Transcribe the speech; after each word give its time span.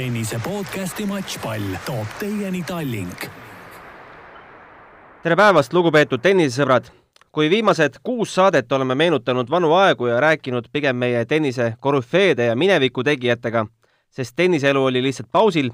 tennise 0.00 0.38
podcasti 0.44 1.04
Matšpall 1.06 1.74
toob 1.86 2.06
teieni 2.18 2.62
Tallink. 2.64 3.26
tere 5.22 5.36
päevast, 5.36 5.74
lugupeetud 5.76 6.22
tennisesõbrad! 6.24 6.88
kui 7.32 7.50
viimased 7.52 7.98
kuus 8.02 8.32
saadet 8.34 8.72
oleme 8.72 8.96
meenutanud 8.96 9.50
vanu 9.50 9.74
aegu 9.76 10.08
ja 10.08 10.22
rääkinud 10.24 10.70
pigem 10.72 10.96
meie 10.96 11.20
tennise 11.28 11.74
korüfeede 11.80 12.48
ja 12.48 12.56
mineviku 12.56 13.04
tegijatega, 13.04 13.66
sest 14.08 14.36
tenniseelu 14.36 14.84
oli 14.84 15.04
lihtsalt 15.04 15.28
pausil, 15.32 15.68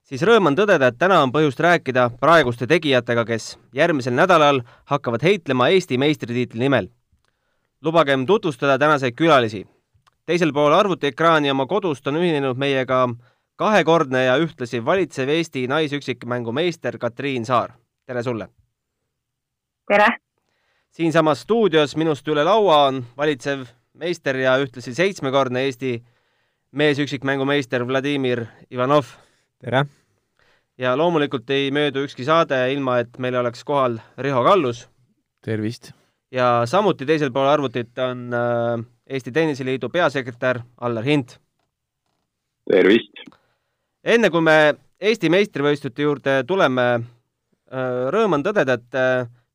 siis 0.00 0.24
rõõm 0.24 0.48
on 0.48 0.56
tõdeda, 0.56 0.88
et 0.88 0.98
täna 0.98 1.20
on 1.20 1.36
põhjust 1.36 1.60
rääkida 1.60 2.08
praeguste 2.20 2.66
tegijatega, 2.66 3.28
kes 3.28 3.58
järgmisel 3.76 4.16
nädalal 4.16 4.64
hakkavad 4.88 5.22
heitlema 5.22 5.68
Eesti 5.68 6.00
meistritiitli 6.00 6.64
nimel. 6.64 6.88
lubagem 7.84 8.26
tutvustada 8.26 8.78
tänaseid 8.78 9.12
külalisi 9.12 9.66
teisel 10.26 10.52
pool 10.52 10.72
arvutiekraani 10.72 11.50
oma 11.50 11.66
kodust 11.66 12.06
on 12.06 12.16
ühinenud 12.16 12.56
meiega 12.58 13.04
kahekordne 13.56 14.24
ja 14.24 14.36
ühtlasi 14.36 14.84
valitsev 14.84 15.28
Eesti 15.28 15.66
naisüksikmängu 15.66 16.52
meister 16.52 16.98
Katriin 16.98 17.44
Saar. 17.44 17.72
tere 18.06 18.22
sulle! 18.22 18.48
tere! 19.88 20.06
siinsamas 20.90 21.40
stuudios 21.40 21.96
minust 21.96 22.28
üle 22.28 22.44
laua 22.44 22.86
on 22.86 23.04
valitsev 23.16 23.64
meister 23.94 24.36
ja 24.36 24.58
ühtlasi 24.60 24.94
seitsmekordne 24.94 25.64
Eesti 25.64 26.02
meesüksikmängu 26.72 27.44
meister 27.44 27.86
Vladimir 27.88 28.44
Ivanov. 28.70 29.04
tere! 29.58 29.86
ja 30.78 30.96
loomulikult 30.96 31.50
ei 31.50 31.70
möödu 31.70 32.04
ükski 32.04 32.24
saade, 32.24 32.72
ilma 32.72 32.98
et 32.98 33.18
meil 33.18 33.34
oleks 33.34 33.64
kohal 33.64 33.98
Riho 34.18 34.44
Kallus. 34.44 34.88
tervist! 35.44 35.92
ja 36.30 36.62
samuti 36.66 37.06
teisel 37.06 37.32
pool 37.32 37.48
arvutit 37.48 37.98
on 37.98 38.28
äh, 38.34 38.84
Eesti 39.06 39.32
Tenniseliidu 39.32 39.88
peasekretär 39.88 40.60
Allar 40.80 41.04
Hint. 41.04 41.40
tervist! 42.70 43.35
Enne 44.06 44.30
kui 44.30 44.44
me 44.44 44.58
Eesti 44.96 45.28
meistrivõistluste 45.28 46.06
juurde 46.06 46.34
tuleme, 46.48 46.84
rõõm 48.14 48.38
on 48.38 48.44
tõdeda, 48.46 48.78
et 48.78 48.96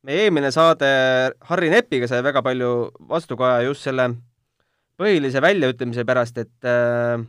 meie 0.05 0.25
eelmine 0.25 0.51
saade 0.53 0.89
Harri 1.49 1.71
Nepiga 1.73 2.09
sai 2.09 2.21
väga 2.25 2.43
palju 2.45 2.69
vastukaja 3.09 3.63
just 3.65 3.87
selle 3.87 4.09
põhilise 5.01 5.41
väljaütlemise 5.41 6.05
pärast, 6.05 6.37
et 6.41 6.67
äh, 6.69 7.21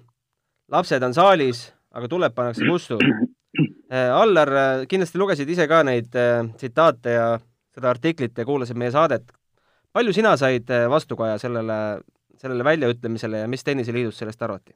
lapsed 0.72 1.04
on 1.06 1.14
saalis, 1.16 1.66
aga 1.96 2.08
tuleb 2.08 2.34
pannakse 2.36 2.68
kustu 2.68 2.98
äh,. 3.00 4.08
Allar, 4.12 4.48
kindlasti 4.88 5.20
lugesid 5.20 5.48
ise 5.52 5.66
ka 5.68 5.82
neid 5.84 6.14
äh, 6.16 6.46
tsitaate 6.56 7.16
ja 7.16 7.26
seda 7.72 7.90
artiklit 7.92 8.36
ja 8.38 8.48
kuulasid 8.48 8.76
meie 8.80 8.92
saadet. 8.92 9.24
palju 9.92 10.12
sina 10.12 10.36
said 10.36 10.68
vastukaja 10.88 11.38
sellele 11.38 12.00
sellele 12.40 12.64
väljaütlemisele 12.64 13.44
ja 13.44 13.48
mis 13.48 13.64
Tenniseliidus 13.64 14.18
sellest 14.18 14.42
arvati? 14.42 14.72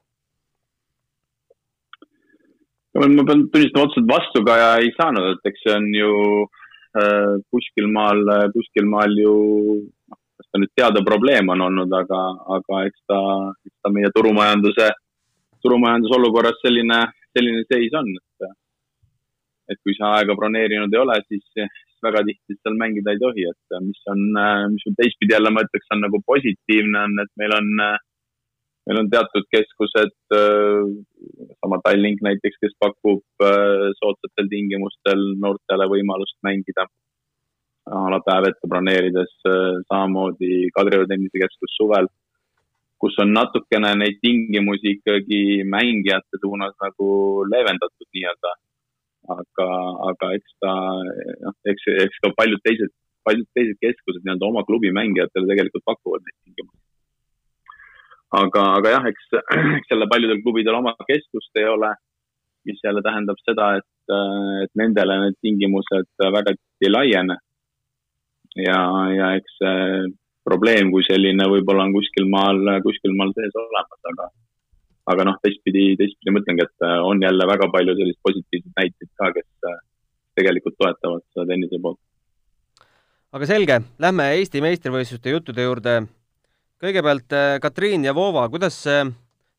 Ma 3.00 3.24
pean 3.28 3.46
tunnistama, 3.52 3.86
otseselt 3.86 4.08
vastukaja 4.10 4.68
ei 4.82 4.92
saanud, 4.96 5.34
et 5.34 5.50
eks 5.50 5.64
see 5.64 5.74
on 5.76 5.88
ju 5.94 6.12
äh, 7.00 7.32
kuskil 7.52 7.88
maal, 7.92 8.22
kuskil 8.54 8.88
maal 8.90 9.16
ju 9.20 9.34
noh, 9.84 10.20
kas 10.36 10.50
ta 10.52 10.60
nüüd 10.62 10.72
teada 10.78 11.02
probleem 11.06 11.50
on 11.54 11.64
olnud, 11.68 11.92
aga, 12.02 12.20
aga 12.58 12.84
eks 12.90 13.02
ta, 13.10 13.20
eks 13.66 13.76
ta 13.84 13.92
meie 13.94 14.12
turumajanduse, 14.16 14.90
turumajanduse 15.64 16.18
olukorras 16.20 16.62
selline, 16.62 17.02
selline 17.36 17.66
seis 17.72 17.98
on, 18.00 18.14
et 18.20 18.54
et 19.66 19.78
kui 19.82 19.96
sa 19.98 20.12
aega 20.14 20.36
broneerinud 20.38 20.92
ei 20.94 21.00
ole, 21.02 21.16
siis, 21.26 21.46
väga 22.04 22.20
tihti 22.28 22.54
seal 22.60 22.76
mängida 22.78 23.14
ei 23.14 23.18
tohi, 23.18 23.46
et 23.50 23.78
mis 23.82 24.02
on, 24.12 24.20
mis 24.72 24.84
on 24.86 24.96
teistpidi 24.98 25.34
jälle 25.34 25.50
ma 25.50 25.64
ütleks, 25.64 25.88
on 25.94 26.04
nagu 26.04 26.20
positiivne 26.28 27.00
on, 27.02 27.16
et 27.24 27.32
meil 27.40 27.54
on, 27.56 27.70
meil 28.86 29.00
on 29.02 29.08
teatud 29.10 29.46
keskused, 29.52 30.14
sama 31.60 31.80
Tallink 31.84 32.22
näiteks, 32.26 32.60
kes 32.62 32.76
pakub 32.82 33.46
soodsatel 34.00 34.50
tingimustel 34.52 35.24
noortele 35.42 35.88
võimalust 35.90 36.38
mängida 36.46 36.86
alapäev 37.86 38.48
ette 38.50 38.70
broneerides, 38.70 39.32
samamoodi 39.86 40.68
Kadrioru 40.74 41.06
tennisekeskus 41.10 41.74
suvel, 41.78 42.08
kus 43.02 43.18
on 43.22 43.34
natukene 43.36 43.92
neid 44.00 44.22
tingimusi 44.22 44.96
ikkagi 44.96 45.40
mängijate 45.70 46.40
suunas 46.42 46.74
nagu 46.82 47.08
leevendatud 47.52 48.08
nii-öelda 48.10 48.54
aga, 49.34 49.68
aga 50.10 50.32
eks 50.38 50.56
ta, 50.62 50.72
noh, 51.44 51.56
eks, 51.72 51.86
eks 52.06 52.22
ka 52.24 52.32
paljud 52.38 52.62
teised, 52.66 52.92
paljud 53.26 53.46
teised 53.58 53.78
keskused 53.82 54.22
nii-öelda 54.22 54.50
oma 54.50 54.64
klubi 54.68 54.92
mängijatele 54.94 55.50
tegelikult 55.50 55.86
pakuvad 55.88 56.26
neid 56.26 56.38
tingimusi. 56.44 56.85
Aga, 58.34 58.62
aga 58.80 58.92
jah, 58.96 59.08
eks, 59.12 59.28
eks 59.78 59.92
jälle 59.92 60.08
paljudel 60.10 60.42
klubidel 60.42 60.78
oma 60.78 60.94
keskust 61.06 61.60
ei 61.60 61.68
ole, 61.70 61.92
mis 62.66 62.80
jälle 62.84 63.02
tähendab 63.02 63.38
seda, 63.44 63.76
et, 63.80 64.14
et 64.64 64.72
nendele 64.74 65.18
need 65.22 65.36
tingimused 65.42 66.08
väga 66.38 66.56
ei 66.82 66.90
laiene. 66.90 67.36
ja, 68.56 68.80
ja 69.12 69.34
eks 69.36 69.58
see 69.60 70.08
probleem 70.46 70.90
kui 70.94 71.04
selline 71.06 71.46
võib-olla 71.50 71.86
on 71.86 71.94
kuskil 71.94 72.28
maal, 72.30 72.60
kuskil 72.82 73.14
maal 73.18 73.32
sees 73.36 73.54
olemas, 73.60 74.02
aga 74.12 74.28
aga 75.12 75.26
noh, 75.28 75.36
teistpidi, 75.42 75.94
teistpidi 75.98 76.34
mõtlengi, 76.34 76.66
et 76.66 76.86
äh, 76.86 76.98
on 77.06 77.22
jälle 77.22 77.46
väga 77.46 77.68
palju 77.70 77.94
selliseid 77.94 78.22
positiivseid 78.26 78.74
näiteid 78.80 79.10
ka, 79.20 79.30
kes 79.36 79.70
äh, 79.70 79.78
tegelikult 80.38 80.76
toetavad 80.80 81.22
seda 81.30 81.46
tennise 81.52 81.80
poolt. 81.82 82.00
aga 83.36 83.48
selge, 83.48 83.80
lähme 84.02 84.28
Eesti 84.40 84.62
meistrivõistluste 84.64 85.34
juttude 85.34 85.66
juurde. 85.66 85.96
Kõigepealt 86.82 87.36
äh, 87.36 87.56
Katriin 87.62 88.04
ja 88.06 88.14
Voova, 88.16 88.46
kuidas 88.52 88.78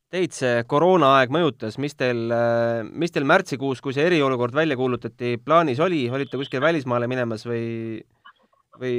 teid 0.07 0.31
see 0.31 0.61
koroonaaeg 0.71 1.33
mõjutas, 1.33 1.75
mis 1.83 1.97
teil, 1.99 2.29
mis 2.95 3.11
teil 3.11 3.25
märtsikuus, 3.27 3.81
kui 3.83 3.91
see 3.91 4.05
eriolukord 4.07 4.55
välja 4.55 4.77
kuulutati, 4.79 5.33
plaanis 5.43 5.81
oli, 5.83 6.05
olite 6.07 6.39
kuskil 6.39 6.63
välismaale 6.63 7.09
minemas 7.11 7.43
või, 7.43 7.99
või 8.79 8.95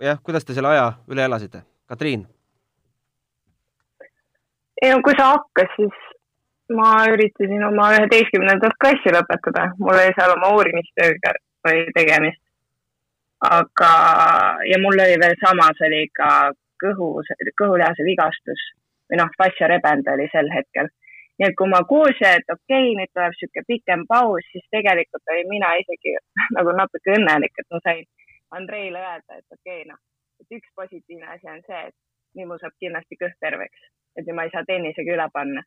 jah, 0.00 0.22
kuidas 0.24 0.48
te 0.48 0.56
selle 0.56 0.72
aja 0.72 0.88
üle 1.12 1.28
elasite? 1.28 1.66
Katriin 1.88 2.24
ei 4.82 4.90
no 4.92 5.00
kui 5.02 5.16
see 5.18 5.26
hakkas, 5.26 5.72
siis 5.76 6.04
ma 6.78 6.90
üritasin 7.12 7.64
oma 7.70 7.90
üheteistkümnendat 7.96 8.76
klassi 8.82 9.12
lõpetada, 9.14 9.70
mul 9.80 9.96
oli 9.96 10.14
seal 10.18 10.34
oma 10.36 10.52
uurimistööga 10.56 11.34
oli 11.68 11.86
tegemist. 11.96 12.42
aga, 13.46 13.90
ja 14.66 14.78
mul 14.82 14.98
oli 14.98 15.18
veel 15.22 15.36
samas 15.42 15.82
oli 15.86 16.00
ka 16.18 16.50
kõhu, 16.84 17.08
kõhulihase 17.60 18.06
vigastus 18.06 18.64
või 19.10 19.20
noh, 19.20 19.30
fastsiarebend 19.40 20.08
oli 20.14 20.28
sel 20.32 20.50
hetkel. 20.54 20.90
nii 21.38 21.46
et 21.48 21.56
kui 21.58 21.70
ma 21.70 21.82
kuulsin, 21.92 22.40
et 22.40 22.54
okei 22.54 22.88
okay,, 22.88 22.96
nüüd 22.98 23.12
tuleb 23.14 23.34
niisugune 23.34 23.68
pikem 23.72 24.06
paus, 24.10 24.48
siis 24.52 24.64
tegelikult 24.74 25.34
olin 25.34 25.52
mina 25.52 25.74
isegi 25.82 26.16
nagu 26.56 26.74
natuke 26.80 27.14
õnnelik, 27.18 27.54
et 27.58 27.68
ma 27.74 27.82
sain 27.84 28.04
Andreile 28.58 29.04
öelda, 29.04 29.38
et 29.38 29.58
okei 29.58 29.82
okay,, 29.82 29.86
noh, 29.92 30.00
et 30.40 30.58
üks 30.58 30.74
positiivne 30.80 31.30
asi 31.36 31.52
on 31.54 31.62
see, 31.68 31.84
et 31.90 31.96
nüüd 32.38 32.50
mul 32.50 32.60
saab 32.62 32.74
kindlasti 32.82 33.20
kõht 33.22 33.38
terveks 33.44 33.86
et 34.18 34.26
nüüd 34.26 34.36
ma 34.36 34.46
ei 34.46 34.54
saa 34.54 34.66
tennisega 34.66 35.14
üle 35.14 35.26
panna. 35.32 35.62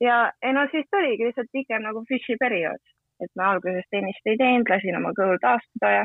ja 0.00 0.16
ei 0.42 0.52
no 0.56 0.64
siis 0.72 0.86
tuligi 0.92 1.26
lihtsalt 1.26 1.52
pikem 1.52 1.84
nagu 1.84 2.04
Fishi 2.08 2.36
periood, 2.40 2.82
et 3.24 3.30
ma 3.36 3.52
alguses 3.54 3.86
tennist 3.94 4.32
ei 4.32 4.38
teinud, 4.40 4.68
lasin 4.72 4.98
oma 5.00 5.12
kõhul 5.18 5.40
taastuda 5.44 5.92
ja 5.96 6.04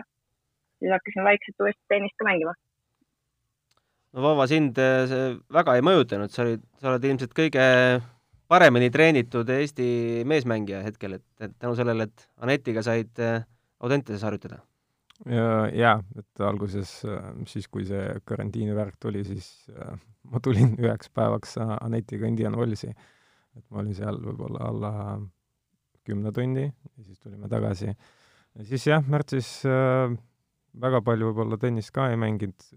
siis 0.79 0.91
hakkasin 0.95 1.28
vaikselt 1.29 1.66
uuesti 1.66 1.91
tennist 1.94 2.17
ka 2.19 2.28
mängima. 2.29 2.55
No 4.15 4.23
Vava, 4.23 4.47
sind 4.47 4.79
eh, 4.79 5.05
see 5.11 5.31
väga 5.53 5.75
ei 5.77 5.83
mõjutanud, 5.85 6.31
sa 6.31 6.45
olid, 6.45 6.63
sa 6.79 6.93
oled 6.93 7.07
ilmselt 7.09 7.35
kõige 7.35 7.65
paremini 8.51 8.91
treenitud 8.93 9.49
Eesti 9.51 10.23
meesmängija 10.29 10.83
hetkel, 10.85 11.17
et, 11.19 11.25
et 11.43 11.55
tänu 11.59 11.75
sellele, 11.77 12.07
et 12.07 12.25
Anetiga 12.45 12.83
said 12.85 13.11
eh, 13.23 13.43
Audentases 13.83 14.23
harjutada 14.25 14.61
ja, 15.27 15.67
jaa, 15.75 15.99
et 16.19 16.43
alguses 16.47 16.97
siis, 17.51 17.67
kui 17.71 17.87
see 17.87 18.03
karantiini 18.27 18.75
värk 18.75 18.97
tuli, 19.03 19.23
siis 19.27 19.49
ma 20.31 20.41
tulin 20.43 20.75
üheks 20.83 21.11
päevaks 21.15 21.59
Anetiga 21.75 22.27
Indian 22.31 22.55
Wellsi. 22.59 22.93
et 23.55 23.63
ma 23.72 23.79
olin 23.84 23.95
seal 23.95 24.19
võib-olla 24.19 24.69
alla 24.72 24.93
kümne 26.05 26.31
tunni 26.35 26.66
ja 26.67 27.03
siis 27.03 27.19
tulime 27.19 27.49
tagasi. 27.51 27.91
ja 27.91 28.67
siis 28.67 28.87
jah, 28.87 29.03
märtsis 29.07 29.51
väga 29.66 31.01
palju 31.03 31.31
võib-olla 31.31 31.59
tennist 31.59 31.91
ka 31.95 32.09
ei 32.11 32.19
mänginud, 32.19 32.67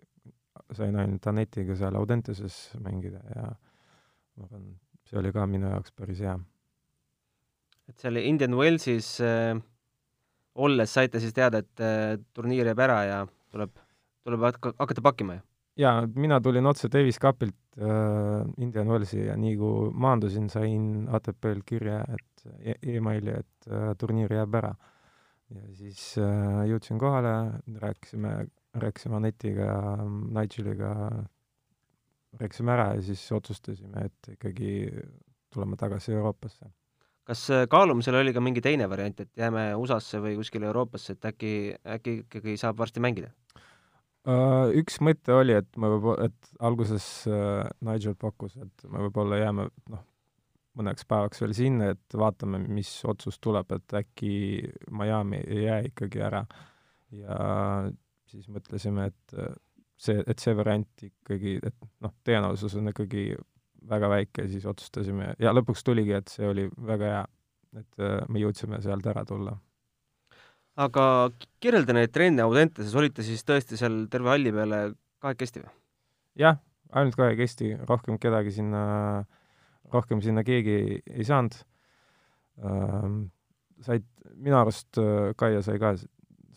sain 0.76 0.96
ainult 0.96 1.26
Anetiga 1.26 1.76
seal 1.76 1.96
Audenteses 1.96 2.58
mängida 2.84 3.22
ja 3.34 3.48
ma 3.48 4.44
arvan, 4.44 4.68
see 5.08 5.18
oli 5.18 5.32
ka 5.32 5.46
minu 5.46 5.70
jaoks 5.70 5.94
päris 5.96 6.20
hea. 6.20 6.36
et 7.88 7.98
seal 7.98 8.20
Indian 8.20 8.56
Wellsis 8.58 9.16
äh 9.20 9.58
olles 10.58 10.94
saite 10.94 11.20
siis 11.22 11.34
teada, 11.36 11.62
et 11.62 11.82
äh, 11.82 12.16
turniir 12.34 12.68
jääb 12.68 12.82
ära 12.82 12.98
ja 13.06 13.20
tuleb, 13.52 13.78
tuleb 14.26 14.44
hakata 14.48 15.04
pakkima, 15.04 15.38
ju? 15.38 15.44
jaa, 15.84 16.02
mina 16.18 16.40
tulin 16.42 16.66
otse 16.66 16.90
Davis 16.92 17.20
Cupilt 17.22 17.78
äh, 17.78 18.42
Indian 18.62 18.90
Wellsi 18.90 19.22
ja 19.28 19.36
nii 19.38 19.56
kui 19.60 19.90
maandusin, 19.94 20.48
sain 20.52 21.06
ATP-l 21.14 21.64
kirja, 21.66 22.02
et 22.14 22.46
e 22.58 22.96
emaili, 22.96 23.38
et 23.42 23.70
äh, 23.70 23.92
turniir 23.98 24.34
jääb 24.34 24.58
ära. 24.60 24.74
ja 25.54 25.62
siis 25.76 26.02
äh, 26.20 26.64
jõudsin 26.68 26.98
kohale, 27.00 27.34
rääkisime, 27.80 28.34
rääkisime 28.74 29.16
Anetiga 29.16 29.96
Nigeliga, 30.06 30.92
rääkisime 32.40 32.74
ära 32.74 32.90
ja 32.94 33.02
siis 33.02 33.22
otsustasime, 33.32 34.08
et 34.10 34.34
ikkagi 34.34 34.72
tuleme 35.54 35.76
tagasi 35.80 36.12
Euroopasse 36.12 36.68
kas 37.28 37.44
äh, 37.52 37.66
kaalumisel 37.68 38.16
oli 38.16 38.32
ka 38.32 38.40
mingi 38.40 38.62
teine 38.64 38.88
variant, 38.88 39.20
et 39.20 39.30
jääme 39.36 39.70
USA-sse 39.76 40.20
või 40.24 40.38
kuskile 40.38 40.68
Euroopasse, 40.70 41.16
et 41.16 41.28
äkki, 41.28 41.52
äkki 41.96 42.14
ikkagi 42.22 42.56
saab 42.60 42.80
varsti 42.80 43.02
mängida? 43.04 43.32
Uh, 44.28 44.68
üks 44.76 44.98
mõte 45.04 45.32
oli, 45.36 45.54
et 45.56 45.68
me 45.80 45.90
võib-olla, 45.92 46.28
et 46.28 46.64
alguses 46.64 47.04
uh, 47.30 47.68
Nigel 47.84 48.16
pakkus, 48.18 48.56
et 48.60 48.88
me 48.88 49.04
võib-olla 49.06 49.38
jääme 49.40 49.68
noh, 49.92 50.02
mõneks 50.80 51.06
päevaks 51.08 51.40
veel 51.44 51.54
sinna, 51.56 51.92
et 51.94 52.16
vaatame, 52.16 52.60
mis 52.64 52.90
otsus 53.08 53.38
tuleb, 53.44 53.72
et 53.76 53.96
äkki 54.00 54.32
Miami 54.94 55.40
ei 55.44 55.62
jää 55.66 55.78
ikkagi 55.90 56.24
ära. 56.24 56.44
ja 57.12 57.38
siis 58.30 58.48
mõtlesime, 58.52 59.08
et 59.10 59.38
uh, 59.38 59.54
see, 59.98 60.22
et 60.26 60.42
see 60.42 60.54
variant 60.56 61.06
ikkagi, 61.06 61.58
et 61.62 61.76
noh, 62.04 62.14
tõenäosus 62.26 62.76
on 62.78 62.92
ikkagi 62.92 63.30
väga 63.88 64.10
väike, 64.10 64.46
siis 64.50 64.66
otsustasime 64.68 65.32
ja 65.42 65.54
lõpuks 65.54 65.84
tuligi, 65.86 66.14
et 66.18 66.30
see 66.32 66.46
oli 66.48 66.66
väga 66.90 67.10
hea, 67.12 67.24
et 67.82 68.04
äh, 68.04 68.20
me 68.28 68.42
jõudsime 68.42 68.80
sealt 68.84 69.06
ära 69.10 69.24
tulla. 69.28 69.56
aga 70.78 71.04
kirjelda 71.62 71.96
neid 71.96 72.12
trenne 72.14 72.44
Audenteses, 72.44 72.94
olite 72.94 73.24
siis 73.26 73.44
tõesti 73.46 73.78
seal 73.80 74.04
terve 74.10 74.30
halli 74.34 74.52
peale 74.54 74.82
kahekesti 75.22 75.64
või? 75.64 75.72
jah, 76.44 76.60
ainult 76.92 77.18
kahekesti, 77.18 77.74
rohkem 77.88 78.18
kedagi 78.22 78.54
sinna, 78.54 79.24
rohkem 79.92 80.22
sinna 80.22 80.44
keegi 80.46 80.76
ei, 80.76 81.00
ei 81.10 81.26
saanud 81.26 81.58
ähm,. 82.62 83.26
said, 83.82 84.06
minu 84.34 84.58
arust 84.58 84.98
äh, 84.98 85.34
Kaia 85.38 85.62
sai 85.62 85.78
ka, 85.78 85.94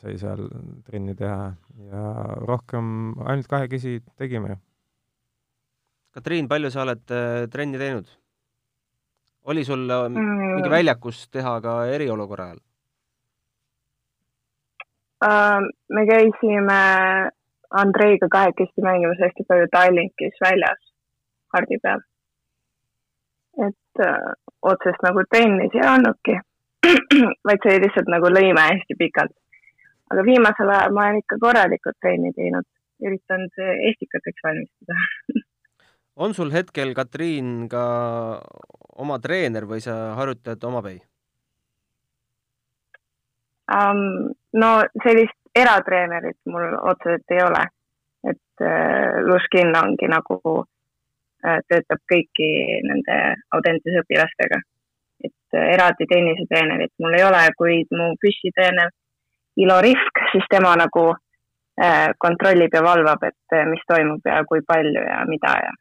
sai 0.01 0.18
seal 0.18 0.48
trenni 0.88 1.13
teha 1.18 1.51
ja 1.92 2.03
rohkem 2.48 3.13
ainult 3.21 3.50
kahekesi 3.51 4.00
tegime 4.18 4.57
Katriin, 6.12 6.50
palju 6.51 6.71
sa 6.74 6.81
oled 6.83 7.13
äh, 7.15 7.45
trenni 7.51 7.80
teinud? 7.80 8.09
oli 9.51 9.63
sul 9.65 9.89
äh, 9.89 10.09
mm. 10.09 10.42
mingi 10.56 10.69
väljakus 10.69 11.27
teha 11.30 11.59
ka 11.62 11.77
eriolukorra 11.95 12.50
ajal 12.51 12.62
uh,? 15.25 15.69
me 15.89 16.06
käisime 16.09 16.80
Andreiga 17.71 18.27
kahekesti 18.31 18.83
mängimas 18.83 19.21
hästi 19.24 19.45
palju 19.47 19.68
Tallinkis 19.71 20.39
väljas, 20.44 20.81
hardi 21.54 21.77
peal. 21.83 22.01
et 23.68 24.01
uh, 24.07 24.33
otsest 24.74 25.06
nagu 25.06 25.24
trennis 25.31 25.77
ei 25.77 25.86
olnudki 25.94 26.36
vaid 27.47 27.63
see 27.63 27.80
lihtsalt 27.83 28.09
nagu 28.12 28.31
lõime 28.33 28.63
hästi 28.65 28.97
pikalt. 29.00 29.36
Aga 30.11 30.25
viimasel 30.27 30.73
ajal 30.75 30.95
ma 30.95 31.07
olen 31.07 31.21
ikka 31.23 31.39
korralikult 31.41 31.97
trenni 32.03 32.33
teinud, 32.37 32.67
üritanud 33.01 33.63
estikateks 33.91 34.45
valmistuda 34.47 34.99
on 36.15 36.33
sul 36.33 36.51
hetkel, 36.53 36.93
Katriin, 36.93 37.69
ka 37.71 37.83
oma 39.01 39.17
treener 39.23 39.65
või 39.69 39.81
sa 39.83 40.13
harjutad 40.19 40.63
omapäi 40.67 40.99
um,? 43.71 44.31
no 44.53 44.71
sellist 45.03 45.37
eratreenerit 45.55 46.37
mul 46.51 46.75
otseselt 46.91 47.33
ei 47.35 47.41
ole, 47.43 47.63
et 48.31 48.63
äh, 48.67 49.21
Luskin 49.27 49.71
ongi 49.75 50.07
nagu 50.11 50.39
äh,, 50.59 51.59
töötab 51.67 52.03
kõiki 52.11 52.49
nende 52.87 53.17
Audentese 53.55 54.03
õpilastega. 54.03 54.61
et 55.23 55.57
äh, 55.57 55.67
eraldi 55.75 56.07
tennisetreenerit 56.09 56.93
mul 56.99 57.17
ei 57.17 57.23
ole, 57.23 57.45
kuid 57.57 57.95
mu 57.95 58.11
püssitreener 58.21 58.91
Ilo 59.61 59.77
Rihk, 59.81 60.23
siis 60.31 60.45
tema 60.49 60.73
nagu 60.79 61.05
äh, 61.11 62.09
kontrollib 62.17 62.73
ja 62.73 62.83
valvab, 62.83 63.23
et 63.29 63.57
äh, 63.57 63.65
mis 63.69 63.83
toimub 63.87 64.25
ja 64.25 64.43
kui 64.49 64.63
palju 64.67 65.05
ja 65.07 65.21
mida 65.29 65.55
ja 65.65 65.71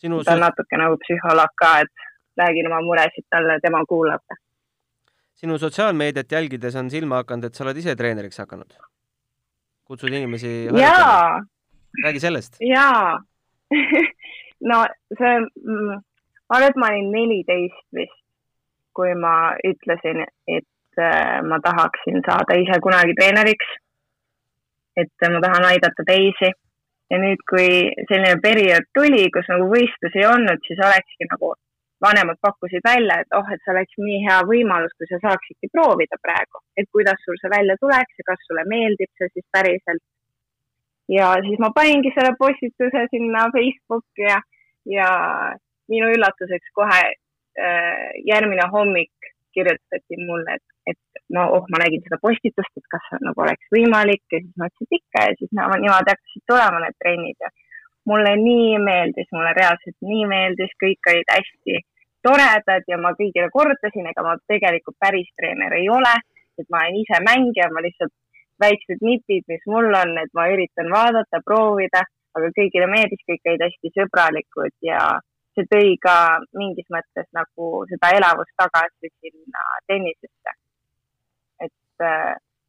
sinu 0.00 0.22
ta 0.24 0.36
on 0.36 0.44
natuke 0.46 0.78
nagu 0.80 0.96
psühholoog 1.04 1.56
ka, 1.62 1.72
et 1.84 2.06
räägin 2.40 2.68
oma 2.70 2.80
muresid 2.84 3.26
talle, 3.30 3.58
tema 3.62 3.82
kuulab. 3.88 4.36
sinu 5.34 5.58
sotsiaalmeediat 5.58 6.32
jälgides 6.32 6.76
on 6.76 6.90
silma 6.90 7.22
hakanud, 7.22 7.44
et 7.44 7.54
sa 7.54 7.64
oled 7.64 7.76
ise 7.76 7.96
treeneriks 7.96 8.38
hakanud. 8.38 8.76
kutsud 9.84 10.12
inimesi 10.12 10.52
jaa. 10.80 11.42
räägi 12.04 12.20
sellest. 12.20 12.56
jaa 12.60 13.20
no 14.70 14.84
see, 15.18 15.36
mm, 15.64 16.02
ma 16.48 16.56
arvan, 16.56 16.68
et 16.68 16.76
ma 16.76 16.92
olin 16.92 17.12
neliteist 17.12 17.86
vist, 17.94 18.20
kui 18.96 19.14
ma 19.14 19.34
ütlesin, 19.64 20.24
et 20.48 20.66
ma 21.50 21.60
tahaksin 21.64 22.20
saada 22.26 22.56
ise 22.60 22.80
kunagi 22.82 23.16
treeneriks. 23.18 23.70
et 25.00 25.30
ma 25.32 25.40
tahan 25.40 25.64
aidata 25.70 26.04
teisi 26.06 26.50
ja 27.10 27.18
nüüd, 27.18 27.42
kui 27.50 27.68
selline 28.10 28.38
periood 28.42 28.86
tuli, 28.94 29.24
kus 29.34 29.48
nagu 29.50 29.68
võistlusi 29.70 30.20
ei 30.20 30.28
olnud, 30.28 30.62
siis 30.66 30.80
olekski 30.82 31.28
nagu 31.30 31.54
vanemad 32.04 32.38
pakkusid 32.44 32.84
välja, 32.84 33.18
et 33.20 33.36
oh, 33.36 33.48
et 33.52 33.60
see 33.64 33.72
oleks 33.74 33.98
nii 34.00 34.20
hea 34.24 34.38
võimalus, 34.48 34.92
kui 34.96 35.08
sa 35.10 35.20
saaksidki 35.24 35.70
proovida 35.74 36.16
praegu, 36.24 36.62
et 36.80 36.88
kuidas 36.94 37.20
sul 37.24 37.36
see 37.40 37.52
välja 37.52 37.76
tuleks 37.80 38.20
ja 38.20 38.28
kas 38.30 38.46
sulle 38.46 38.64
meeldib 38.72 39.10
see 39.18 39.28
siis 39.34 39.46
päriselt. 39.56 40.04
ja 41.10 41.32
siis 41.44 41.58
ma 41.58 41.72
paningi 41.74 42.12
selle 42.14 42.32
postituse 42.38 43.06
sinna 43.10 43.48
Facebooki 43.56 44.28
ja, 44.28 44.38
ja 44.86 45.08
minu 45.90 46.12
üllatuseks 46.14 46.70
kohe 46.78 47.00
äh, 47.10 48.04
järgmine 48.30 48.68
hommik 48.72 49.32
kirjutati 49.56 50.20
mulle, 50.26 50.58
et 50.58 50.92
et 50.92 51.22
no 51.36 51.46
oh, 51.56 51.66
ma 51.72 51.82
nägin 51.82 52.02
seda 52.04 52.18
postitust, 52.22 52.72
et 52.76 52.86
kas 52.94 53.10
nagu 53.26 53.44
oleks 53.44 53.68
võimalik 53.74 54.24
ja 54.32 54.40
siis 54.40 54.56
ma 54.58 54.70
ütlesin, 54.70 54.88
et 54.88 54.98
ikka 55.00 55.26
ja 55.26 55.36
siis 55.38 55.52
no, 55.56 55.68
niimoodi 55.84 56.14
hakkasid 56.14 56.44
tulema 56.50 56.80
need 56.84 56.96
trennid. 57.02 57.38
Ja 57.44 57.50
mulle 58.10 58.32
nii 58.40 58.78
meeldis, 58.82 59.28
mulle 59.36 59.52
reaalselt 59.58 59.96
nii 60.10 60.24
meeldis, 60.30 60.72
kõik 60.82 61.10
olid 61.12 61.32
hästi 61.34 61.80
toredad 62.26 62.88
ja 62.88 62.98
ma 63.00 63.12
kõigile 63.18 63.48
kordasin, 63.52 64.08
ega 64.10 64.24
ma 64.24 64.36
tegelikult 64.50 64.98
päris 65.00 65.28
treener 65.36 65.76
ei 65.78 65.88
ole, 65.92 66.14
et 66.58 66.66
ma 66.72 66.84
olen 66.84 67.00
ise 67.00 67.20
mängija, 67.26 67.70
ma 67.72 67.84
lihtsalt 67.84 68.14
väiksed 68.60 69.04
nipid, 69.04 69.46
mis 69.48 69.62
mul 69.72 69.88
on, 70.02 70.16
et 70.20 70.32
ma 70.36 70.48
üritan 70.52 70.90
vaadata, 70.92 71.40
proovida, 71.44 72.02
aga 72.36 72.50
kõigile 72.56 72.88
meeldis, 72.90 73.22
kõik 73.28 73.48
olid 73.48 73.64
hästi 73.66 73.92
sõbralikud 73.96 74.74
ja 74.86 75.00
see 75.56 75.66
tõi 75.72 75.96
ka 76.06 76.14
mingis 76.56 76.88
mõttes 76.94 77.26
nagu 77.36 77.70
seda 77.90 78.12
elavust 78.18 78.54
tagasi 78.60 79.10
sinna 79.10 79.66
tennisesse 79.90 80.56
et 81.66 81.72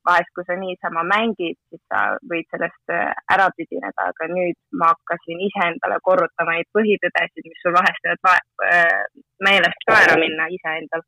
vahest, 0.06 0.32
kui 0.36 0.46
sa 0.48 0.56
niisama 0.58 1.04
mängid, 1.14 1.58
siis 1.70 1.82
sa 1.92 2.02
võid 2.32 2.48
sellest 2.54 2.94
äh, 2.94 3.14
ära 3.34 3.48
tüdineda, 3.58 4.10
aga 4.12 4.28
nüüd 4.34 4.58
ma 4.82 4.92
hakkasin 4.94 5.42
iseendale 5.48 6.00
korrutama 6.08 6.58
neid 6.58 6.70
põhitõdesid, 6.78 7.48
mis 7.48 7.64
sul 7.64 7.76
vahest 7.78 8.08
võivad 8.08 8.46
äh, 8.68 9.02
meelest 9.48 9.88
ka 9.88 10.00
ära 10.06 10.18
minna 10.26 10.50
iseendal. 10.58 11.06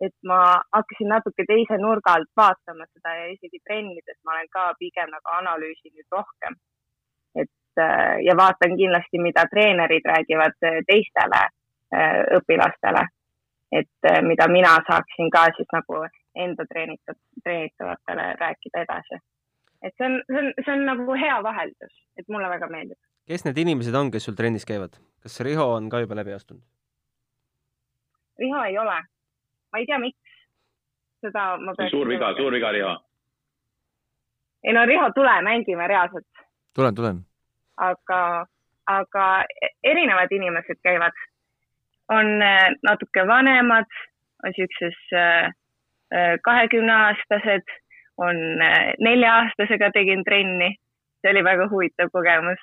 et 0.00 0.14
ma 0.24 0.40
hakkasin 0.72 1.10
natuke 1.12 1.44
teise 1.44 1.76
nurga 1.76 2.14
alt 2.16 2.30
vaatama 2.40 2.86
seda 2.88 3.10
ja 3.18 3.26
isegi 3.34 3.58
trennides 3.68 4.16
ma 4.24 4.32
olen 4.32 4.46
ka 4.54 4.62
pigem 4.78 5.10
nagu 5.12 5.34
analüüsinud 5.38 6.16
rohkem. 6.16 6.56
Et 7.70 7.82
äh, 7.82 8.20
ja 8.26 8.36
vaatan 8.36 8.76
kindlasti, 8.76 9.18
mida 9.22 9.46
treenerid 9.50 10.04
räägivad 10.04 10.58
teistele 10.86 11.48
õpilastele, 12.36 13.00
et 13.74 14.06
mida 14.22 14.46
mina 14.46 14.76
saaksin 14.86 15.30
ka 15.30 15.48
siis 15.56 15.66
nagu 15.74 16.04
enda 16.34 16.66
treenitud, 16.66 17.18
treenitavatele 17.42 18.34
rääkida 18.40 18.82
edasi. 18.82 19.18
et 19.82 19.94
see 19.96 20.06
on, 20.06 20.22
see 20.26 20.38
on, 20.38 20.52
see 20.64 20.72
on 20.72 20.84
nagu 20.86 21.14
hea 21.18 21.42
vaheldus, 21.42 21.94
et 22.16 22.28
mulle 22.28 22.48
väga 22.48 22.68
meeldib. 22.68 22.98
kes 23.26 23.44
need 23.44 23.58
inimesed 23.58 23.94
on, 23.94 24.10
kes 24.10 24.24
sul 24.24 24.34
trennis 24.34 24.66
käivad? 24.66 24.98
kas 25.22 25.40
Riho 25.40 25.72
on 25.74 25.88
ka 25.90 26.00
juba 26.00 26.16
läbi 26.16 26.32
astunud? 26.32 26.62
Riho 28.38 28.64
ei 28.64 28.78
ole. 28.78 28.98
ma 29.72 29.78
ei 29.78 29.86
tea, 29.86 29.98
miks. 29.98 30.18
seda 31.20 31.56
ma 31.58 31.74
peaks. 31.74 31.90
suur 31.90 32.08
viga, 32.08 32.34
suur 32.36 32.52
viga, 32.52 32.72
Riho. 32.72 32.94
ei 34.64 34.72
no 34.72 34.86
Riho, 34.86 35.10
tule, 35.14 35.40
mängime 35.42 35.88
reaalselt. 35.88 36.46
tulen, 36.74 36.94
tulen. 36.94 37.24
Aga, 37.80 38.46
aga 38.86 39.26
erinevad 39.84 40.32
inimesed 40.32 40.80
käivad, 40.84 41.16
on 42.10 42.42
äh, 42.42 42.70
natuke 42.86 43.26
vanemad, 43.26 43.88
on 44.44 44.54
siukses 44.56 44.98
äh, 45.14 45.52
kahekümneaastased, 46.44 47.66
on 48.18 48.36
äh, 48.62 48.92
nelja-aastasega 49.00 49.90
tegin 49.94 50.24
trenni, 50.24 50.74
see 51.20 51.32
oli 51.32 51.44
väga 51.44 51.68
huvitav 51.72 52.12
kogemus 52.12 52.60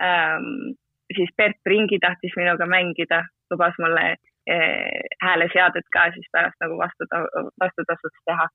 ähm,. 0.00 0.74
siis 1.14 1.30
Bert 1.36 1.56
Pringi 1.64 1.98
tahtis 2.00 2.32
minuga 2.36 2.66
mängida, 2.66 3.20
lubas 3.52 3.74
mulle 3.78 4.04
äh, 4.10 5.02
hääleseadet 5.22 5.86
ka 5.92 6.08
siis 6.14 6.28
pärast 6.32 6.56
nagu 6.64 6.78
vastu, 6.78 7.06
vastutasuks 7.60 8.20
teha. 8.24 8.48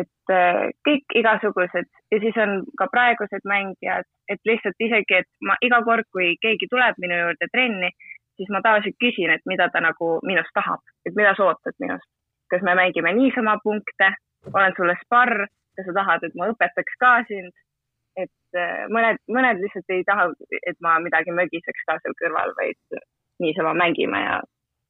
Et 0.00 0.32
äh, 0.32 0.66
kõik 0.86 1.16
igasugused. 1.20 1.88
Ja 2.12 2.20
siis 2.22 2.36
on 2.42 2.60
ka 2.80 2.88
praegused 2.92 3.46
mängijad, 3.48 4.06
et 4.32 4.40
lihtsalt 4.48 4.78
isegi, 4.82 5.22
et 5.22 5.28
ma 5.48 5.56
iga 5.64 5.80
kord, 5.86 6.06
kui 6.12 6.34
keegi 6.42 6.68
tuleb 6.72 6.98
minu 7.02 7.18
juurde 7.22 7.48
trenni, 7.52 7.90
siis 8.36 8.50
ma 8.52 8.60
tavaliselt 8.64 8.98
küsin, 9.02 9.32
et 9.32 9.44
mida 9.48 9.70
ta 9.72 9.80
nagu 9.80 10.16
minust 10.28 10.52
tahab, 10.56 10.82
et 11.08 11.16
mida 11.16 11.32
sa 11.36 11.50
ootad 11.50 11.76
minust. 11.82 12.08
Kas 12.52 12.62
me 12.62 12.76
mängime 12.78 13.12
niisama 13.16 13.56
punkte, 13.64 14.12
olen 14.52 14.76
sulle 14.76 14.96
sparr, 15.04 15.46
kas 15.76 15.88
sa 15.88 15.96
tahad, 15.96 16.26
et 16.26 16.36
ma 16.38 16.50
õpetaks 16.52 17.00
ka 17.00 17.14
sind. 17.30 17.54
et 18.16 18.56
äh, 18.56 18.86
mõned, 18.88 19.18
mõned 19.28 19.58
lihtsalt 19.60 19.92
ei 19.92 20.04
taha, 20.08 20.30
et 20.64 20.78
ma 20.80 20.94
midagi 21.04 21.34
mögiseks 21.36 21.82
ka 21.84 21.98
seal 22.00 22.14
kõrval, 22.16 22.54
vaid 22.56 23.00
niisama 23.44 23.74
mängime 23.76 24.22
ja 24.22 24.38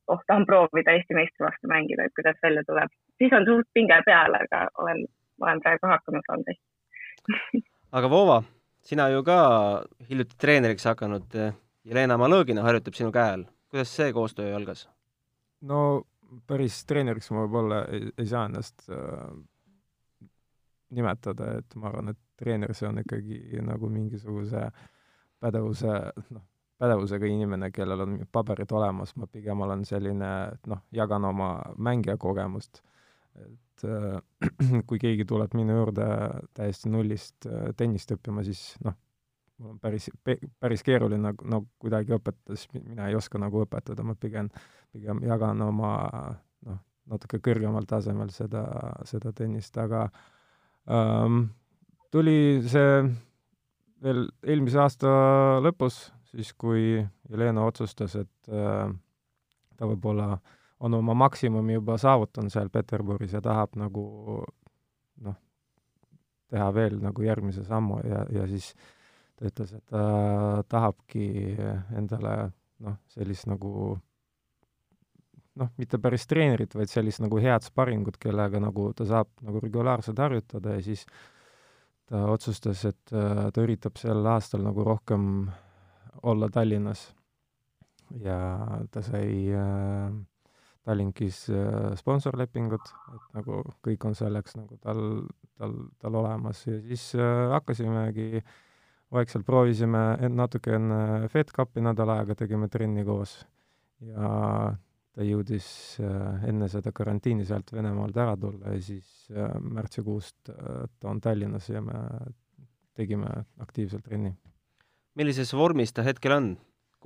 oh, 0.09 0.21
tahan 0.27 0.47
proovida 0.47 0.95
Eesti 0.97 1.15
meistri 1.19 1.47
vastu 1.47 1.71
mängida, 1.71 2.07
et 2.07 2.15
kuidas 2.19 2.39
välja 2.43 2.65
tuleb. 2.67 2.93
siis 3.19 3.33
on 3.33 3.47
suht 3.49 3.69
pinge 3.75 4.01
peal, 4.07 4.35
aga 4.41 4.67
olen, 4.83 5.07
olen 5.43 5.63
praegu 5.65 5.93
hakkama 5.93 6.23
saanud 6.27 6.53
hästi 6.53 7.65
aga 7.93 8.11
Vova, 8.11 8.43
sina 8.87 9.09
ju 9.09 9.23
ka 9.27 9.39
hiljuti 10.11 10.39
treeneriks 10.39 10.87
hakanud. 10.87 11.39
Jelena 11.87 12.17
Malõgina 12.19 12.65
harjutab 12.67 12.97
sinu 12.99 13.13
käe 13.15 13.33
all. 13.37 13.45
kuidas 13.71 13.93
see 13.95 14.13
koostöö 14.13 14.55
algas? 14.57 14.89
no 15.67 16.07
päris 16.47 16.81
treeneriks 16.87 17.31
ma 17.31 17.45
võib-olla 17.45 17.85
ei, 17.95 18.11
ei 18.19 18.27
saa 18.27 18.45
ennast 18.49 18.89
äh, 18.91 19.31
nimetada, 20.97 21.57
et 21.61 21.77
ma 21.79 21.89
arvan, 21.91 22.13
et 22.13 22.21
treener, 22.37 22.75
see 22.75 22.89
on 22.89 23.01
ikkagi 23.03 23.63
nagu 23.65 23.89
mingisuguse 23.91 24.67
pädevuse, 25.43 25.95
noh, 26.35 26.45
pädevusega 26.79 27.29
inimene, 27.29 27.71
kellel 27.75 28.05
on 28.05 28.19
paberid 28.33 28.73
olemas, 28.77 29.15
ma 29.17 29.29
pigem 29.33 29.63
olen 29.65 29.85
selline, 29.89 30.33
noh, 30.69 30.83
jagan 30.93 31.25
oma 31.25 31.51
mängija 31.79 32.17
kogemust. 32.21 32.83
et 33.37 33.85
äh, 33.85 34.81
kui 34.89 34.99
keegi 34.99 35.25
tuleb 35.29 35.53
minu 35.55 35.75
juurde 35.77 36.07
täiesti 36.57 36.89
nullist 36.89 37.47
äh, 37.47 37.73
tennist 37.77 38.13
õppima, 38.13 38.45
siis 38.45 38.63
noh, 38.85 38.97
mul 39.59 39.75
on 39.75 39.81
päris, 39.81 40.09
päris 40.25 40.85
keeruline 40.85 41.21
nagu, 41.31 41.45
nagu 41.45 41.69
kuidagi 41.81 42.17
õpetada, 42.17 42.57
sest 42.57 42.73
mina 42.79 43.11
ei 43.11 43.17
oska 43.17 43.41
nagu 43.41 43.61
õpetada, 43.65 44.05
ma 44.05 44.17
pigem, 44.21 44.49
pigem 44.93 45.21
jagan 45.25 45.61
oma 45.69 45.93
noh, 46.65 46.81
natuke 47.13 47.41
kõrgemal 47.45 47.85
tasemel 47.89 48.33
seda, 48.33 48.65
seda 49.09 49.33
tennist, 49.37 49.77
aga 49.81 50.07
ähm, 50.89 51.47
tuli 52.13 52.63
see 52.65 53.01
veel 54.05 54.27
eelmise 54.45 54.81
aasta 54.81 55.11
lõpus 55.65 56.07
siis 56.37 56.53
kui 56.59 57.01
Jelena 57.31 57.65
otsustas, 57.67 58.17
et 58.21 58.53
äh, 58.53 58.93
ta 59.77 59.89
võib-olla 59.89 60.37
on 60.85 60.95
oma 60.99 61.15
maksimumi 61.17 61.79
juba 61.79 61.97
saavutanud 62.01 62.53
seal 62.53 62.69
Peterburis 62.73 63.33
ja 63.33 63.41
tahab 63.45 63.77
nagu 63.81 64.05
noh, 65.25 65.39
teha 66.53 66.69
veel 66.77 66.99
nagu 67.01 67.25
järgmise 67.25 67.65
sammu 67.65 68.03
ja, 68.05 68.27
ja 68.33 68.45
siis 68.51 68.75
ta 69.37 69.49
ütles, 69.49 69.73
et 69.73 69.85
ta 69.93 70.05
tahabki 70.69 71.27
endale 71.97 72.37
noh, 72.85 72.99
sellist 73.13 73.49
nagu 73.49 73.97
noh, 75.57 75.73
mitte 75.81 76.01
päris 76.03 76.27
treenerit, 76.29 76.77
vaid 76.77 76.93
sellist 76.93 77.23
nagu 77.25 77.41
head 77.41 77.65
sparingut, 77.65 78.21
kellega 78.21 78.61
nagu 78.63 78.91
ta 78.97 79.09
saab 79.09 79.31
nagu 79.47 79.61
regulaarselt 79.65 80.21
harjutada 80.21 80.77
ja 80.77 80.85
siis 80.85 81.07
ta 82.07 82.27
otsustas, 82.31 82.85
et 82.89 83.15
äh, 83.17 83.47
ta 83.53 83.65
üritab 83.65 83.97
sel 84.01 84.27
aastal 84.31 84.63
nagu 84.67 84.85
rohkem 84.87 85.49
olla 86.23 86.49
Tallinnas. 86.53 87.09
Ja 88.23 88.39
ta 88.91 89.03
sai 89.03 89.51
äh, 89.51 90.13
Tallinkis 90.87 91.49
äh, 91.51 91.97
sponsorlepingut, 91.99 92.93
et 93.15 93.27
nagu 93.35 93.63
kõik 93.83 94.07
on 94.07 94.15
selleks 94.15 94.55
nagu 94.57 94.79
tal, 94.79 95.01
tal, 95.59 95.75
tal 95.99 96.21
olemas. 96.23 96.63
Ja 96.69 96.79
siis 96.85 97.09
äh, 97.19 97.51
hakkasimegi 97.57 98.45
vaikselt 99.13 99.47
proovisime 99.47 100.31
natuke 100.31 100.77
enne 100.79 101.29
Fed 101.33 101.51
Cupi 101.55 101.83
nädal 101.83 102.15
aega, 102.15 102.39
tegime 102.39 102.71
trenni 102.71 103.05
koos. 103.07 103.41
Ja 104.07 104.77
ta 105.17 105.25
jõudis 105.25 105.67
äh, 106.05 106.49
enne 106.51 106.69
seda 106.69 106.93
karantiini 106.95 107.47
sealt 107.49 107.73
Venemaalt 107.73 108.19
ära 108.21 108.37
tulla 108.41 108.75
ja 108.75 108.83
siis 108.85 109.31
äh, 109.33 109.55
märtsikuust 109.65 110.53
äh, 110.53 110.83
ta 111.01 111.09
on 111.09 111.23
Tallinnas 111.25 111.71
ja 111.73 111.81
me 111.81 112.03
tegime 112.97 113.31
aktiivselt 113.65 114.05
trenni 114.05 114.35
millises 115.17 115.53
vormis 115.57 115.95
ta 115.97 116.05
hetkel 116.07 116.37
on? 116.37 116.55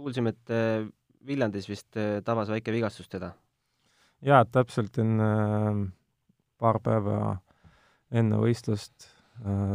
kuulsime, 0.01 0.33
et 0.33 0.53
äh, 0.55 0.89
Viljandis 1.27 1.69
vist 1.69 1.97
äh, 2.01 2.21
tabas 2.25 2.49
väike 2.49 2.73
vigastus 2.73 3.09
teda. 3.09 3.33
jaa, 4.25 4.45
täpselt 4.45 4.99
enne, 5.03 5.31
äh, 5.31 5.81
paar 6.61 6.81
päeva 6.85 7.39
enne 8.11 8.41
võistlust 8.41 9.11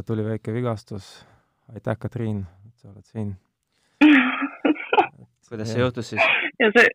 tuli 0.06 0.22
väike 0.22 0.54
vigastus. 0.54 1.25
aitäh, 1.74 1.98
Katriin, 1.98 2.44
et 2.68 2.77
sa 2.77 2.92
oled 2.92 3.06
siin 3.10 3.32
kuidas 5.50 5.72
see 5.72 5.82
juhtus 5.82 6.12
siis? 6.13 6.22
ja 6.60 6.70
see 6.75 6.89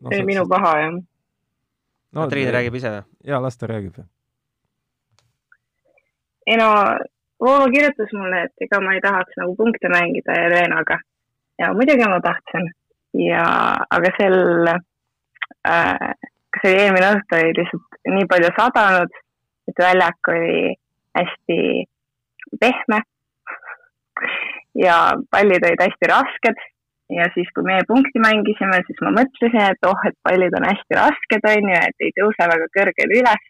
no,, 0.00 0.10
see 0.10 0.20
oli 0.20 0.26
minu 0.28 0.46
paha, 0.50 0.72
jah 0.84 0.92
no,. 0.94 2.20
Katriin 2.20 2.52
räägib 2.54 2.78
ise 2.78 2.92
või? 2.94 3.02
jaa, 3.32 3.42
las 3.42 3.58
ta 3.58 3.70
räägib. 3.70 3.98
ei 6.46 6.60
no 6.60 6.70
Voova 7.42 7.66
kirjutas 7.72 8.12
mulle, 8.16 8.46
et 8.46 8.64
ega 8.64 8.80
ma 8.80 8.94
ei 8.96 9.02
tahaks 9.04 9.36
nagu 9.36 9.52
punkte 9.58 9.90
mängida 9.92 10.36
Helenaga 10.38 10.96
ja 11.60 11.72
muidugi 11.76 12.08
ma 12.08 12.20
tahtsin. 12.24 12.70
Ja, 13.16 13.44
aga 13.96 14.12
sel 14.18 14.68
äh,, 14.68 16.08
kas 16.52 16.68
oli 16.68 16.80
eelmine 16.84 17.12
õhtu, 17.16 17.38
oli 17.38 17.52
lihtsalt 17.58 17.98
nii 18.12 18.28
palju 18.30 18.50
sadanud, 18.58 19.20
et 19.70 19.82
väljak 19.84 20.32
oli 20.32 20.72
hästi 21.16 21.58
pehme. 22.60 23.02
Ja 24.76 24.96
pallid 25.32 25.64
olid 25.64 25.84
hästi 25.86 26.10
rasked. 26.12 26.64
Ja 27.16 27.28
siis, 27.36 27.48
kui 27.54 27.62
meie 27.62 27.84
punkti 27.86 28.18
mängisime, 28.18 28.80
siis 28.88 28.98
ma 29.04 29.12
mõtlesin, 29.14 29.60
et 29.62 29.86
oh, 29.86 30.00
et 30.08 30.16
pallid 30.26 30.56
on 30.58 30.66
hästi 30.66 30.98
rasked, 30.98 31.44
on 31.52 31.70
ju, 31.70 31.82
et 31.88 32.04
ei 32.04 32.14
tõuse 32.16 32.48
väga 32.50 32.66
kõrgele 32.74 33.20
üles, 33.20 33.44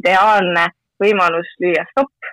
ideaalne 0.00 0.64
võimalus 1.00 1.52
lüüa 1.62 1.84
stopp 1.92 2.32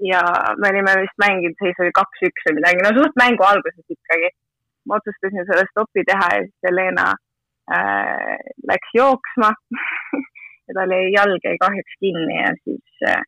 ja 0.00 0.20
me 0.60 0.70
olime 0.72 0.94
vist 1.02 1.18
mänginud, 1.22 1.56
seis 1.60 1.82
oli 1.82 1.92
kaks-üks 1.96 2.46
või 2.48 2.56
midagi, 2.58 2.84
no 2.84 2.92
suht 2.96 3.18
mängu 3.20 3.46
alguses 3.46 3.96
ikkagi. 3.96 4.30
ma 4.88 4.96
otsustasin 4.96 5.44
selle 5.44 5.66
stopi 5.70 6.02
teha 6.08 6.28
ja 6.34 6.44
siis 6.44 6.66
Helena 6.66 7.10
äh, 7.76 8.38
läks 8.72 8.94
jooksma. 9.00 9.54
Ja 10.70 10.74
tal 10.76 10.92
jäi 10.94 11.08
jalg 11.10 11.42
jäi 11.42 11.56
kahjuks 11.58 11.94
kinni 11.98 12.36
ja 12.36 12.50
siis 12.62 13.06
äh, 13.10 13.22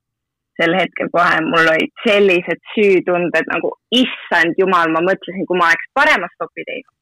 sel 0.61 0.75
hetkel 0.79 1.09
kohe 1.11 1.41
mul 1.43 1.71
olid 1.73 1.91
sellised 2.05 2.61
süütunded 2.75 3.49
nagu 3.51 3.73
issand 3.99 4.59
jumal, 4.63 4.93
ma 4.95 5.03
mõtlesin, 5.03 5.47
kui 5.49 5.59
ma 5.59 5.73
oleks 5.73 5.91
parema 5.99 6.29
stopi 6.37 6.63
teinud, 6.69 6.95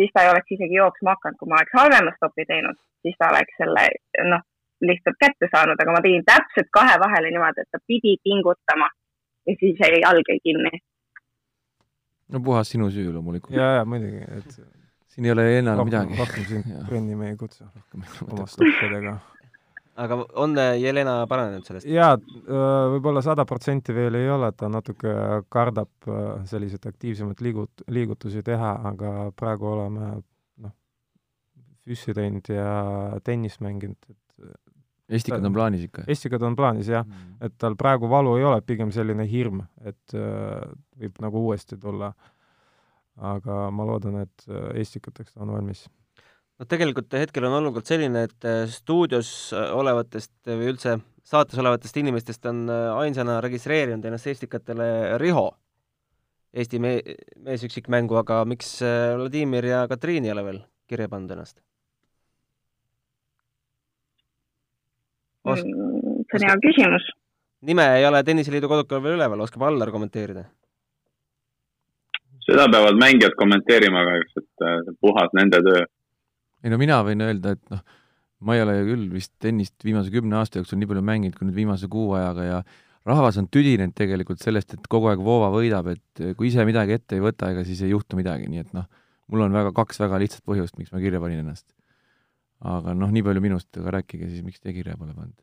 siis 0.00 0.10
ta 0.14 0.24
ei 0.24 0.32
oleks 0.32 0.56
isegi 0.56 0.80
jooksma 0.80 1.14
hakanud, 1.14 1.38
kui 1.38 1.52
ma 1.52 1.60
oleks 1.60 1.78
halvema 1.78 2.14
stopi 2.16 2.46
teinud, 2.50 2.80
siis 3.06 3.18
ta 3.22 3.30
oleks 3.30 3.60
selle 3.62 3.86
noh, 4.32 4.42
lihtsalt 4.88 5.18
kätte 5.22 5.50
saanud, 5.52 5.78
aga 5.78 5.94
ma 5.94 6.02
tegin 6.04 6.26
täpselt 6.26 6.70
kahe 6.74 6.98
vahele 7.02 7.32
niimoodi, 7.34 7.64
et 7.64 7.70
ta 7.74 7.82
pidi 7.86 8.16
pingutama 8.26 8.90
ja 9.48 9.56
siis 9.60 9.80
jäi 9.80 10.00
jalg 10.02 10.28
jäi 10.28 10.40
kinni. 10.44 10.80
no 12.32 12.40
puhas 12.44 12.70
sinu 12.70 12.90
süü 12.90 13.12
loomulikult. 13.12 13.56
ja, 13.56 13.72
ja 13.78 13.84
muidugi, 13.84 14.22
et 14.38 14.60
siin 15.08 15.24
ei 15.24 15.32
ole 15.32 15.48
enam 15.58 15.84
midagi. 15.88 16.18
rohkem 16.18 16.44
sind 16.44 16.70
trenni 16.88 17.16
me 17.16 17.32
ei 17.32 17.36
kutsu 17.36 17.64
oma 18.30 18.46
stoppidega. 18.46 19.16
aga 20.04 20.18
on 20.44 20.56
Jelena 20.80 21.18
paranenud 21.30 21.66
sellest? 21.66 21.88
jaa, 21.88 22.14
võib-olla 22.94 23.24
sada 23.24 23.46
protsenti 23.48 23.96
veel 23.96 24.20
ei 24.20 24.30
ole, 24.30 24.52
ta 24.52 24.68
natuke 24.72 25.14
kardab 25.48 26.10
selliseid 26.50 26.86
aktiivsemaid 26.92 27.44
liigut-, 27.48 27.86
liigutusi 27.88 28.44
teha, 28.46 28.74
aga 28.92 29.14
praegu 29.36 29.72
oleme 29.72 30.12
noh, 30.64 30.76
füssi 31.84 32.14
teinud 32.14 32.52
ja 32.52 32.72
tennist 33.24 33.64
mänginud, 33.64 33.98
et 34.10 34.58
Estikad 35.08 35.44
on 35.44 35.54
plaanis 35.56 35.86
ikka? 35.86 36.04
Estikad 36.10 36.42
on 36.44 36.56
plaanis 36.56 36.88
jah 36.92 37.04
mm., 37.06 37.36
et 37.46 37.54
tal 37.60 37.76
praegu 37.80 38.10
valu 38.10 38.34
ei 38.36 38.44
ole, 38.44 38.60
pigem 38.66 38.90
selline 38.92 39.24
hirm, 39.28 39.62
et 39.80 40.16
äh, 40.16 40.66
võib 41.00 41.22
nagu 41.24 41.44
uuesti 41.48 41.78
tulla. 41.80 42.12
aga 43.18 43.54
ma 43.74 43.84
loodan, 43.88 44.20
et 44.22 44.44
äh, 44.46 44.68
Estikateks 44.82 45.32
ta 45.32 45.42
on 45.42 45.54
valmis. 45.56 45.86
no 46.58 46.66
tegelikult 46.68 47.14
hetkel 47.18 47.48
on 47.48 47.56
olukord 47.62 47.86
selline, 47.88 48.26
et 48.28 48.44
äh, 48.44 48.66
stuudios 48.70 49.52
äh, 49.56 49.72
olevatest 49.74 50.34
või 50.46 50.74
üldse 50.74 50.98
saates 51.24 51.58
olevatest 51.58 51.96
inimestest 51.96 52.46
on 52.46 52.68
ainsana 52.70 53.40
registreerinud 53.44 54.04
ennast 54.04 54.26
Estikatele 54.26 55.18
Riho, 55.18 55.50
Eesti 56.52 56.78
me-, 56.80 57.02
meesüksikmängu, 57.44 58.16
aga 58.16 58.44
miks 58.48 58.78
Vladimir 59.16 59.64
ja 59.68 59.82
Katriin 59.88 60.24
ei 60.24 60.32
ole 60.32 60.44
veel 60.44 60.62
kirja 60.88 61.08
pannud 61.08 61.36
ennast? 61.36 61.60
Osk... 65.54 65.66
Mm, 65.66 66.24
see 66.28 66.38
on 66.40 66.46
hea 66.48 66.56
küsimus. 66.64 67.10
nime 67.68 67.84
ei 67.98 68.06
ole 68.06 68.22
Tenniseliidu 68.24 68.70
kodukul 68.70 69.02
veel 69.02 69.18
üleval, 69.18 69.44
oskab 69.46 69.64
Allar 69.68 69.90
kommenteerida? 69.94 70.46
seda 72.48 72.64
peavad 72.72 72.96
mängijad 72.96 73.34
kommenteerima 73.36 74.02
kahjuks, 74.06 74.36
et 74.40 74.66
äh, 74.66 74.92
puhas 75.04 75.32
nende 75.36 75.60
töö. 75.64 75.86
ei 76.64 76.72
no 76.72 76.78
mina 76.80 77.00
võin 77.06 77.24
öelda, 77.24 77.56
et 77.56 77.72
noh, 77.74 77.82
ma 78.40 78.56
ei 78.56 78.64
ole 78.64 78.76
küll 78.86 79.08
vist 79.12 79.34
tennist 79.42 79.84
viimase 79.84 80.12
kümne 80.14 80.38
aasta 80.38 80.60
jooksul 80.60 80.80
nii 80.80 80.88
palju 80.92 81.04
mänginud 81.04 81.36
kui 81.38 81.48
nüüd 81.48 81.58
viimase 81.58 81.90
kuu 81.92 82.14
ajaga 82.18 82.46
ja 82.46 82.62
rahvas 83.08 83.40
on 83.40 83.50
tüdinenud 83.52 83.96
tegelikult 83.98 84.40
sellest, 84.44 84.76
et 84.76 84.88
kogu 84.90 85.10
aeg 85.10 85.20
Voova 85.24 85.50
võidab, 85.54 85.90
et 85.92 86.24
kui 86.38 86.52
ise 86.52 86.64
midagi 86.68 86.96
ette 86.96 87.18
ei 87.18 87.24
võta, 87.24 87.52
ega 87.52 87.64
siis 87.68 87.82
ei 87.84 87.92
juhtu 87.92 88.20
midagi, 88.20 88.48
nii 88.52 88.64
et 88.64 88.72
noh, 88.76 88.88
mul 89.32 89.44
on 89.48 89.60
väga, 89.60 89.74
kaks 89.76 90.00
väga 90.04 90.20
lihtsat 90.24 90.44
põhjust, 90.48 90.78
miks 90.80 90.94
ma 90.94 91.02
kirja 91.02 91.20
panin 91.22 91.42
ennast 91.44 91.66
aga 92.66 92.94
noh, 92.96 93.10
nii 93.14 93.24
palju 93.26 93.42
minust, 93.42 93.70
aga 93.78 93.98
rääkige 93.98 94.28
siis, 94.30 94.44
miks 94.46 94.62
te 94.62 94.74
kirja 94.74 94.96
pole 94.98 95.14
pannud? 95.14 95.36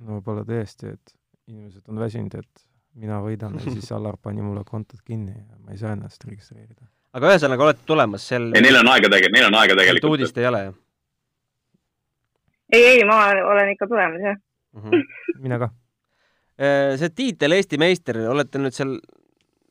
no 0.00 0.18
võib-olla 0.18 0.44
tõesti, 0.48 0.94
et 0.94 1.14
inimesed 1.50 1.88
on 1.90 2.00
väsinud, 2.00 2.36
et 2.38 2.64
mina 3.00 3.20
võidan 3.24 3.58
ja 3.58 3.64
siis 3.66 3.90
Allar 3.96 4.18
pani 4.22 4.44
mulle 4.44 4.64
kontod 4.68 5.02
kinni 5.06 5.34
ja 5.34 5.58
ma 5.58 5.74
ei 5.74 5.80
saa 5.80 5.96
ennast 5.96 6.24
registreerida. 6.28 6.86
aga 7.16 7.32
ühesõnaga 7.32 7.66
olete 7.66 7.86
tulemas, 7.88 8.26
seal 8.32 8.50
ei, 8.54 8.64
neil 8.64 8.80
on 8.82 8.92
aega 8.94 9.10
tegelikult, 9.10 9.36
neil 9.38 9.50
on 9.50 9.58
aega 9.62 9.78
tegelikult. 9.82 10.10
uudist 10.14 10.40
ei 10.40 10.48
ole, 10.50 10.64
jah? 10.68 10.78
ei, 12.72 12.82
ei, 12.94 13.04
ma 13.08 13.22
olen 13.52 13.74
ikka 13.74 13.90
tulemas, 13.90 14.26
jah 14.30 14.36
mm. 14.38 14.82
-hmm. 14.82 15.06
mina 15.46 15.58
ka. 15.62 15.70
Äh, 16.60 16.96
see 17.00 17.14
tiitel 17.16 17.56
Eesti 17.56 17.80
meister, 17.80 18.20
olete 18.30 18.60
nüüd 18.60 18.76
seal 18.76 18.98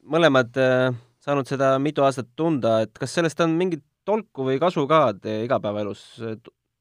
mõlemad 0.10 0.58
äh, 0.58 0.89
saanud 1.24 1.48
seda 1.48 1.75
mitu 1.79 2.03
aastat 2.06 2.32
tunda, 2.36 2.82
et 2.86 2.96
kas 2.98 3.13
sellest 3.13 3.39
on 3.46 3.53
mingit 3.58 3.84
tolku 4.08 4.46
või 4.48 4.58
kasu 4.62 4.88
ka 4.89 5.12
igapäevaelus, 5.22 6.01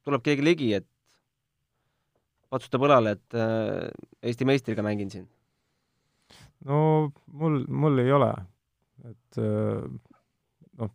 tuleb 0.09 0.25
keegi 0.25 0.45
ligi, 0.45 0.71
et 0.81 0.89
patsutab 2.53 2.87
õlale, 2.89 3.17
et 3.19 3.37
äh, 3.37 3.89
Eesti 4.25 4.49
meistriga 4.49 4.85
mängin 4.87 5.13
siin? 5.13 5.29
no 6.67 6.79
mul, 7.39 7.63
mul 7.71 8.03
ei 8.03 8.11
ole, 8.13 8.33
et 9.07 9.39
noh, 9.39 10.93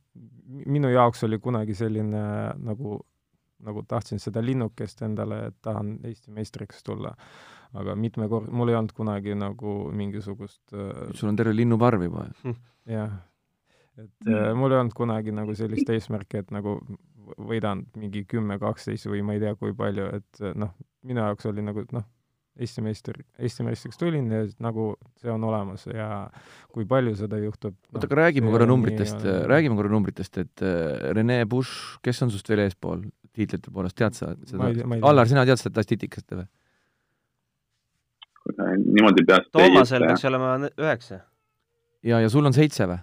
minu 0.67 0.91
jaoks 0.91 1.23
oli 1.27 1.39
kunagi 1.43 1.75
selline 1.77 2.23
nagu, 2.63 2.97
nagu 3.63 3.83
tahtsin 3.87 4.21
seda 4.21 4.43
linnukest 4.43 5.03
endale, 5.07 5.47
et 5.49 5.59
tahan 5.63 5.97
Eesti 6.07 6.33
meistriks 6.35 6.83
tulla. 6.83 7.13
Aga 7.73 7.95
mitme 7.97 8.27
kord, 8.29 8.51
mul 8.53 8.69
ei 8.69 8.77
olnud 8.77 8.93
kunagi 8.93 9.33
nagu 9.37 9.77
mingisugust 9.97 10.75
äh, 10.77 11.07
sul 11.17 11.31
on 11.31 11.39
terve 11.39 11.55
linnuparv 11.55 12.05
juba. 12.05 12.27
Jah, 12.89 13.15
et 13.97 14.29
äh, 14.29 14.51
mul 14.57 14.75
ei 14.75 14.81
olnud 14.83 14.97
kunagi 14.97 15.33
nagu 15.33 15.55
sellist 15.57 15.89
eesmärki, 15.89 16.43
et 16.43 16.53
nagu 16.53 16.77
võidan 17.37 17.85
mingi 17.99 18.25
kümme, 18.29 18.59
kaksteist 18.61 19.07
või 19.09 19.23
ma 19.25 19.37
ei 19.37 19.43
tea, 19.43 19.55
kui 19.59 19.75
palju, 19.77 20.09
et 20.19 20.43
äh, 20.43 20.55
noh, 20.59 20.73
minu 21.07 21.23
jaoks 21.23 21.49
oli 21.51 21.65
nagu 21.65 21.85
noh, 21.95 22.05
Eesti 22.53 22.83
meister, 22.85 23.17
Eesti 23.41 23.63
meistriks 23.65 23.97
tulin 23.97 24.27
ja 24.29 24.43
nagu 24.61 24.91
see 25.17 25.31
on 25.33 25.41
olemas 25.47 25.87
ja 25.89 26.27
kui 26.69 26.85
palju 26.85 27.15
seda 27.17 27.39
juhtub 27.41 27.73
no,. 27.73 27.95
oota, 27.95 28.05
aga 28.05 28.19
räägime 28.19 28.51
korra 28.53 28.67
numbritest, 28.69 29.25
räägime 29.49 29.77
korra 29.79 29.89
numbritest, 29.89 30.37
et 30.37 30.61
äh, 30.61 31.07
Rene 31.17 31.39
Busch, 31.49 31.97
kes 32.05 32.21
on 32.21 32.29
sinust 32.29 32.51
veel 32.53 32.67
eespool 32.67 33.07
tiitlite 33.33 33.73
poolest, 33.73 33.97
tead 33.97 34.13
sa 34.17 34.35
seda? 34.45 34.69
Allar, 35.01 35.29
sina 35.31 35.47
tead 35.49 35.63
seda 35.63 35.73
statistikat 35.79 36.37
või? 36.37 36.45
niimoodi 38.53 39.25
peast 39.25 39.49
Toomasel 39.55 40.05
peaks 40.05 40.25
olema 40.29 40.53
üheksa. 40.69 41.23
ja, 42.03 42.19
ja 42.21 42.29
sul 42.29 42.45
on 42.45 42.53
seitse 42.53 42.85
või? 42.89 43.01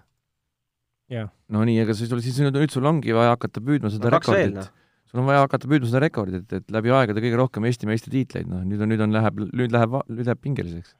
No 1.54 1.64
nii, 1.66 1.80
ega 1.84 1.96
siis, 1.96 2.12
siis 2.24 2.38
nüüd, 2.42 2.56
nüüd 2.56 2.74
sul 2.74 2.86
ongi 2.88 3.14
vaja 3.16 3.34
hakata 3.34 3.62
püüdma 3.64 3.92
seda 3.92 4.08
no, 4.08 4.14
rekordit. 4.16 4.56
No. 4.56 4.64
sul 5.10 5.22
on 5.22 5.28
vaja 5.30 5.44
hakata 5.44 5.70
püüdma 5.70 5.90
seda 5.90 6.02
rekordit, 6.04 6.56
et 6.56 6.72
läbi 6.74 6.94
aegade 6.94 7.22
kõige 7.24 7.38
rohkem 7.40 7.68
Eesti 7.68 7.90
meistritiitleid, 7.90 8.48
noh, 8.50 8.64
nüüd 8.66 8.82
on, 8.84 8.92
nüüd 8.94 9.04
on, 9.06 9.14
läheb, 9.16 9.44
nüüd 9.50 9.76
läheb, 9.76 10.00
nüüd 10.08 10.30
läheb 10.30 10.42
pingeliseks. 10.46 10.96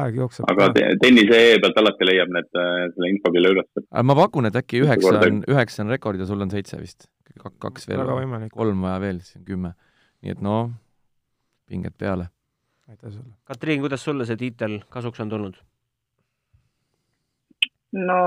aeg 0.00 0.18
jookseb. 0.20 0.48
aga 0.52 0.70
tennise 1.02 1.38
e 1.52 1.54
pealt 1.62 1.78
alati 1.80 2.08
leiab 2.08 2.34
need, 2.36 2.50
äh, 2.52 2.82
selle 2.94 3.12
info 3.14 3.32
küll 3.34 3.52
üles. 3.52 3.70
ma 3.90 4.18
pakun, 4.18 4.50
et 4.50 4.58
äkki 4.62 4.84
üheksa 4.84 5.16
on, 5.18 5.40
üheksa 5.48 5.86
on 5.86 5.94
rekord 5.96 6.20
ja 6.20 6.28
sul 6.28 6.40
on 6.40 6.52
seitse 6.52 6.78
vist. 6.80 7.08
kaks 7.40 7.88
veel, 7.88 8.04
kolm 8.52 8.84
vaja 8.84 9.00
veel, 9.00 9.24
siis 9.24 9.40
on 9.40 9.48
kümme. 9.48 9.74
nii 10.20 10.36
et 10.36 10.44
noh, 10.44 10.68
pinged 11.66 11.96
peale 11.98 12.28
aitäh 12.90 13.12
sulle. 13.12 13.34
Katriin, 13.44 13.80
kuidas 13.80 14.04
sulle 14.04 14.26
see 14.26 14.36
tiitel 14.36 14.80
kasuks 14.90 15.20
on 15.20 15.30
tulnud? 15.30 15.58
no 17.92 18.18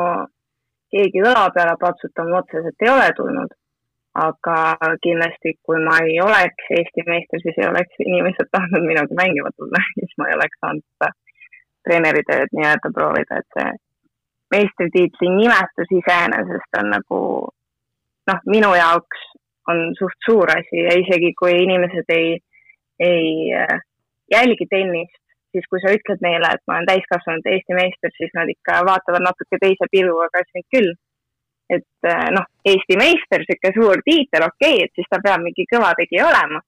keegi 0.93 1.21
õla 1.25 1.49
peale 1.55 1.75
patsutama 1.81 2.39
otseselt 2.41 2.85
ei 2.85 2.91
ole 2.93 3.09
tulnud, 3.17 3.55
aga 4.23 4.57
kindlasti, 5.05 5.55
kui 5.65 5.79
ma 5.85 5.97
ei 6.05 6.19
oleks 6.21 6.69
Eesti 6.77 7.05
meister, 7.07 7.41
siis 7.41 7.57
ei 7.57 7.69
oleks 7.69 8.03
inimesed 8.05 8.51
tahtnud 8.53 8.85
minuga 8.85 9.17
mängima 9.21 9.51
tulla, 9.57 9.81
siis 9.97 10.13
ma 10.17 10.29
ei 10.29 10.37
oleks 10.37 10.61
saanud 10.61 11.09
treeneritööd 11.83 12.53
nii-öelda 12.55 12.93
proovida, 12.95 13.41
et 13.41 13.57
see 13.57 13.71
meistritiitli 14.53 15.29
nimetus 15.33 15.91
iseenesest 15.99 16.79
on 16.79 16.91
nagu 16.93 17.19
noh, 18.29 18.43
minu 18.47 18.71
jaoks 18.77 19.25
on 19.71 19.81
suht 19.97 20.27
suur 20.27 20.51
asi. 20.53 20.83
Ja 20.85 20.95
isegi 20.99 21.33
kui 21.39 21.55
inimesed 21.63 22.13
ei, 22.13 22.37
ei 22.99 23.51
jälgi 24.31 24.67
tennist, 24.69 25.22
siis 25.53 25.69
kui 25.69 25.81
sa 25.83 25.93
ütled 25.93 26.21
neile, 26.25 26.49
et 26.55 26.63
ma 26.67 26.77
olen 26.77 26.89
täiskasvanud 26.89 27.49
Eesti 27.53 27.77
meister, 27.77 28.13
siis 28.17 28.31
nad 28.37 28.49
ikka 28.49 28.81
vaatavad 28.89 29.25
natuke 29.27 29.59
teise 29.61 29.89
pilguga, 29.91 30.29
kas 30.33 30.49
mind 30.57 30.69
küll. 30.75 30.93
et 31.73 32.09
eh, 32.09 32.27
noh, 32.35 32.45
Eesti 32.69 32.97
meister, 32.99 33.43
niisugune 33.45 33.73
suur 33.77 34.01
tiitel, 34.05 34.45
okei 34.49 34.77
okay,, 34.77 34.87
et 34.87 34.99
siis 34.99 35.09
ta 35.09 35.21
peab 35.23 35.45
mingi 35.45 35.65
kõva 35.71 35.93
tegija 35.99 36.27
olema. 36.31 36.61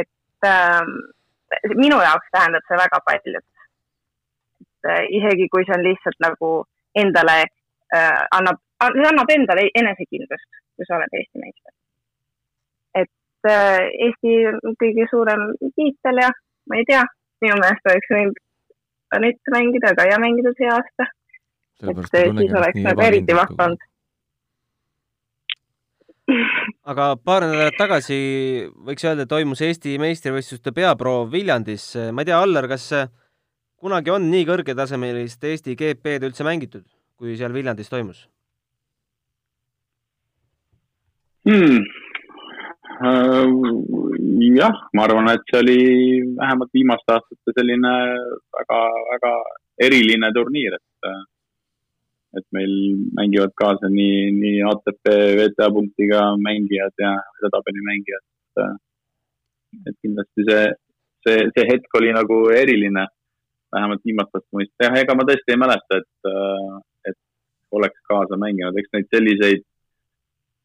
et 0.00 0.48
äh, 0.48 0.80
minu 1.76 2.00
jaoks 2.00 2.32
tähendab 2.34 2.66
see 2.68 2.80
väga 2.80 3.00
palju. 3.08 3.40
et 3.40 4.90
äh, 4.90 5.04
isegi 5.18 5.48
kui 5.52 5.64
see 5.68 5.76
on 5.78 5.86
lihtsalt 5.86 6.18
nagu 6.26 6.50
endale 7.04 7.38
äh, 7.44 8.22
annab, 8.38 8.60
see 8.96 9.08
annab 9.12 9.30
endale 9.36 9.68
enesekindlust, 9.82 10.62
kui 10.76 10.88
sa 10.88 10.98
oled 10.98 11.18
Eesti 11.20 11.44
meister. 11.44 11.74
et 13.04 13.52
äh, 13.54 13.82
Eesti 14.06 14.38
kõige 14.82 15.08
suurem 15.12 15.50
tiitel 15.76 16.24
ja 16.24 16.32
ma 16.68 16.78
ei 16.80 16.88
tea, 16.88 17.02
minu 17.44 17.58
meelest 17.60 17.92
oleks 17.92 18.14
võinud 18.16 18.40
Anett 19.12 19.50
mängida, 19.52 19.90
Kaia 19.92 20.16
mängida 20.16 20.54
see 20.56 20.68
aasta. 20.72 21.04
et 21.82 21.98
siis 22.08 22.54
oleks 22.56 22.78
nagu 22.86 23.02
eriti 23.04 23.34
vahva 23.36 23.66
olnud 23.66 23.88
aga 26.88 27.08
paar 27.18 27.44
nädalat 27.46 27.76
tagasi 27.78 28.18
võiks 28.86 29.04
öelda, 29.04 29.26
toimus 29.28 29.62
Eesti 29.66 29.96
meistrivõistluste 30.00 30.72
peaproov 30.74 31.32
Viljandis. 31.32 31.92
ma 32.12 32.22
ei 32.22 32.30
tea, 32.30 32.38
Allar, 32.38 32.68
kas 32.70 32.88
kunagi 33.82 34.14
on 34.14 34.30
nii 34.30 34.46
kõrgetasemelist 34.48 35.44
Eesti 35.50 35.76
GP-d 35.78 36.30
üldse 36.30 36.46
mängitud, 36.46 36.86
kui 37.18 37.36
seal 37.36 37.52
Viljandis 37.54 37.90
toimus 37.90 38.28
hmm.? 41.48 41.82
Äh, 43.02 43.46
jah, 44.54 44.76
ma 44.94 45.04
arvan, 45.06 45.30
et 45.32 45.48
see 45.50 45.60
oli 45.62 45.78
vähemalt 46.38 46.70
viimaste 46.76 47.14
aastate 47.14 47.54
selline 47.56 47.92
väga, 48.58 48.78
väga 49.08 49.32
eriline 49.86 50.30
turniir, 50.36 50.76
et, 50.76 51.08
et 52.38 52.46
meil 52.54 52.74
mängivad 53.18 53.54
kaasa 53.62 53.90
nii, 53.90 54.28
nii 54.36 54.60
ATP 54.70 55.10
WTA 55.40 55.68
punktiga 55.78 56.20
mängijad 56.46 56.94
ja 57.04 57.16
edetabeli 57.40 57.82
mängijad. 57.88 58.24
et 59.88 59.96
kindlasti 60.04 60.46
see, 60.50 60.62
see, 61.26 61.42
see 61.56 61.66
hetk 61.72 61.98
oli 61.98 62.14
nagu 62.14 62.38
eriline, 62.54 63.06
vähemalt 63.74 64.06
viimaste 64.06 64.38
aastate 64.38 64.60
mõistes. 64.60 64.78
jah, 64.86 65.00
ega 65.02 65.18
ma 65.18 65.26
tõesti 65.26 65.56
ei 65.56 65.62
mäleta, 65.64 66.02
et, 66.04 66.32
et 67.10 67.18
oleks 67.72 67.98
kaasa 68.06 68.38
mänginud, 68.38 68.78
eks 68.78 68.94
neid 68.94 69.10
selliseid 69.10 69.66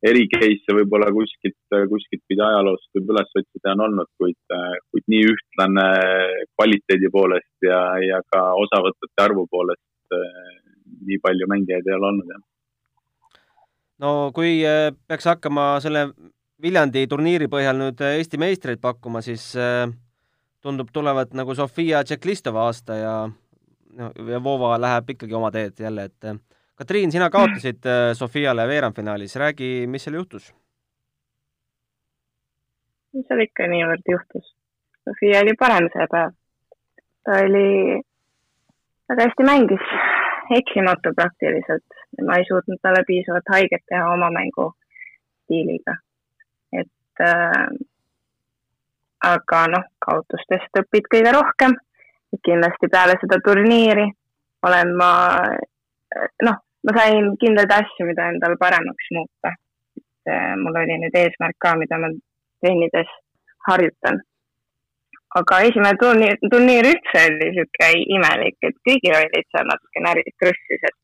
eri 0.05 0.27
case'e 0.29 0.75
võib-olla 0.77 1.07
kuskilt, 1.13 1.57
kuskilt 1.89 2.21
pidi 2.29 2.43
ajaloost 2.43 2.89
võib 2.97 3.13
üles 3.15 3.31
otsida 3.39 3.73
on 3.73 3.85
olnud, 3.87 4.09
kuid, 4.21 4.57
kuid 4.93 5.05
nii 5.09 5.23
ühtlane 5.31 5.87
kvaliteedi 6.53 7.09
poolest 7.13 7.65
ja, 7.65 7.79
ja 8.03 8.21
ka 8.29 8.43
osavõtete 8.61 9.25
arvu 9.25 9.47
poolest 9.49 10.17
nii 11.07 11.19
palju 11.23 11.47
mängijaid 11.51 11.87
ei 11.87 11.95
ole 11.97 12.09
olnud, 12.11 12.31
jah. 12.31 12.41
no 14.03 14.11
kui 14.35 14.59
eh, 14.65 14.89
peaks 15.07 15.29
hakkama 15.33 15.69
selle 15.83 16.09
Viljandi 16.61 17.03
turniiri 17.05 17.45
põhjal 17.53 17.77
nüüd 17.77 17.99
Eesti 18.01 18.39
meistreid 18.41 18.81
pakkuma, 18.81 19.21
siis 19.21 19.51
eh, 19.61 19.85
tundub 20.65 20.89
tulevat 20.93 21.35
nagu 21.37 21.53
Sofia 21.55 22.01
Tšeklistova 22.03 22.65
aasta 22.65 22.97
ja, 22.97 23.15
ja 24.31 24.43
Vova 24.43 24.75
läheb 24.81 25.13
ikkagi 25.13 25.37
oma 25.37 25.51
teed 25.53 25.83
jälle, 25.85 26.07
et 26.09 26.31
Katriin, 26.77 27.11
sina 27.11 27.29
kaotasid 27.33 27.85
äh, 27.89 28.13
Sofiale 28.13 28.67
veerandfinaalis, 28.69 29.35
räägi, 29.35 29.87
mis 29.89 30.03
seal 30.05 30.19
juhtus? 30.19 30.51
mis 33.17 33.25
seal 33.25 33.41
ikka 33.41 33.65
niivõrd 33.71 34.11
juhtus? 34.11 34.51
Sofia 35.07 35.39
oli 35.41 35.55
parem 35.59 35.87
see 35.93 36.05
päev. 36.11 36.35
ta 37.25 37.39
oli, 37.45 37.97
väga 39.09 39.25
hästi 39.25 39.47
mängis, 39.47 39.85
eksimatu 40.59 41.13
praktiliselt. 41.15 41.97
ma 42.27 42.37
ei 42.37 42.45
suutnud 42.47 42.79
talle 42.81 43.01
piisavalt 43.07 43.49
haiget 43.55 43.83
teha 43.89 44.11
oma 44.13 44.29
mängustiiliga. 44.37 45.97
et 46.81 47.25
äh, 47.31 47.65
aga 49.33 49.63
noh, 49.73 49.89
kaotustest 50.05 50.81
õpid 50.83 51.09
kõige 51.15 51.33
rohkem. 51.39 51.73
kindlasti 52.45 52.91
peale 52.91 53.17
seda 53.21 53.41
turniiri 53.49 54.07
olen 54.67 54.95
ma 54.99 55.11
noh, 56.43 56.63
ma 56.87 56.95
sain 56.95 57.33
kindlaid 57.41 57.73
asju, 57.79 58.07
mida 58.07 58.29
endal 58.31 58.55
paremaks 58.63 59.11
muuta. 59.17 59.51
et 59.99 60.31
äh, 60.31 60.55
mul 60.63 60.75
oli 60.81 60.95
nüüd 61.03 61.15
eesmärk 61.21 61.57
ka, 61.63 61.75
mida 61.81 61.99
ma 61.99 62.09
trennides 62.63 63.11
harjutan. 63.67 64.21
aga 65.39 65.59
esimene 65.69 65.99
turniir, 66.03 66.37
turniir 66.51 66.87
üldse 66.91 67.23
oli 67.27 67.49
niisugune 67.49 67.89
imelik, 68.15 68.57
et 68.69 68.77
kõigil 68.87 69.17
olid 69.19 69.49
seal 69.51 69.67
natuke 69.71 70.05
närvid 70.07 70.37
krõssis, 70.43 70.87
et 70.91 70.97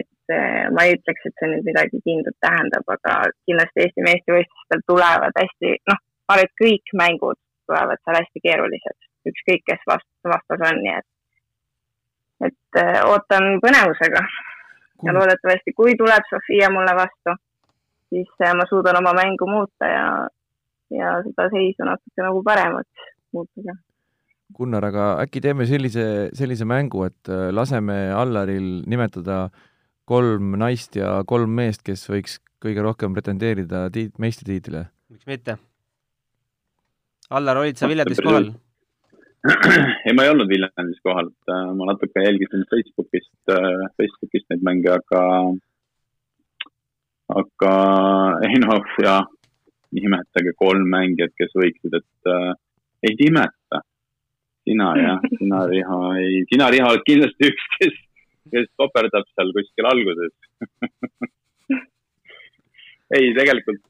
et 0.00 0.34
äh, 0.36 0.66
ma 0.76 0.84
ei 0.84 0.96
ütleks, 0.98 1.24
et 1.24 1.40
see 1.40 1.48
nüüd 1.52 1.64
midagi 1.64 2.02
kindlat 2.04 2.36
tähendab, 2.44 2.88
aga 2.96 3.12
kindlasti 3.48 3.84
Eesti 3.84 4.04
meistrivõistlustel 4.04 4.82
tulevad 4.90 5.38
hästi, 5.40 5.70
noh, 5.88 6.00
ma 6.28 6.34
arvan, 6.36 6.48
et 6.50 6.60
kõik 6.60 6.92
mängud 7.00 7.38
tulevad 7.70 8.02
seal 8.02 8.18
hästi 8.18 8.42
keerulised, 8.44 8.98
ükskõik 9.30 9.64
kes 9.70 9.86
vast-, 9.88 10.12
vastas 10.34 10.66
on, 10.68 10.82
nii 10.84 10.98
et 10.98 11.08
et 12.50 12.80
äh, 12.82 13.00
ootan 13.08 13.56
põnevusega 13.64 14.20
ja 15.04 15.14
loodetavasti, 15.14 15.74
kui 15.76 15.96
tuleb 15.98 16.24
Sofia 16.30 16.70
mulle 16.72 16.94
vastu, 16.96 17.36
siis 18.12 18.30
äh, 18.44 18.54
ma 18.56 18.66
suudan 18.68 19.00
oma 19.00 19.12
mängu 19.16 19.48
muuta 19.50 19.90
ja, 19.90 20.06
ja 20.94 21.18
seda 21.26 21.48
seisu 21.52 21.86
natuke 21.88 22.24
nagu 22.24 22.42
paremaks 22.46 23.10
muuta. 23.36 23.76
Gunnar, 24.56 24.84
aga 24.88 25.06
äkki 25.24 25.42
teeme 25.42 25.66
sellise, 25.66 26.06
sellise 26.38 26.66
mängu, 26.68 27.04
et 27.08 27.30
äh, 27.32 27.48
laseme 27.52 28.12
Allaril 28.14 28.84
nimetada 28.86 29.48
kolm 30.06 30.54
naist 30.60 30.96
ja 30.96 31.18
kolm 31.26 31.56
meest, 31.58 31.82
kes 31.86 32.06
võiks 32.08 32.38
kõige 32.62 32.84
rohkem 32.84 33.16
pretendeerida 33.16 33.88
tiit-, 33.94 34.14
meistritiitlile? 34.22 34.86
miks 35.10 35.26
mitte? 35.28 35.58
Allar, 37.30 37.58
olid 37.58 37.78
sa 37.78 37.90
Viljandis 37.90 38.22
kohal? 38.22 38.52
Ei, 40.06 40.12
ma 40.16 40.24
ei 40.24 40.32
olnud 40.32 40.48
Viljandis 40.50 40.98
kohal, 41.04 41.28
et 41.30 41.52
äh, 41.52 41.68
ma 41.78 41.84
natuke 41.90 42.22
jälgisin 42.24 42.64
Facebookist, 42.70 43.38
äh, 43.52 43.84
Facebookist 44.00 44.46
neid 44.50 44.62
mänge, 44.66 44.90
aga, 44.96 45.22
aga 47.42 47.72
ei 48.48 48.56
noh, 48.62 48.86
ja 49.02 49.16
nimetage 49.96 50.52
kolm 50.60 50.88
mängijat, 50.92 51.34
kes 51.38 51.52
võiksid, 51.58 51.92
et 52.00 52.32
äh, 52.32 52.52
ei 53.06 53.12
nimeta. 53.20 53.82
sina 54.66 54.90
jah, 54.98 55.22
sina 55.38 55.62
Riho 55.70 56.00
ei, 56.18 56.42
sina 56.50 56.70
Riho 56.74 56.90
oled 56.90 57.06
kindlasti 57.06 57.52
üks, 57.52 57.64
kes, 57.78 57.96
kes 58.50 58.66
koperdab 58.80 59.26
seal 59.30 59.50
kuskil 59.54 59.86
alguses 59.92 60.34
ei, 63.16 63.30
tegelikult, 63.36 63.86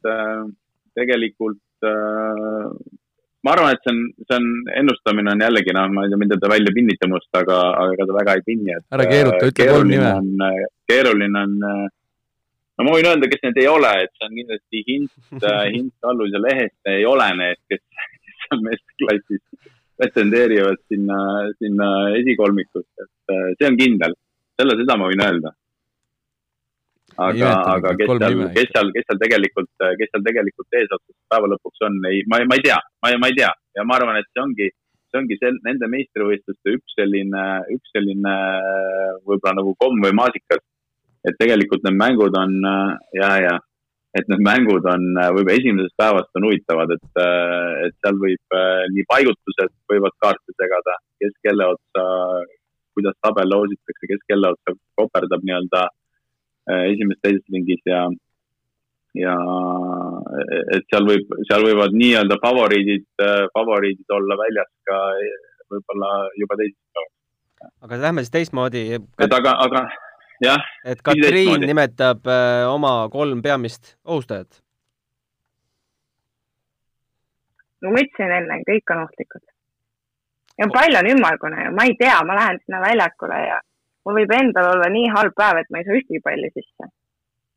tegelikult 0.99 1.63
ma 3.47 3.53
arvan, 3.55 3.75
et 3.77 3.85
see 3.85 3.93
on, 3.95 4.01
see 4.27 4.39
on, 4.41 4.47
ennustamine 4.81 5.33
on 5.33 5.45
jällegi, 5.47 5.75
noh, 5.77 5.87
ma 5.95 6.07
ei 6.07 6.13
tea, 6.13 6.21
mida 6.23 6.39
ta 6.43 6.51
välja 6.51 6.73
pinnita 6.75 7.09
must, 7.11 7.31
aga, 7.39 7.61
aga 7.83 7.95
ega 7.95 8.09
ta 8.09 8.17
väga 8.17 8.35
ei 8.39 8.45
pinni, 8.49 8.75
et. 8.75 8.87
ära 8.97 9.07
keeruta, 9.11 9.51
ütle 9.53 9.69
kolm 9.71 9.93
nime. 9.93 10.51
keeruline 10.91 11.45
on, 11.47 11.55
no 11.63 12.87
ma 12.89 12.97
võin 12.97 13.11
öelda, 13.13 13.31
kes 13.33 13.45
need 13.47 13.63
ei 13.63 13.71
ole, 13.71 13.93
et 14.05 14.15
see 14.17 14.29
on 14.29 14.39
kindlasti 14.41 14.85
Hint, 14.91 15.15
Hint, 15.77 15.95
Kallus 16.05 16.35
ja 16.35 16.43
Lehest 16.43 16.93
ei 16.93 17.07
ole 17.09 17.29
need, 17.39 17.63
kes, 17.71 17.85
kes 18.27 18.49
on 18.57 18.65
meesteklassis 18.67 19.45
pretendeerivad 19.97 20.83
sinna, 20.93 21.21
sinna 21.57 21.93
esikolmikusse, 22.19 23.07
et 23.07 23.39
see 23.61 23.71
on 23.71 23.79
kindel. 23.81 24.19
selle, 24.57 24.75
seda 24.81 24.97
ma 24.97 25.09
võin 25.11 25.21
öelda 25.21 25.51
aga, 27.15 27.51
aga 27.75 27.93
kes 27.99 28.11
seal, 28.19 28.41
kes 28.55 28.73
seal, 28.75 28.91
kes 28.95 29.07
seal 29.09 29.21
tegelikult, 29.23 29.71
kes 30.01 30.11
seal 30.13 30.25
tegelikult 30.27 30.79
eesotsas 30.81 31.17
päeva 31.33 31.51
lõpuks 31.53 31.85
on, 31.89 32.01
ei, 32.11 32.25
ma, 32.31 32.41
ma 32.49 32.59
ei 32.59 32.65
tea, 32.67 32.79
ma, 33.05 33.13
ma 33.23 33.31
ei 33.31 33.39
tea 33.39 33.53
ja 33.79 33.85
ma 33.87 33.99
arvan, 33.99 34.19
et 34.21 34.29
see 34.33 34.43
ongi, 34.43 34.69
see 35.11 35.21
ongi 35.23 35.39
sel, 35.41 35.57
nende 35.67 35.89
meistrivõistluste 35.93 36.75
üks 36.77 36.99
selline, 36.99 37.45
üks 37.77 37.95
selline 37.95 38.35
võib-olla 39.23 39.57
nagu 39.61 39.77
komm 39.81 40.03
või 40.05 40.17
maasikas. 40.19 40.65
et 41.27 41.35
tegelikult 41.41 41.83
need 41.87 41.97
mängud 41.99 42.37
on 42.39 42.53
ja, 43.19 43.31
ja, 43.43 43.55
et 44.19 44.29
need 44.31 44.45
mängud 44.47 44.85
on 44.93 45.09
võib-olla 45.17 45.57
esimesest 45.57 45.97
päevast 45.99 46.39
on 46.39 46.51
huvitavad, 46.51 46.93
et, 46.95 47.23
et 47.87 47.97
seal 48.03 48.21
võib 48.23 48.61
nii 48.95 49.09
paigutused 49.11 49.75
võivad 49.91 50.15
kaarte 50.23 50.59
segada, 50.61 51.01
kes 51.23 51.35
kelle 51.47 51.71
otsa, 51.75 52.05
kuidas 52.97 53.17
tabel 53.25 53.51
loositakse, 53.53 54.11
kes 54.13 54.23
kelle 54.31 54.53
otsa 54.55 54.77
koperdab 55.01 55.43
nii-öelda 55.45 55.87
Äh, 55.87 56.06
esimeses-teises 56.67 57.45
ringis 57.53 57.83
ja, 57.87 58.01
ja 59.15 59.35
et 60.75 60.87
seal 60.91 61.07
võib, 61.09 61.37
seal 61.49 61.67
võivad 61.67 61.95
nii-öelda 61.97 62.39
favoriidid, 62.43 63.07
äh, 63.23 63.45
favoriidid 63.55 64.17
olla 64.19 64.39
väljas 64.41 64.73
ka 64.89 64.99
võib-olla 65.73 66.11
juba 66.41 66.59
teisest 66.61 66.83
päevast. 66.97 67.15
aga 67.87 68.01
lähme 68.03 68.25
siis 68.25 68.35
teistmoodi. 68.35 68.85
et 68.99 69.39
aga, 69.41 69.57
aga 69.67 69.87
jah. 70.43 70.69
et 70.85 71.03
Katriin 71.03 71.67
nimetab 71.67 72.27
öö, 72.27 72.37
äh, 72.37 72.75
oma 72.75 73.09
kolm 73.13 73.43
peamist 73.43 73.97
ohustajat. 74.05 74.63
no 77.83 77.93
ma 77.93 78.03
ütlesin 78.05 78.37
enne, 78.41 78.61
kõik 78.69 78.95
on 78.95 79.05
ohtlikud. 79.07 79.47
ja 80.59 80.69
pall 80.75 81.01
on 81.01 81.11
ümmargune 81.15 81.65
ja 81.69 81.73
ma 81.73 81.89
ei 81.89 81.97
tea, 81.99 82.19
ma 82.27 82.39
lähen 82.41 82.61
sinna 82.65 82.83
väljakule 82.85 83.41
ja 83.47 83.61
mul 84.07 84.21
võib 84.21 84.35
endal 84.37 84.71
olla 84.75 84.91
nii 84.93 85.11
halb 85.15 85.35
päev, 85.39 85.63
et 85.63 85.73
ma 85.73 85.81
ei 85.81 85.89
saa 85.89 85.99
ühtegi 85.99 86.23
palli 86.25 86.51
sisse. 86.55 86.91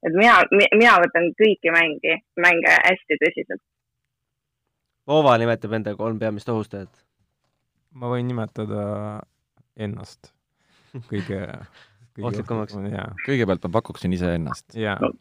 et 0.07 0.15
mina, 0.15 0.39
mina 0.73 0.95
võtan 1.03 1.29
kõiki 1.39 1.73
mängi, 1.75 2.17
mänge 2.39 2.75
hästi 2.88 3.19
tõsiselt. 3.23 3.63
Voova 5.09 5.38
nimetab 5.41 5.73
enda 5.77 5.95
kolm 5.97 6.19
peamist 6.21 6.49
ohustajat. 6.49 6.91
ma 7.93 8.12
võin 8.12 8.27
nimetada 8.29 8.83
ennast 9.77 10.33
kõige, 11.09 11.41
kõige 12.13 12.27
ohtlikumaks. 12.31 12.77
kõigepealt 13.25 13.65
ma 13.65 13.75
pakuksin 13.79 14.13
iseennast. 14.13 14.77
jaa 14.77 14.99
no 15.01 15.13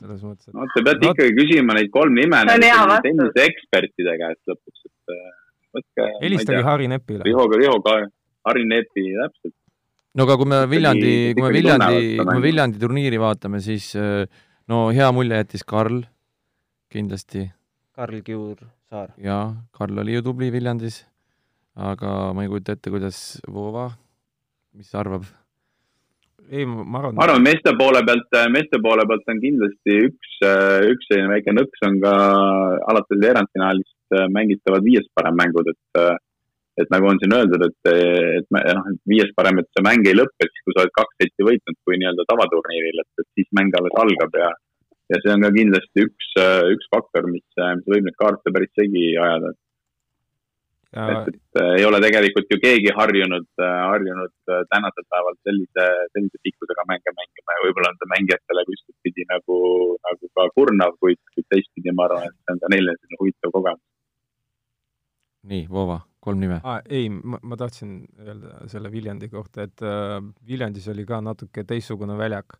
selles 0.00 0.22
mõttes, 0.24 0.48
et. 0.48 0.56
no 0.56 0.66
te 0.72 0.82
peate 0.86 1.04
no, 1.04 1.12
ikkagi 1.12 1.36
küsima 1.36 1.76
neid 1.76 1.90
kolm 1.92 2.16
nime 2.16 2.40
tennise 2.48 3.44
ekspertide 3.44 4.16
käest 4.22 4.52
lõpuks, 4.52 4.86
et 4.88 5.14
äh, 5.14 5.26
võtke. 5.76 6.06
helistage 6.24 6.62
Harri 6.64 6.88
Nepile. 6.88 7.26
Riho, 7.26 7.44
Riho 7.52 7.76
ka, 7.84 7.98
Harri 8.48 8.64
Nepi, 8.68 9.10
täpselt 9.18 9.54
no 10.16 10.26
aga 10.26 10.36
kui 10.40 10.48
me 10.50 10.60
Viljandi, 10.70 11.12
kui 11.36 11.44
me 11.44 11.52
Viljandi, 11.54 11.98
kui 12.18 12.28
me 12.28 12.40
Viljandi 12.44 12.82
turniiri 12.82 13.20
vaatame, 13.22 13.60
siis 13.64 13.92
äh, 13.98 14.24
no 14.70 14.88
hea 14.94 15.10
mulje 15.14 15.40
jättis 15.42 15.66
Karl 15.66 16.02
kindlasti. 16.90 17.46
Karl 17.94 18.22
Kiur-Saar. 18.26 19.12
jaa, 19.20 19.44
Karl 19.76 20.02
oli 20.02 20.16
ju 20.16 20.24
tubli 20.26 20.50
Viljandis, 20.54 21.04
aga 21.76 22.32
ma 22.34 22.46
ei 22.46 22.50
kujuta 22.50 22.74
ette, 22.78 22.92
kuidas 22.92 23.20
Voova, 23.46 23.90
mis 24.74 24.90
sa 24.90 25.04
arvad? 25.04 25.28
ei, 26.50 26.64
ma 26.66 26.98
arvan. 26.98 27.14
ma 27.14 27.26
arvan, 27.28 27.44
meeste 27.46 27.76
poole 27.78 28.02
pealt, 28.06 28.34
meeste 28.50 28.80
poole 28.82 29.06
pealt 29.06 29.30
on 29.30 29.42
kindlasti 29.44 30.00
üks, 30.08 30.32
üks 30.90 31.06
selline 31.10 31.30
väike 31.36 31.54
nõks 31.54 31.86
on 31.86 32.00
ka 32.02 32.14
alates 32.90 33.22
veerandfinaalist 33.22 34.18
mängitavad 34.34 34.82
viies 34.82 35.06
parem 35.14 35.38
mängud, 35.38 35.70
et 35.70 36.00
et 36.82 36.90
nagu 36.94 37.10
on 37.10 37.20
siin 37.20 37.36
öeldud, 37.36 37.66
et, 37.66 37.92
et 38.40 38.48
noh, 38.56 38.88
et 38.92 38.98
viies 39.12 39.30
parem, 39.36 39.60
et 39.60 39.68
see 39.74 39.84
mäng 39.86 40.08
ei 40.08 40.16
lõppe 40.16 40.48
siis, 40.48 40.64
kui 40.64 40.76
sa 40.76 40.84
oled 40.84 40.96
kaks 40.96 41.22
setti 41.22 41.46
võitnud, 41.46 41.78
kui 41.84 42.00
nii-öelda 42.00 42.26
tavaturniiril, 42.32 43.04
et, 43.04 43.24
et 43.24 43.30
siis 43.38 43.48
mäng 43.56 43.76
alles 43.78 43.96
algab 44.04 44.36
ja 44.40 44.50
ja 45.10 45.18
see 45.22 45.32
on 45.34 45.42
ka 45.44 45.50
kindlasti 45.54 46.06
üks, 46.06 46.28
üks 46.74 46.86
faktor, 46.94 47.26
mis, 47.32 47.46
mis 47.58 47.90
võib 47.90 48.06
neid 48.06 48.16
kaarte 48.20 48.52
päris 48.54 48.72
segi 48.78 49.10
ajada. 49.16 49.52
Ja... 50.90 51.04
et, 51.14 51.28
et 51.30 51.60
ei 51.78 51.84
ole 51.86 52.00
tegelikult 52.02 52.48
ju 52.50 52.58
keegi 52.62 52.90
harjunud, 52.96 53.46
harjunud 53.62 54.32
tänasel 54.72 55.06
päeval 55.06 55.36
sellise, 55.46 55.86
sellise 56.16 56.42
pikkusega 56.46 56.86
mänge 56.90 57.14
mängima 57.14 57.56
ja 57.56 57.64
võib-olla 57.66 57.92
on 57.92 58.00
see 58.00 58.10
mängijatele 58.14 58.66
kuskilt 58.66 58.98
pidi 59.06 59.26
nagu, 59.30 59.60
nagu 60.08 60.32
ka 60.34 60.48
kurnav, 60.58 60.98
kuid, 61.02 61.22
kuid 61.34 61.46
teistpidi 61.54 61.94
ma 61.94 62.08
arvan, 62.08 62.26
et 62.26 62.38
see 62.42 62.56
on 62.56 62.62
ka 62.64 62.74
neile 62.74 62.98
selline 62.98 63.22
huvitav 63.22 63.54
kogemus. 63.54 63.86
nii, 65.50 65.66
Voova 65.70 66.00
kolm 66.20 66.40
nime 66.42 66.60
ah,? 66.64 66.80
ei, 66.84 67.08
ma, 67.10 67.40
ma 67.42 67.58
tahtsin 67.60 68.02
öelda 68.20 68.66
selle 68.70 68.92
Viljandi 68.92 69.30
kohta, 69.32 69.66
et 69.68 69.84
äh, 69.86 70.18
Viljandis 70.46 70.88
oli 70.92 71.06
ka 71.08 71.20
natuke 71.24 71.64
teistsugune 71.68 72.16
väljak. 72.18 72.58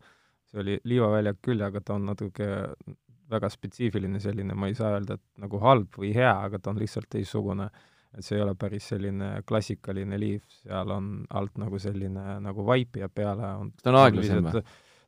see 0.51 0.59
oli 0.63 0.79
liivaväljak 0.83 1.39
küll, 1.47 1.61
aga 1.63 1.81
ta 1.85 1.95
on 1.95 2.09
natuke 2.09 2.49
väga 3.31 3.49
spetsiifiline 3.49 4.19
selline, 4.19 4.55
ma 4.57 4.67
ei 4.67 4.75
saa 4.75 4.97
öelda, 4.97 5.15
et 5.15 5.43
nagu 5.43 5.61
halb 5.63 5.95
või 6.01 6.11
hea, 6.15 6.33
aga 6.47 6.59
ta 6.59 6.73
on 6.73 6.81
lihtsalt 6.81 7.07
teistsugune. 7.09 7.69
et 8.11 8.25
see 8.27 8.35
ei 8.35 8.41
ole 8.43 8.55
päris 8.59 8.89
selline 8.91 9.27
klassikaline 9.47 10.17
liiv, 10.19 10.41
seal 10.65 10.89
on 10.91 11.11
alt 11.29 11.53
nagu 11.61 11.79
selline 11.79 12.39
nagu 12.43 12.65
vaip 12.67 12.97
ja 12.99 13.07
peale 13.07 13.53
on 13.61 13.69
ta 13.79 13.93
on 13.93 13.99
aeglasem 14.01 14.49
või? 14.49 14.63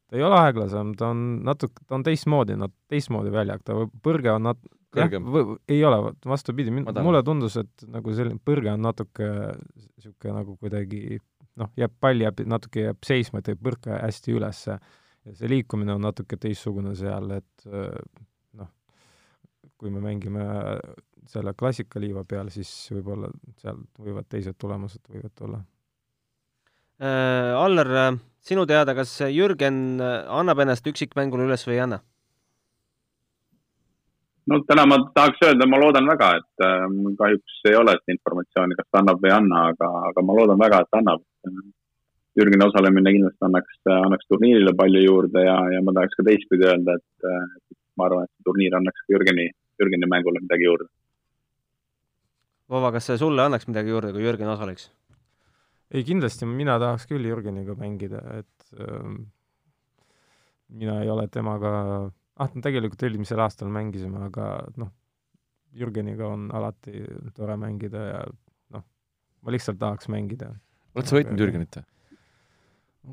ta 0.07 0.15
ei 0.15 0.23
ole 0.23 0.37
aeglasem, 0.39 0.93
ta 0.95 1.09
on 1.11 1.25
natuke, 1.43 1.83
ta 1.87 1.97
on 1.97 2.05
teistmoodi, 2.05 2.55
no 2.55 2.69
teistmoodi 2.87 3.33
väljak, 3.33 3.65
ta 3.67 3.75
põrge 4.05 4.31
on 4.31 4.47
nat-, 4.47 4.71
kõrgem? 4.93 5.29
ei 5.71 5.84
ole, 5.88 6.13
vastupidi, 6.29 6.73
mulle 6.73 7.23
tundus, 7.25 7.58
et 7.62 7.86
nagu 7.91 8.15
selline 8.15 8.41
põrge 8.43 8.73
on 8.73 8.84
natuke 8.86 9.29
niisugune 9.53 10.36
nagu 10.39 10.58
kuidagi 10.60 11.19
noh, 11.60 11.71
jääb, 11.79 11.95
pall 12.01 12.23
jääb, 12.23 12.43
natuke 12.49 12.88
jääb 12.88 13.08
seisma, 13.08 13.41
et 13.41 13.51
ei 13.53 13.60
põrka 13.60 13.99
hästi 14.01 14.38
ülesse. 14.38 14.77
ja 15.23 15.36
see 15.38 15.49
liikumine 15.51 15.93
on 15.95 16.03
natuke 16.03 16.38
teistsugune 16.39 16.95
seal, 16.99 17.32
et 17.38 17.67
noh, 17.67 18.71
kui 19.77 19.93
me 19.93 20.03
mängime 20.03 20.47
selle 21.29 21.53
klassikaliiva 21.56 22.25
peal, 22.27 22.49
siis 22.51 22.71
võib-olla 22.91 23.29
seal 23.62 23.79
võivad 23.99 24.27
teised 24.29 24.58
tulemused 24.60 25.06
võivad 25.10 25.36
tulla 25.39 25.62
äh,. 26.99 27.53
Allar, 27.58 28.17
sinu 28.43 28.65
teada, 28.67 28.95
kas 28.95 29.15
Jürgen 29.32 30.01
annab 30.01 30.63
ennast 30.63 30.88
üksikmängule 30.88 31.47
üles 31.47 31.63
või 31.67 31.77
ei 31.77 31.86
anna? 31.86 32.03
No 34.51 34.60
täna 34.67 34.86
ma 34.89 34.97
tahaks 35.15 35.45
öelda, 35.47 35.67
ma 35.69 35.79
loodan 35.82 36.10
väga, 36.10 36.29
et 36.39 36.65
äh, 36.65 36.88
kahjuks 37.19 37.62
ei 37.69 37.77
ole 37.79 37.95
seda 37.99 38.15
informatsiooni, 38.15 38.77
kas 38.79 38.89
ta 38.89 39.01
annab 39.03 39.21
või 39.23 39.32
ei 39.32 39.38
anna, 39.38 39.67
aga, 39.73 39.89
aga 40.10 40.25
ma 40.25 40.38
loodan 40.39 40.62
väga, 40.62 40.84
et 40.84 40.99
annab. 40.99 41.25
Jürgeni 42.34 42.65
osalemine 42.65 43.12
kindlasti 43.13 43.45
annaks, 43.45 43.75
annaks 43.93 44.25
turniirile 44.25 44.71
palju 44.73 45.03
juurde 45.03 45.43
ja, 45.45 45.53
ja 45.69 45.84
ma 45.86 45.93
tahaks 45.93 46.17
ka 46.17 46.25
teistpidi 46.25 46.65
öelda, 46.65 46.97
et 46.97 47.29
äh, 47.29 47.77
ma 47.99 48.08
arvan, 48.08 48.25
et 48.25 48.47
turniir 48.47 48.73
annaks 48.79 49.06
Jürgeni, 49.12 49.51
Jürgeni 49.82 50.10
mängule 50.10 50.41
midagi 50.41 50.65
juurde. 50.65 50.89
Vova, 52.73 52.89
kas 52.95 53.12
see 53.12 53.19
sulle 53.21 53.43
annaks 53.45 53.69
midagi 53.69 53.93
juurde, 53.93 54.13
kui 54.15 54.25
Jürgen 54.25 54.49
osaleks? 54.49 54.89
ei, 55.93 56.01
kindlasti 56.08 56.47
mina 56.49 56.79
tahaks 56.82 57.06
küll 57.10 57.25
Jürgeniga 57.27 57.75
mängida, 57.77 58.21
et 58.39 58.82
äh, 58.82 59.13
mina 60.73 60.99
ei 61.03 61.12
ole 61.13 61.27
temaga, 61.29 61.73
ah, 62.39 62.50
no 62.50 62.65
tegelikult 62.65 63.04
eelmisel 63.06 63.41
aastal 63.43 63.72
mängisime, 63.74 64.28
aga 64.30 64.50
noh, 64.80 64.91
Jürgeniga 65.74 66.28
on 66.30 66.50
alati 66.54 67.02
tore 67.34 67.56
mängida 67.58 68.04
ja 68.06 68.19
noh, 68.76 68.84
ma 69.41 69.54
lihtsalt 69.56 69.80
tahaks 69.82 70.10
mängida. 70.13 70.52
oled 70.93 71.10
sa 71.10 71.17
võitnud 71.17 71.41
Jürgenit 71.41 71.80
või? 71.80 71.89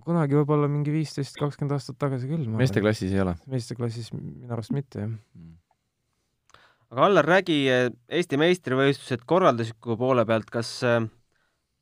kunagi 0.07 0.37
võib-olla 0.39 0.69
mingi 0.71 0.93
viisteist, 0.95 1.35
kakskümmend 1.41 1.75
aastat 1.75 1.99
tagasi 1.99 2.29
küll. 2.31 2.45
meesteklassis 2.61 3.15
ei 3.15 3.25
ole? 3.25 3.35
meesteklassis 3.51 4.13
minu 4.15 4.53
arust 4.55 4.75
mitte, 4.77 5.07
jah 5.07 5.11
mm. 5.11 5.57
aga 6.95 7.09
Allar, 7.09 7.31
räägi 7.37 7.59
Eesti 7.71 8.39
meistrivõistlused 8.41 9.25
korraldusliku 9.29 9.97
poole 9.99 10.27
pealt, 10.29 10.53
kas 10.53 10.77
äh, 10.87 11.01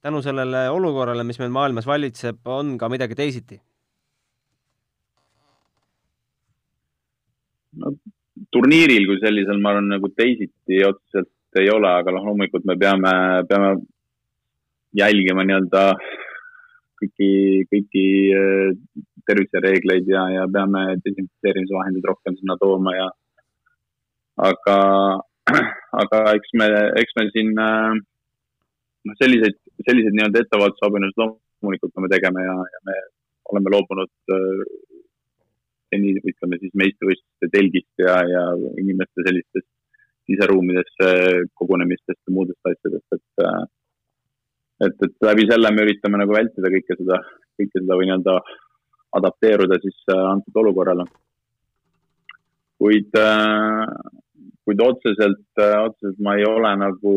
tänu 0.04 0.22
sellele 0.24 0.68
olukorrale, 0.72 1.26
mis 1.26 1.40
meil 1.42 1.52
maailmas 1.52 1.88
valitseb, 1.88 2.40
on 2.48 2.76
ka 2.80 2.88
midagi 2.92 3.18
teisiti? 3.18 3.60
no 7.78 7.92
turniiril 8.58 9.06
kui 9.06 9.20
sellisel, 9.22 9.60
ma 9.62 9.72
arvan, 9.72 9.92
nagu 9.94 10.10
teisiti 10.18 10.82
otseselt 10.86 11.60
ei 11.62 11.70
ole, 11.72 11.90
aga 11.90 12.12
noh, 12.14 12.26
loomulikult 12.26 12.66
me 12.68 12.76
peame, 12.78 13.12
peame 13.48 13.70
jälgima 14.98 15.44
nii-öelda 15.46 15.84
kõiki, 16.98 17.30
kõiki 17.70 18.04
äh, 18.34 18.74
tervisereegleid 19.28 20.10
ja, 20.10 20.24
ja 20.34 20.44
peame 20.52 20.84
desinfitseerimisvahendid 21.04 22.06
rohkem 22.10 22.36
sinna 22.38 22.58
tooma 22.60 22.94
ja 22.96 23.08
aga, 24.50 24.78
aga 26.02 26.22
eks 26.38 26.54
me, 26.58 26.68
eks 27.02 27.18
me 27.18 27.28
siin 27.34 27.54
äh, 27.62 27.94
noh, 27.94 29.18
selliseid, 29.22 29.58
selliseid 29.86 30.16
nii-öelda 30.16 30.44
ettevaatusabinõusid 30.44 31.22
loomulikult 31.22 31.94
peame 31.94 32.12
tegema 32.12 32.44
ja, 32.44 32.58
ja 32.74 32.84
me 32.90 32.98
oleme 33.52 33.74
loobunud 33.76 34.34
äh, 34.34 34.62
seni 35.92 36.14
ütleme 36.20 36.60
siis 36.62 36.74
meistrivõistluste 36.78 37.50
telgist 37.54 38.04
ja, 38.04 38.20
ja 38.28 38.44
inimeste 38.80 39.26
sellistest 39.26 39.68
siseruumidesse 40.28 41.10
kogunemistest 41.56 42.20
ja 42.20 42.34
muudest 42.36 42.70
asjadest, 42.72 43.16
et 43.16 43.68
et, 44.86 44.94
et 45.06 45.26
läbi 45.26 45.46
selle 45.50 45.70
me 45.74 45.84
üritame 45.86 46.20
nagu 46.20 46.34
vältida 46.34 46.70
kõike 46.72 46.96
seda, 47.00 47.18
kõike 47.58 47.80
seda 47.80 47.96
või 47.98 48.08
nii-öelda 48.10 48.36
adapteeruda 49.18 49.80
siis 49.82 49.98
äh, 50.12 50.22
antud 50.34 50.60
olukorrale. 50.62 51.06
kuid, 52.78 53.10
äh, 53.18 53.86
kuid 54.64 54.80
otseselt, 54.84 55.48
äh, 55.58 55.76
otseselt 55.82 56.20
ma 56.22 56.36
ei 56.38 56.44
ole 56.46 56.70
nagu, 56.78 57.14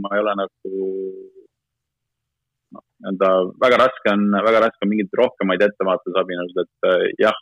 ma 0.00 0.14
ei 0.14 0.22
ole 0.22 0.34
nagu 0.40 0.72
noh, 2.72 2.84
nii-öelda 3.04 3.32
väga 3.66 3.80
raske 3.84 4.14
on, 4.14 4.28
väga 4.48 4.66
raske 4.66 4.86
on 4.86 4.92
mingeid 4.94 5.20
rohkemaid 5.20 5.66
ettevaatusabinõusid, 5.68 6.62
et 6.64 7.18
jah, 7.26 7.36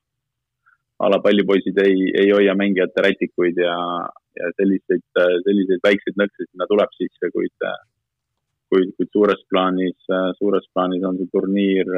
a 1.00 1.08
la 1.08 1.20
pallipoisid 1.24 1.78
ei, 1.80 2.10
ei 2.22 2.32
hoia 2.34 2.54
mängijate 2.58 3.04
rätikuid 3.06 3.60
ja, 3.62 3.76
ja 4.36 4.50
selliseid, 4.58 5.06
selliseid 5.46 5.80
väikseid 5.86 6.18
nõkse 6.20 6.44
sinna 6.44 6.66
tuleb 6.68 6.92
sisse, 6.96 7.30
kuid, 7.32 7.68
kuid, 8.72 8.90
kuid 8.98 9.12
suures 9.14 9.40
plaanis, 9.52 9.96
suures 10.38 10.66
plaanis 10.74 11.06
on 11.08 11.16
see 11.20 11.30
turniir 11.32 11.88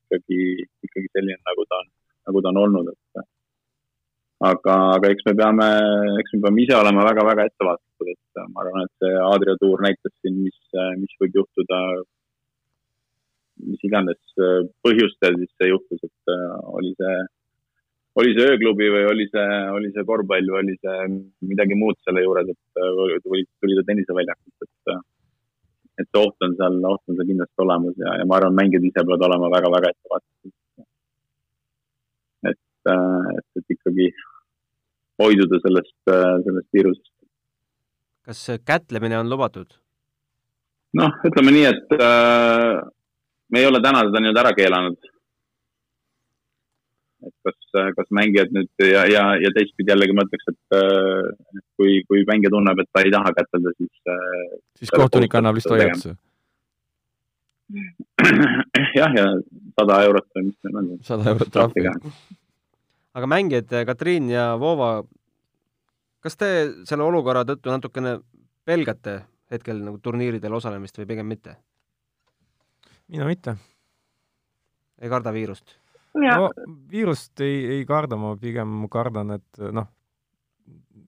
ikkagi, 0.00 0.40
ikkagi 0.88 1.12
selline, 1.12 1.38
nagu 1.46 1.66
ta 1.70 1.78
on, 1.78 1.92
nagu 2.30 2.42
ta 2.42 2.50
on 2.50 2.60
olnud, 2.64 2.90
et 2.90 3.22
aga, 4.50 4.74
aga 4.96 5.12
eks 5.14 5.28
me 5.28 5.36
peame, 5.38 5.68
eks 6.24 6.34
me 6.34 6.42
peame 6.48 6.64
ise 6.64 6.74
olema 6.80 7.06
väga-väga 7.06 7.46
ettevaatlikud, 7.52 8.10
et 8.16 8.42
ma 8.50 8.64
arvan, 8.64 8.88
et 8.88 9.04
see 9.04 9.14
Adria 9.28 9.54
tuur 9.62 9.86
näitas 9.86 10.14
siin, 10.18 10.42
mis, 10.48 10.58
mis 10.98 11.14
võib 11.22 11.38
juhtuda, 11.38 11.80
mis 13.70 13.86
iganes 13.86 14.44
põhjustel 14.82 15.38
siis 15.38 15.54
see 15.54 15.70
juhtus, 15.70 16.02
et 16.02 16.36
oli 16.74 16.90
see 16.98 17.16
oli 18.20 18.34
see 18.36 18.46
ööklubi 18.52 18.90
või 18.94 19.06
oli 19.10 19.26
see, 19.30 19.46
oli 19.74 19.90
see 19.94 20.06
korvpall 20.06 20.50
või 20.52 20.60
oli 20.60 20.76
see 20.78 21.06
midagi 21.50 21.78
muud 21.78 21.98
selle 22.06 22.22
juures, 22.22 22.50
et 22.52 22.82
äh, 22.82 23.16
tuli, 23.24 23.46
ta 23.78 23.86
tenniseväljakult, 23.90 24.68
et 24.68 24.94
et 26.02 26.08
see 26.10 26.20
oht 26.20 26.46
on 26.46 26.54
seal, 26.58 26.78
oht 26.90 27.02
on 27.10 27.18
seal 27.18 27.28
kindlasti 27.28 27.62
olemas 27.62 27.98
ja, 28.02 28.16
ja 28.18 28.26
ma 28.26 28.38
arvan, 28.40 28.56
mängijad 28.58 28.86
ise 28.86 29.02
peavad 29.02 29.26
olema 29.28 29.50
väga-väga 29.52 29.92
ettevaatlikud. 29.94 30.54
et, 32.50 32.60
et, 32.94 33.46
et 33.60 33.76
ikkagi 33.76 34.08
hoiduda 35.22 35.60
sellest, 35.62 35.96
sellest 36.48 36.68
viirusest. 36.74 37.14
kas 38.26 38.44
kätlemine 38.66 39.18
on 39.22 39.30
lubatud? 39.30 39.78
noh, 40.98 41.14
ütleme 41.30 41.54
nii, 41.54 41.66
et 41.70 41.98
äh, 41.98 42.82
me 43.50 43.62
ei 43.62 43.70
ole 43.70 43.82
täna 43.82 44.06
seda 44.08 44.22
nii-öelda 44.22 44.46
ära 44.46 44.54
keelanud 44.58 45.13
et 47.26 47.34
kas, 47.46 47.56
kas 47.96 48.12
mängijad 48.14 48.52
nüüd 48.54 48.84
ja, 48.84 49.04
ja, 49.10 49.24
ja 49.40 49.50
teistpidi 49.56 49.92
jällegi 49.92 50.14
ma 50.16 50.26
ütleks, 50.26 50.46
et 50.52 50.76
äh, 50.78 51.58
kui, 51.78 51.96
kui 52.08 52.22
mängija 52.28 52.52
tunneb, 52.54 52.80
et 52.82 52.90
ta 52.92 53.02
ei 53.04 53.12
taha 53.14 53.32
kätelda, 53.38 53.74
siis. 53.78 53.92
Äh, 54.10 54.54
siis 54.80 54.94
kohtunik 54.94 55.34
annab 55.40 55.58
lihtsalt 55.58 55.78
hoiatuse. 55.78 56.14
jah, 59.00 59.12
ja 59.16 59.26
sada 59.80 60.00
eurot 60.06 60.26
või 60.36 60.48
mis 60.50 60.56
meil 60.66 60.80
on. 60.80 60.88
sada 61.04 61.30
eurot 61.32 61.52
trahvi. 61.52 61.86
aga 63.14 63.30
mängijad 63.30 63.72
Katriin 63.88 64.28
ja 64.30 64.50
Voova, 64.60 64.90
kas 66.24 66.36
te 66.36 66.50
selle 66.84 67.06
olukorra 67.06 67.46
tõttu 67.48 67.72
natukene 67.72 68.18
pelgate 68.68 69.22
hetkel 69.52 69.80
nagu 69.84 70.00
turniiridel 70.02 70.60
osalemist 70.60 70.98
või 71.00 71.08
pigem 71.08 71.32
mitte? 71.32 71.56
mina 73.08 73.26
mitte. 73.28 73.56
ei 75.00 75.08
karda 75.12 75.32
viirust? 75.32 75.78
No 76.38 76.50
viirust 76.90 77.40
ei, 77.44 77.64
ei 77.78 77.86
karda, 77.88 78.18
ma 78.20 78.34
pigem 78.40 78.84
kardan, 78.92 79.34
et 79.38 79.62
noh, 79.74 79.88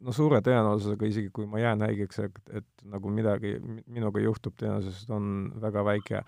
no 0.06 0.14
suure 0.14 0.40
tõenäosusega, 0.44 1.08
isegi 1.10 1.30
kui 1.34 1.46
ma 1.50 1.62
jään 1.62 1.84
haigeks, 1.86 2.20
et, 2.26 2.40
et 2.62 2.86
nagu 2.90 3.10
midagi 3.12 3.56
minuga 3.86 4.22
juhtub, 4.22 4.56
tõenäosus 4.58 5.06
on 5.14 5.52
väga 5.62 5.84
väike. 5.86 6.24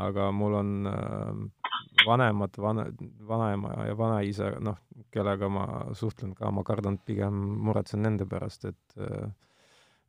aga 0.00 0.30
mul 0.32 0.54
on 0.56 0.86
äh, 0.88 1.66
vanemad, 2.06 2.56
vana, 2.58 2.86
vanaema 3.28 3.72
ja 3.86 3.96
vanaisa, 3.98 4.50
noh, 4.60 4.76
kellega 5.12 5.48
ma 5.48 5.66
suhtlen 5.96 6.34
ka, 6.34 6.50
ma 6.50 6.64
kardan 6.64 6.98
pigem, 6.98 7.34
muretsen 7.64 8.02
nende 8.02 8.26
pärast, 8.28 8.64
et 8.64 8.98
äh, 9.00 9.28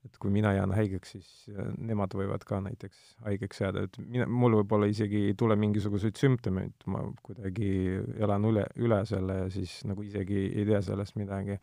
et 0.06 0.18
kui 0.22 0.32
mina 0.32 0.54
jään 0.56 0.74
haigeks, 0.76 1.12
siis 1.16 1.30
äh, 1.52 1.70
nemad 1.90 2.14
võivad 2.18 2.44
ka 2.48 2.60
näiteks 2.64 3.18
haigeks 3.26 3.62
jääda, 3.64 3.86
et 3.88 4.00
mina, 4.04 4.28
mul 4.30 4.60
võib-olla 4.62 4.90
isegi 4.92 5.26
ei 5.30 5.36
tule 5.40 5.58
mingisuguseid 5.60 6.20
sümptomeid, 6.20 6.76
ma 6.94 7.04
kuidagi 7.26 7.72
elan 8.20 8.48
üle, 8.50 8.66
üle 8.84 9.04
selle 9.10 9.42
ja 9.44 9.48
siis 9.54 9.80
nagu 9.90 10.06
isegi 10.06 10.48
ei 10.48 10.68
tea 10.70 10.82
sellest 10.86 11.18
midagi. 11.20 11.58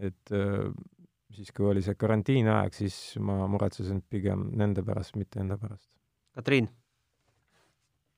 et 0.00 0.32
äh, 0.32 0.68
siis, 1.36 1.52
kui 1.56 1.66
oli 1.70 1.82
see 1.84 1.96
karantiiniaeg, 1.98 2.74
siis 2.74 2.96
ma 3.20 3.46
muretsesin 3.50 4.02
pigem 4.10 4.48
nende 4.56 4.84
pärast, 4.86 5.16
mitte 5.20 5.40
enda 5.40 5.58
pärast. 5.60 5.88
Katriin? 6.34 6.68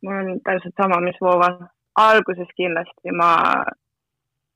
mul 0.03 0.18
on 0.18 0.40
täpselt 0.44 0.75
sama, 0.77 1.01
mis 1.01 1.18
Vooval. 1.22 1.61
alguses 2.01 2.48
kindlasti 2.57 3.12
ma 3.14 3.33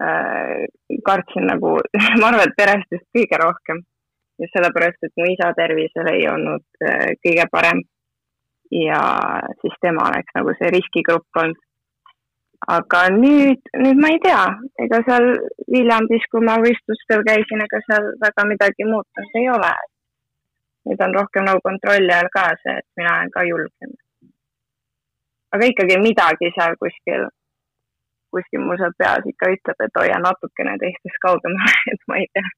äh, 0.03 0.65
kartsin 1.07 1.47
nagu 1.47 1.77
ma 2.21 2.31
arvan, 2.31 2.47
et 2.47 2.57
perest 2.59 2.97
just 2.97 3.07
kõige 3.15 3.39
rohkem 3.43 3.85
just 4.41 4.53
sellepärast, 4.57 4.99
et 5.03 5.15
mu 5.17 5.29
isa 5.33 5.53
tervisel 5.57 6.11
ei 6.13 6.27
olnud 6.29 6.65
äh, 6.85 7.13
kõige 7.25 7.47
parem. 7.53 7.85
ja 8.71 8.99
siis 9.61 9.75
tema 9.81 10.09
oleks 10.09 10.35
nagu 10.35 10.53
see 10.59 10.71
riskigrupp 10.75 11.39
olnud. 11.43 11.61
aga 12.77 13.03
nüüd, 13.15 13.69
nüüd 13.83 14.01
ma 14.03 14.09
ei 14.11 14.19
tea, 14.25 14.43
ega 14.85 14.99
seal 15.07 15.27
Viljandis, 15.73 16.25
kui 16.33 16.43
ma 16.49 16.57
võistlustel 16.65 17.23
käisin, 17.29 17.63
ega 17.63 17.81
seal 17.87 18.09
väga 18.25 18.47
midagi 18.49 18.89
muutunud 18.89 19.39
ei 19.43 19.49
ole. 19.59 19.73
nüüd 20.89 21.07
on 21.07 21.17
rohkem 21.21 21.49
nagu 21.49 21.63
kontrolli 21.69 22.13
all 22.19 22.33
ka 22.35 22.51
see, 22.65 22.77
et 22.83 22.89
mina 23.01 23.17
olen 23.17 23.33
ka 23.39 23.47
julgem. 23.53 23.97
aga 25.55 25.73
ikkagi 25.73 25.99
midagi 26.03 26.53
seal 26.59 26.77
kuskil, 26.83 27.29
kuskil 28.35 28.67
mul 28.67 28.83
seal 28.83 28.95
peas 28.99 29.33
ikka 29.33 29.55
ütleb, 29.57 29.89
et 29.89 30.03
hoia 30.03 30.21
natukene 30.29 30.77
teistest 30.83 31.23
kaugemale, 31.25 31.83
et 31.95 32.09
ma 32.11 32.21
ei 32.21 32.31
tea 32.35 32.57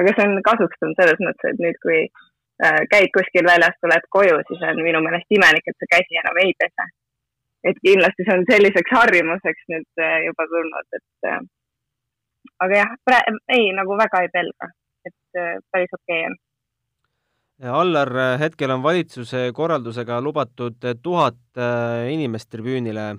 aga 0.00 0.14
see 0.14 0.26
on 0.28 0.38
kasuks 0.48 0.78
tulnud 0.80 1.00
selles 1.00 1.20
mõttes, 1.22 1.50
et 1.50 1.62
nüüd, 1.62 1.78
kui 1.84 1.98
äh, 2.04 2.80
käid 2.92 3.10
kuskil 3.16 3.46
väljas, 3.46 3.76
tuled 3.82 4.06
koju, 4.16 4.38
siis 4.48 4.62
on 4.70 4.80
minu 4.86 5.02
meelest 5.04 5.36
imelik, 5.38 5.66
et 5.70 5.82
sa 5.82 5.90
käsi 5.96 6.22
enam 6.22 6.40
ei 6.44 6.54
pese. 6.62 6.90
et 7.64 7.78
kindlasti 7.80 8.24
see 8.26 8.34
on 8.36 8.42
selliseks 8.44 8.90
harjumuseks 8.92 9.68
nüüd 9.72 10.02
äh, 10.06 10.16
juba 10.26 10.44
tulnud, 10.50 10.88
et 10.98 11.28
äh, 11.30 11.38
aga 12.66 12.80
jah, 12.82 12.96
ei, 13.56 13.70
nagu 13.76 13.96
väga 14.00 14.24
ei 14.24 14.32
pelga, 14.34 14.68
et 15.08 15.38
päris 15.72 15.94
okei 15.96 16.18
okay 16.18 16.26
on. 16.30 16.40
Allar, 17.80 18.10
hetkel 18.40 18.72
on 18.74 18.82
valitsuse 18.82 19.46
korraldusega 19.54 20.18
lubatud 20.20 20.84
tuhat 21.02 21.60
inimest 22.10 22.50
tribüünile. 22.50 23.14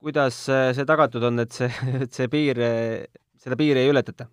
kuidas 0.00 0.40
see 0.48 0.86
tagatud 0.88 1.22
on, 1.28 1.38
et 1.44 1.52
see, 1.52 1.68
et 2.02 2.12
see 2.12 2.26
piir, 2.32 2.58
seda 3.38 3.60
piiri 3.60 3.84
ei 3.84 3.92
ületata? 3.92 4.26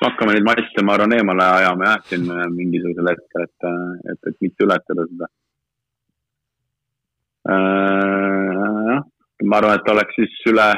Hakkame 0.00 0.34
neid 0.34 0.46
masse, 0.46 0.82
ma 0.82 0.94
arvan, 0.96 1.14
eemale 1.16 1.46
ajama 1.60 1.88
jah, 1.88 2.04
siin 2.10 2.28
äh, 2.32 2.44
mingisugusel 2.52 3.10
hetkel, 3.12 3.46
et, 3.48 3.66
äh, 3.70 4.12
et, 4.12 4.30
et 4.30 4.36
mitte 4.44 4.66
ületada 4.66 5.06
seda. 5.08 5.28
Äh, 7.54 8.96
ma 9.50 9.60
arvan, 9.60 9.78
et 9.78 9.90
oleks 9.94 10.18
siis 10.18 10.34
üle, 10.52 10.68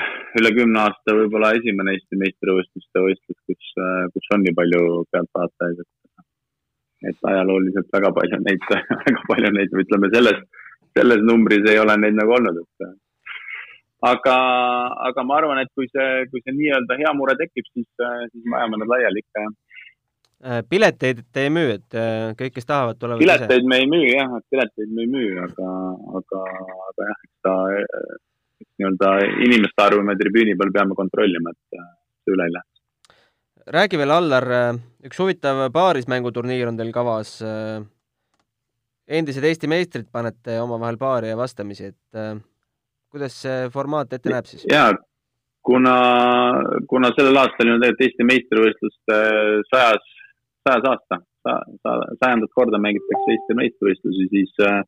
üle 0.41 0.53
kümne 0.59 0.83
aasta 0.85 1.17
võib-olla 1.19 1.53
esimene 1.59 1.97
Eesti 1.97 2.21
meistrivõistluste 2.23 3.05
võistlus, 3.07 3.41
kus, 3.47 3.73
kus 4.15 4.35
on 4.35 4.45
nii 4.47 4.57
palju 4.59 4.83
pealtvaatajaid, 5.15 5.85
et 5.85 5.93
et 7.07 7.27
ajalooliselt 7.29 7.91
väga 7.93 8.09
palju 8.17 8.39
neid, 8.43 8.63
väga 9.07 9.25
palju 9.29 9.51
neid, 9.53 9.75
ütleme 9.83 10.09
selles, 10.15 10.39
selles 10.97 11.21
numbris 11.29 11.67
ei 11.71 11.79
ole 11.79 11.95
neid 12.01 12.17
nagu 12.17 12.33
olnud, 12.39 12.63
et 12.63 12.87
aga, 14.05 14.37
aga 15.09 15.25
ma 15.25 15.39
arvan, 15.41 15.61
et 15.63 15.71
kui 15.75 15.89
see, 15.89 16.27
kui 16.33 16.43
see 16.45 16.55
nii-öelda 16.57 16.99
hea 17.01 17.13
mure 17.17 17.37
tekib, 17.39 17.65
siis, 17.73 17.89
siis 17.97 18.45
me 18.45 18.61
ajame 18.61 18.83
nad 18.83 18.93
laiali 18.93 19.23
ikka, 19.25 19.47
jah. 19.47 19.55
Äh, 20.47 20.61
pileteid 20.69 21.23
te 21.33 21.47
ei 21.47 21.51
müü, 21.51 21.79
et 21.79 21.97
äh, 21.97 22.35
kõik, 22.37 22.53
kes 22.59 22.69
tahavad, 22.69 22.99
tulevad 23.01 23.23
pileteid 23.25 23.63
ise? 23.63 23.69
me 23.73 23.79
ei 23.81 23.87
müü 23.89 24.11
jah, 24.11 24.35
et 24.37 24.45
pileteid 24.53 24.91
me 24.93 25.07
ei 25.07 25.09
müü, 25.09 25.31
aga, 25.47 25.69
aga, 26.21 26.43
aga 26.91 27.07
jah, 27.09 27.23
eks 27.25 27.47
ta 27.47 27.55
nii-öelda 28.77 29.13
inimeste 29.47 29.85
arvu 29.85 30.05
me 30.05 30.17
tribüüni 30.21 30.57
peal 30.61 30.75
peame 30.75 30.97
kontrollima, 30.99 31.55
et 31.57 31.81
see 31.81 32.37
üle 32.37 32.49
ei 32.51 32.53
lähe. 32.53 32.69
räägi 33.79 33.99
veel, 34.03 34.13
Allar, 34.13 34.47
üks 35.09 35.23
huvitav 35.25 35.63
paarismänguturniir 35.73 36.69
on 36.69 36.77
teil 36.77 36.93
kavas. 36.93 37.39
endised 39.09 39.45
Eesti 39.45 39.73
meistrid 39.73 40.13
panete 40.13 40.61
omavahel 40.61 41.01
paari 41.01 41.33
ja 41.33 41.37
vastamisi, 41.41 41.95
et 41.95 42.21
äh, 42.21 42.37
kuidas 43.17 43.41
see 43.45 43.69
formaat 43.75 44.13
ette 44.13 44.33
näeb 44.33 44.51
siis? 44.51 44.67
jaa, 44.71 44.93
kuna, 45.67 45.97
kuna 46.91 47.11
sellel 47.17 47.43
aastal 47.43 47.73
on 47.73 47.81
tegelikult 47.83 48.07
Eesti 48.07 48.29
meistrivõistluste 48.33 49.23
sajas 49.73 50.13
sajas 50.67 50.87
aasta 50.91 51.21
sa,, 51.47 51.55
sajandat 52.21 52.53
korda 52.59 52.81
mängitakse 52.83 53.35
Eesti 53.35 53.57
meistrivõistlusi, 53.61 54.27
siis 54.33 54.65
äh, 54.67 54.81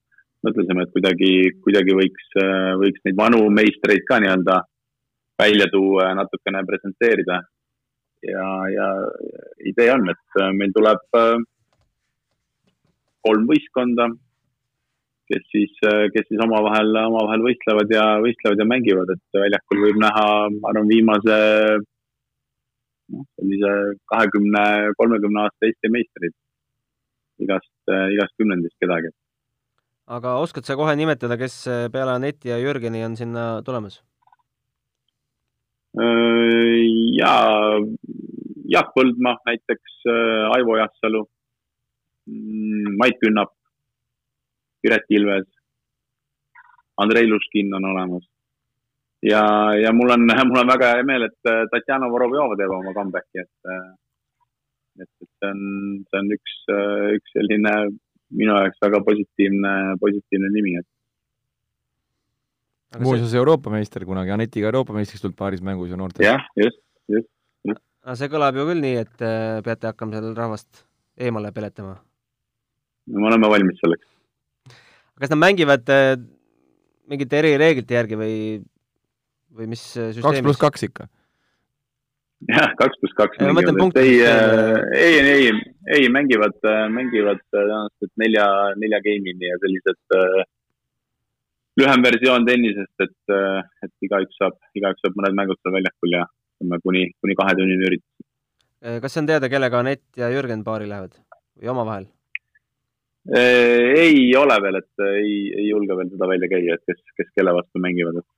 mõtlesime, 0.47 0.85
et 0.85 0.95
kuidagi, 0.95 1.33
kuidagi 1.65 1.95
võiks 1.99 2.33
äh,, 2.43 2.73
võiks 2.83 3.05
neid 3.07 3.19
vanu 3.19 3.45
meistreid 3.55 4.05
ka 4.09 4.21
nii-öelda 4.23 4.59
välja 5.39 5.69
tuua 5.71 6.11
ja 6.11 6.19
natukene 6.19 6.65
presenteerida. 6.67 7.43
ja, 8.27 8.47
ja 8.75 8.87
idee 9.71 9.93
on, 9.95 10.09
et 10.11 10.41
äh, 10.43 10.51
meil 10.61 10.75
tuleb 10.75 11.19
äh, 11.19 11.37
kolm 13.27 13.47
võistkonda, 13.51 14.09
kes 15.33 15.45
siis, 15.53 15.77
äh, 15.89 16.09
kes 16.15 16.27
siis 16.31 16.43
omavahel, 16.45 16.91
omavahel 17.05 17.45
võistlevad 17.45 17.93
ja, 17.93 18.05
võistlevad 18.25 18.63
ja 18.63 18.67
mängivad, 18.69 19.15
et 19.15 19.41
väljakul 19.45 19.85
võib 19.85 20.01
näha, 20.03 20.27
ma 20.57 20.73
arvan, 20.73 20.91
viimase 20.91 21.39
noh, 23.15 23.25
sellise 23.39 23.73
kahekümne, 24.13 24.65
kolmekümne 25.01 25.45
aasta 25.45 25.71
Eesti 25.71 25.93
meistrid 25.93 26.37
igast, 27.45 27.73
igast 27.89 28.35
kümnendist 28.41 28.77
kedagi. 28.83 29.15
aga 30.09 30.39
oskad 30.43 30.65
sa 30.65 30.77
kohe 30.81 30.97
nimetada, 30.97 31.37
kes 31.41 31.65
peale 31.93 32.17
Aneti 32.17 32.49
ja 32.49 32.59
Jürgeni 32.61 33.05
on 33.05 33.17
sinna 33.17 33.49
tulemas? 33.65 34.01
Äh, 35.97 36.85
ja 37.17 37.33
Jaak 38.69 38.93
Põldmaa 38.95 39.39
näiteks, 39.49 39.95
äh, 40.07 40.51
Aivo 40.55 40.77
Jassalu, 40.77 41.25
mm, 42.29 42.97
Mait 43.01 43.17
Künnap, 43.23 43.55
Piret 44.83 45.07
Ilves, 45.11 45.49
Andrei 46.99 47.29
Luškin 47.31 47.75
on 47.75 47.85
olemas 47.93 48.27
ja, 49.23 49.43
ja 49.83 49.93
mul 49.93 50.11
on, 50.11 50.27
mul 50.49 50.61
on 50.63 50.73
väga 50.73 50.93
hea 50.97 51.07
meel, 51.07 51.29
et 51.29 51.51
äh, 51.51 51.65
Tatjana 51.73 52.11
Vorobjova 52.13 52.59
teeb 52.59 52.75
oma 52.75 52.95
comeback'i, 52.97 53.45
et, 53.45 53.73
äh, 53.73 53.89
et, 55.03 55.09
et 55.09 55.31
see 55.31 55.51
on, 55.51 55.65
see 56.11 56.21
on 56.23 56.37
üks, 56.37 56.61
äh, 56.75 57.09
üks 57.19 57.35
selline 57.37 57.75
minu 58.39 58.55
jaoks 58.55 58.83
väga 58.85 59.03
positiivne, 59.07 59.75
positiivne 60.03 60.53
nimi, 60.55 60.77
et. 60.83 60.89
muuseas 63.01 63.31
see... 63.33 63.41
Euroopa 63.41 63.73
meister 63.73 64.05
kunagi, 64.09 64.35
Anetiga 64.35 64.71
Euroopa 64.71 64.97
meistriks 64.97 65.25
tulnud 65.25 65.39
paaris 65.39 65.65
mängus 65.65 65.91
ju 65.93 66.01
noortes. 66.01 66.25
jah, 66.25 66.45
just, 66.59 66.83
just, 67.11 67.31
just. 67.67 67.83
aga 68.05 68.19
see 68.21 68.31
kõlab 68.33 68.61
ju 68.61 68.69
küll 68.69 68.85
nii, 68.85 69.01
et 69.07 69.27
peate 69.65 69.91
hakkama 69.91 70.19
seal 70.19 70.37
rahvast 70.37 70.85
eemale 71.19 71.55
peletama? 71.57 71.97
no 73.09 73.25
me 73.25 73.33
oleme 73.33 73.51
valmis 73.51 73.81
selleks. 73.81 74.07
Kas 75.19 75.33
nad 75.33 75.41
mängivad 75.43 75.89
mingite 77.09 77.41
erireeglite 77.41 77.97
järgi 77.97 78.19
või 78.21 78.35
või 79.59 79.71
mis 79.73 79.85
süsteemis? 79.95 80.25
kaks 80.25 80.45
pluss 80.45 80.63
kaks 80.63 80.85
ikka. 80.89 81.09
jah, 82.53 82.75
kaks 82.81 83.01
pluss 83.01 83.17
kaks. 83.19 83.41
ma 83.43 83.55
mõtlen 83.57 83.81
punkti. 83.81 84.05
ei, 84.05 84.21
ei, 84.99 85.33
ei, 85.33 85.49
ei 85.97 86.13
mängivad, 86.13 86.59
mängivad 86.95 87.43
tõenäoliselt 87.55 88.15
nelja, 88.23 88.47
nelja 88.79 89.03
game'ini 89.07 89.51
ja 89.51 89.59
sellised 89.65 90.19
äh, 90.19 90.45
lühem 91.79 92.05
versioon 92.05 92.47
tennisest, 92.47 93.07
et, 93.07 93.35
et 93.87 94.07
igaüks 94.09 94.39
saab, 94.41 94.59
igaüks 94.79 95.03
saab 95.05 95.19
mõned 95.19 95.37
mängud 95.39 95.61
seal 95.63 95.77
väljakul 95.79 96.15
ja 96.17 96.27
ütleme 96.59 96.81
kuni, 96.83 97.05
kuni 97.23 97.39
kahetunnine 97.39 97.91
üritus. 97.91 98.29
kas 99.03 99.15
see 99.15 99.25
on 99.25 99.31
teada, 99.31 99.51
kellega 99.51 99.83
Anett 99.83 100.07
ja 100.19 100.31
Jürgen 100.35 100.65
paari 100.67 100.91
lähevad 100.91 101.15
või 101.59 101.75
omavahel? 101.75 102.09
Ei 103.37 104.37
ole 104.37 104.57
veel, 104.63 104.81
et 104.81 105.05
ei, 105.05 105.33
ei 105.53 105.69
julge 105.69 105.97
veel 105.99 106.11
seda 106.15 106.29
välja 106.31 106.49
käia, 106.49 106.79
et 106.79 106.85
kes, 106.89 107.03
kes 107.17 107.31
kelle 107.37 107.53
vastu 107.53 107.83
mängivad, 107.85 108.23
et 108.23 108.29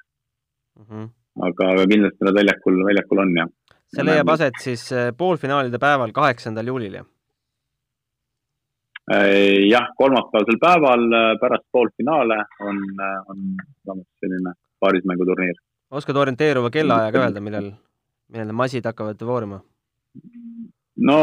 mm. 0.78 0.84
-hmm. 0.88 1.08
aga, 1.46 1.70
aga 1.74 1.86
kindlasti 1.92 2.26
nad 2.26 2.34
väljakul, 2.34 2.82
väljakul 2.88 3.22
on, 3.24 3.36
jah. 3.38 3.48
see 3.94 4.04
leiab 4.06 4.28
aset 4.34 4.58
siis 4.58 4.92
äh, 4.92 5.12
poolfinaalide 5.16 5.78
päeval, 5.78 6.12
kaheksandal 6.12 6.66
juulil, 6.66 6.98
jah? 7.00 7.06
Äh, 9.12 9.68
jah, 9.70 9.86
kolmapäevasel 9.98 10.58
päeval 10.66 11.06
äh, 11.12 11.30
pärast 11.40 11.66
poolfinaale 11.72 12.42
on, 12.60 12.82
on 13.86 14.04
selline 14.20 14.54
paarismänguturniir. 14.80 15.56
oskad 15.90 16.16
orienteeruva 16.16 16.70
kellaajaga 16.70 17.24
öelda, 17.26 17.40
millal, 17.40 17.72
millal 18.28 18.46
need 18.46 18.62
massid 18.64 18.86
hakkavad 18.86 19.26
voorima? 19.26 19.62
No 21.08 21.16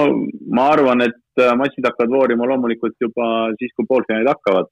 ma 0.58 0.72
arvan, 0.74 1.04
et 1.06 1.46
massid 1.60 1.86
hakkavad 1.86 2.14
voorima 2.16 2.48
loomulikult 2.50 2.96
juba 3.02 3.28
siis, 3.60 3.74
kui 3.78 3.86
poolfinaalid 3.90 4.32
hakkavad 4.32 4.72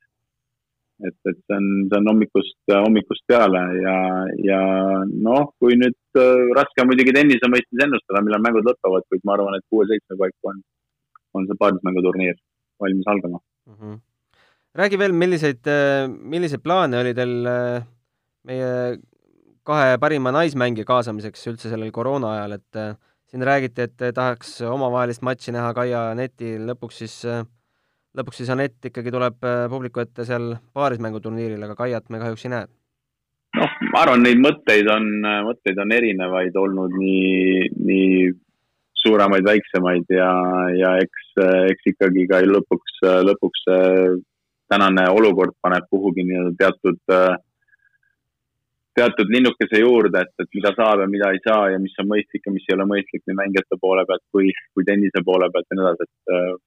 et, 1.04 1.16
et 1.28 1.38
see 1.38 1.58
on, 1.58 1.68
see 1.90 2.00
on 2.00 2.10
hommikust, 2.12 2.58
hommikust 2.72 3.24
peale 3.28 3.62
ja, 3.82 3.96
ja 4.48 4.60
noh, 5.28 5.50
kui 5.60 5.78
nüüd 5.80 6.20
äh, 6.22 6.52
raske 6.58 6.84
on 6.84 6.92
muidugi 6.92 7.16
tennise 7.16 7.50
mõistes 7.52 7.84
ennustada, 7.86 8.24
millal 8.24 8.44
mängud 8.44 8.68
lõpevad, 8.68 9.08
kuid 9.12 9.26
ma 9.28 9.36
arvan, 9.36 9.58
et 9.58 9.66
kuue-seitsme 9.72 10.20
paiku 10.22 10.52
on, 10.54 10.62
on 11.36 11.50
see 11.50 11.60
paarismänguturniir 11.64 12.38
valmis 12.84 13.12
algama 13.12 13.42
mm. 13.42 13.76
-hmm. 13.80 13.98
räägi 14.82 15.00
veel, 15.02 15.18
milliseid, 15.24 15.64
äh, 15.68 16.08
milliseid 16.36 16.64
plaane 16.64 17.02
oli 17.02 17.14
teil 17.18 17.36
äh, 17.52 17.84
meie 18.48 18.72
kahe 19.66 19.98
parima 20.00 20.32
naismängija 20.32 20.86
kaasamiseks 20.86 21.48
üldse 21.52 21.72
sellel 21.74 21.92
koroona 21.92 22.36
ajal, 22.36 22.60
et 22.60 22.84
siin 23.32 23.44
räägiti, 23.46 23.88
et 23.88 24.08
tahaks 24.16 24.60
omavahelist 24.70 25.24
matši 25.26 25.54
näha 25.56 25.74
Kaia 25.74 26.08
Neti, 26.18 26.56
lõpuks 26.62 27.04
siis 27.04 27.18
äh, 27.30 27.44
lõpuks 28.16 28.42
siis 28.42 28.52
Anett 28.54 28.88
ikkagi 28.88 29.12
tuleb 29.14 29.44
äh, 29.46 29.66
publiku 29.72 30.02
ette 30.04 30.26
seal 30.28 30.56
paarismänguturniiril, 30.76 31.62
aga 31.68 31.76
Kaiat 31.80 32.10
me 32.10 32.22
kahjuks 32.22 32.46
ei 32.48 32.54
näe. 32.54 32.68
noh, 33.56 33.76
ma 33.94 34.04
arvan, 34.04 34.24
neid 34.24 34.42
mõtteid 34.44 34.90
on, 34.92 35.10
mõtteid 35.48 35.80
on 35.80 35.94
erinevaid 35.96 36.58
olnud 36.60 36.96
nii, 37.00 37.70
nii 37.88 38.32
suuremaid, 39.06 39.46
väiksemaid 39.48 40.12
ja, 40.12 40.30
ja 40.76 40.96
eks, 41.04 41.28
eks 41.72 41.92
ikkagi 41.94 42.26
ka 42.32 42.42
lõpuks, 42.50 43.00
lõpuks 43.30 43.68
tänane 44.72 45.06
olukord 45.14 45.54
paneb 45.64 45.86
kuhugi 45.92 46.26
nii-öelda 46.26 46.56
teatud, 46.60 47.00
teatud 48.96 49.32
linnukese 49.34 49.82
juurde, 49.82 50.22
et, 50.24 50.32
et 50.44 50.50
mida 50.58 50.72
saab 50.78 51.04
ja 51.04 51.08
mida 51.12 51.32
ei 51.34 51.42
saa 51.46 51.70
ja 51.74 51.82
mis 51.82 51.96
on 52.02 52.08
mõistlik 52.12 52.46
ja 52.48 52.54
mis 52.56 52.68
ei 52.70 52.76
ole 52.78 52.88
mõistlik 52.90 53.24
nii 53.28 53.38
mängijate 53.42 53.78
poole 53.82 54.06
pealt 54.10 54.24
kui, 54.36 54.52
kui 54.74 54.88
tennise 54.88 55.24
poole 55.28 55.50
pealt 55.54 55.68
ja 55.72 55.80
nii 55.80 55.88
edasi, 55.90 56.08
et 56.08 56.62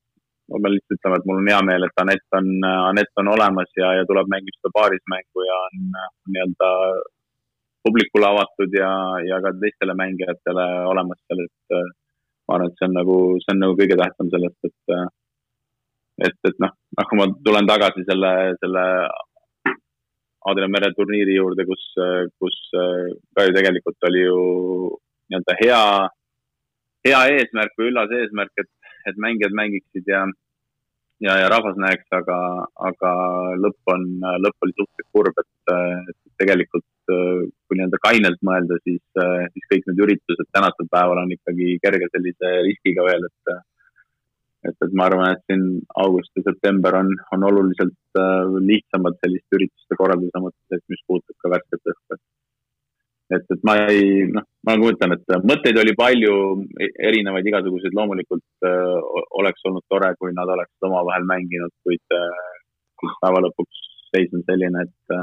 ma 0.49 0.61
pean 0.65 0.75
lihtsalt 0.75 0.97
ütlema, 0.97 1.21
et 1.21 1.29
mul 1.29 1.41
on 1.43 1.53
hea 1.53 1.61
meel, 1.69 1.87
et 1.87 2.03
Anett 2.03 2.39
on, 2.41 2.51
Anett 2.71 3.23
on 3.23 3.31
olemas 3.35 3.71
ja, 3.81 3.93
ja 3.99 4.09
tuleb, 4.09 4.29
mängib 4.33 4.57
seda 4.59 4.73
paarismängu 4.77 5.47
ja 5.47 5.61
on 5.69 5.87
nii-öelda 6.33 6.73
publikule 7.89 8.29
avatud 8.29 8.77
ja, 8.77 8.91
ja 9.25 9.41
ka 9.45 9.55
teistele 9.61 9.97
mängijatele 9.97 10.67
olemas 10.93 11.21
seal, 11.25 11.45
et 11.47 11.79
ma 12.49 12.57
arvan, 12.57 12.73
et 12.73 12.81
see 12.81 12.89
on 12.89 12.97
nagu, 12.97 13.17
see 13.45 13.55
on 13.55 13.65
nagu 13.65 13.77
kõige 13.81 13.97
tähtsam 14.01 14.33
sellest, 14.35 14.69
et 14.69 14.99
et, 16.27 16.39
et 16.51 16.57
noh, 16.63 16.73
noh, 16.99 17.07
kui 17.09 17.19
ma 17.21 17.29
tulen 17.47 17.69
tagasi 17.69 18.03
selle, 18.09 18.33
selle 18.63 18.85
Adria 20.49 20.71
mere 20.73 20.93
turniiri 20.97 21.37
juurde, 21.37 21.67
kus, 21.69 21.85
kus 22.41 22.59
ka 22.73 23.45
ju 23.47 23.55
tegelikult 23.57 24.09
oli 24.09 24.25
ju 24.25 24.41
nii-öelda 25.29 25.57
hea, 25.61 25.81
hea 27.09 27.23
eesmärk 27.37 27.75
või 27.79 27.91
üllas 27.93 28.13
eesmärk, 28.17 28.55
et 28.63 28.71
et 29.09 29.17
mängijad 29.25 29.55
mängiksid 29.57 30.09
ja, 30.09 30.23
ja, 31.25 31.37
ja 31.43 31.49
rahvas 31.53 31.79
näeks, 31.81 32.07
aga, 32.19 32.39
aga 32.91 33.13
lõpp 33.63 33.93
on, 33.95 34.05
lõpp 34.45 34.67
oli 34.67 34.77
suhteliselt 34.77 35.13
kurb, 35.17 35.43
et 35.43 36.19
tegelikult 36.41 36.87
kui 37.09 37.79
nii-öelda 37.79 38.01
kainelt 38.05 38.43
mõelda, 38.45 38.77
siis, 38.85 39.03
siis 39.55 39.69
kõik 39.73 39.89
need 39.89 40.03
üritused 40.05 40.51
tänasel 40.53 40.91
päeval 40.93 41.23
on 41.23 41.33
ikkagi 41.33 41.79
kerge 41.85 42.11
sellise 42.13 42.53
riskiga 42.67 43.07
veel, 43.07 43.25
et 43.31 43.55
et, 44.71 44.77
et 44.85 44.97
ma 44.99 45.09
arvan, 45.09 45.35
et 45.35 45.45
siin 45.49 45.65
august 46.05 46.33
ja 46.39 46.45
september 46.47 46.97
on, 47.01 47.13
on 47.37 47.47
oluliselt 47.51 48.21
lihtsamad 48.65 49.19
selliste 49.23 49.59
ürituste 49.59 49.99
korraldamise 50.01 50.43
mõttes, 50.45 50.79
et 50.79 50.85
mis 50.93 51.05
puudutab 51.07 51.39
ka 51.43 51.53
värsket 51.55 51.93
õhku. 51.93 52.19
Et, 53.37 53.45
et 53.53 53.65
ma 53.69 53.75
ei, 53.93 54.25
noh, 54.33 54.45
ma 54.65 54.75
nagu 54.77 54.89
ütlen, 54.89 55.13
et 55.13 55.35
mõtteid 55.45 55.77
oli 55.83 55.93
palju, 55.99 56.35
erinevaid 57.11 57.49
igasuguseid, 57.51 57.97
loomulikult 57.97 58.69
äh, 58.69 58.95
oleks 59.41 59.67
olnud 59.69 59.85
tore, 59.93 60.15
kui 60.17 60.33
nad 60.37 60.49
oleksid 60.55 60.89
omavahel 60.89 61.27
mänginud, 61.29 61.75
kuid 61.85 62.17
äh, 62.17 63.11
päeva 63.21 63.43
lõpuks 63.45 63.83
seis 64.09 64.33
on 64.33 64.47
selline, 64.49 64.87
et 64.87 65.19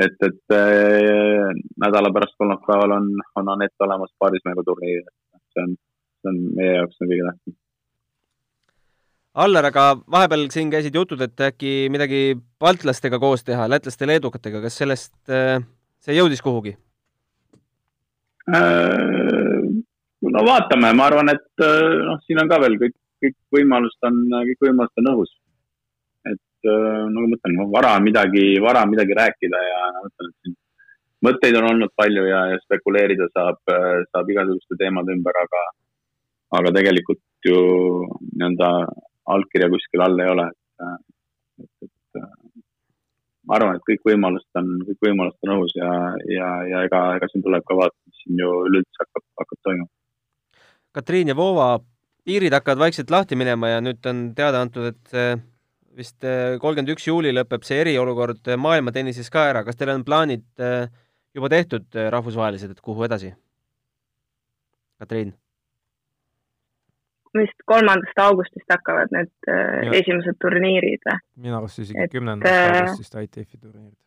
et, 0.00 0.16
et 0.28 0.54
äh, 0.56 1.48
nädala 1.80 2.12
pärast 2.14 2.36
kolmapäeval 2.40 2.94
on, 2.96 3.08
on 3.40 3.50
Anett 3.54 3.86
olemas 3.86 4.12
paarismänguturniiril, 4.20 5.08
see 5.54 5.64
on, 5.64 5.74
see 6.20 6.32
on 6.32 6.38
meie 6.56 6.76
jaoks 6.76 7.00
on 7.00 7.10
kõige 7.10 7.26
tähtsam. 7.30 7.56
Allar, 9.34 9.68
aga 9.70 9.84
vahepeal 10.10 10.48
siin 10.50 10.70
käisid 10.72 10.94
jutud, 10.94 11.20
et 11.22 11.42
äkki 11.46 11.88
midagi 11.92 12.34
baltlastega 12.60 13.20
koos 13.22 13.44
teha, 13.46 13.68
lätlaste, 13.70 14.08
leedukatega, 14.10 14.62
kas 14.64 14.78
sellest, 14.80 15.12
äh, 15.30 15.60
see 16.02 16.16
jõudis 16.16 16.42
kuhugi? 16.42 16.74
Äh, 18.50 19.68
no 20.26 20.46
vaatame, 20.48 20.90
ma 20.98 21.06
arvan, 21.06 21.30
et 21.30 21.62
äh, 21.62 22.00
noh, 22.08 22.18
siin 22.26 22.42
on 22.42 22.50
ka 22.50 22.58
veel 22.64 22.74
kõik, 22.80 22.96
kõik 23.22 23.38
võimalused 23.54 24.10
on, 24.10 24.18
kõik 24.50 24.66
võimalused 24.66 25.04
on 25.04 25.12
õhus 25.14 25.36
Äh, 26.60 27.04
nagu 27.08 27.24
ma 27.24 27.36
ütlen, 27.38 27.54
vara 27.72 27.94
on 27.96 28.02
midagi, 28.04 28.60
vara 28.60 28.84
midagi 28.84 29.14
rääkida 29.16 29.60
ja 29.64 29.78
ma 29.94 30.08
ütlen, 30.10 30.28
et 30.28 30.44
siin 30.44 30.56
mõtteid 31.24 31.56
on 31.56 31.68
olnud 31.70 31.92
palju 31.96 32.24
ja, 32.28 32.40
ja 32.52 32.58
spekuleerida 32.66 33.28
saab, 33.32 33.62
saab 34.12 34.28
igasuguste 34.28 34.76
teemade 34.80 35.14
ümber, 35.16 35.38
aga, 35.40 35.62
aga 36.58 36.72
tegelikult 36.76 37.48
ju 37.48 37.62
nii-öelda 38.34 38.70
allkirja 39.34 39.70
kuskil 39.72 40.04
all 40.04 40.24
ei 40.24 40.32
ole, 40.34 40.46
et, 40.50 40.94
et, 41.64 41.88
et 41.88 42.22
ma 43.46 43.58
arvan, 43.58 43.78
et 43.78 43.86
kõik 43.88 44.04
võimalused 44.10 44.60
on, 44.60 44.72
kõik 44.88 45.06
võimalused 45.08 45.46
on 45.46 45.54
õhus 45.56 45.76
ja, 45.78 45.92
ja, 46.30 46.50
ja 46.70 46.82
ega, 46.88 47.04
ega 47.18 47.30
siin 47.30 47.44
tuleb 47.46 47.64
ka 47.66 47.78
vaadata, 47.78 48.00
mis 48.08 48.24
siin 48.24 48.42
ju 48.42 48.56
üleüldse 48.70 49.04
hakkab, 49.04 49.26
hakkab 49.42 49.62
toimuma. 49.68 49.90
Katriin 50.96 51.30
ja 51.30 51.36
Voova 51.38 51.70
piirid 52.26 52.54
hakkavad 52.54 52.82
vaikselt 52.86 53.10
lahti 53.14 53.38
minema 53.38 53.70
ja 53.70 53.84
nüüd 53.84 54.04
on 54.10 54.28
teada 54.36 54.60
antud, 54.64 54.90
et 54.90 55.46
vist 55.96 56.24
äh, 56.26 56.56
kolmkümmend 56.62 56.94
üks 56.94 57.06
juuli 57.08 57.32
lõpeb 57.34 57.64
see 57.66 57.80
eriolukord 57.82 58.50
äh, 58.50 58.58
maailmatennises 58.60 59.30
ka 59.32 59.48
ära, 59.52 59.64
kas 59.66 59.78
teil 59.78 59.92
on 59.94 60.06
plaanid 60.06 60.46
äh, 60.62 60.86
juba 61.36 61.50
tehtud 61.52 62.00
rahvusvahelised, 62.14 62.74
et 62.74 62.82
kuhu 62.84 63.06
edasi? 63.06 63.32
Katriin? 65.00 65.32
Vist 67.38 67.64
kolmandast 67.72 68.18
augustist 68.24 68.72
hakkavad 68.72 69.12
need 69.14 69.30
ja. 69.46 69.92
esimesed 70.00 70.38
turniirid 70.42 71.04
minu 71.36 71.58
arust 71.60 71.82
isegi 71.84 72.08
kümnendast 72.12 72.80
augustist 72.80 73.14
ITF-i 73.22 73.58
turniirid. 73.58 73.98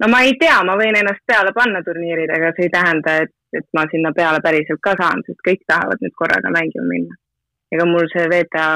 no 0.00 0.08
ma 0.12 0.22
ei 0.26 0.38
tea, 0.40 0.56
ma 0.68 0.78
võin 0.80 0.98
ennast 1.02 1.24
peale 1.28 1.52
panna 1.56 1.84
turniiridega, 1.84 2.54
see 2.56 2.68
ei 2.68 2.72
tähenda, 2.72 3.18
et, 3.26 3.34
et 3.58 3.68
ma 3.76 3.84
sinna 3.90 4.14
peale 4.16 4.40
päriselt 4.44 4.80
ka 4.82 4.96
saan, 5.00 5.20
sest 5.26 5.44
kõik 5.48 5.62
tahavad 5.68 6.00
nüüd 6.02 6.16
korraga 6.18 6.54
mängima 6.54 6.88
minna. 6.88 7.20
ega 7.72 7.88
mul 7.88 8.08
see 8.14 8.26
VTA 8.32 8.66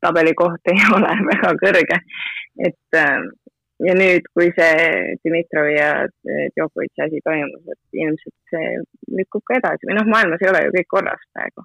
tabelikoht 0.00 0.72
ei 0.72 0.80
ole 0.96 1.12
väga 1.30 1.52
kõrge. 1.62 2.00
et 2.66 2.98
äh, 2.98 3.20
ja 3.86 3.94
nüüd, 3.96 4.26
kui 4.36 4.50
see 4.56 4.88
Dmitrovi 5.24 5.74
ja 5.76 5.90
Djokovic'i 6.54 7.04
asi 7.06 7.20
toimus, 7.24 7.62
et 7.72 8.00
ilmselt 8.04 8.36
see 8.52 8.72
lükkub 9.20 9.44
ka 9.48 9.58
edasi 9.60 9.88
või 9.88 9.98
noh, 9.98 10.08
maailmas 10.10 10.42
ei 10.44 10.50
ole 10.52 10.64
ju 10.66 10.74
kõik 10.76 10.90
korras 10.96 11.22
praegu. 11.34 11.64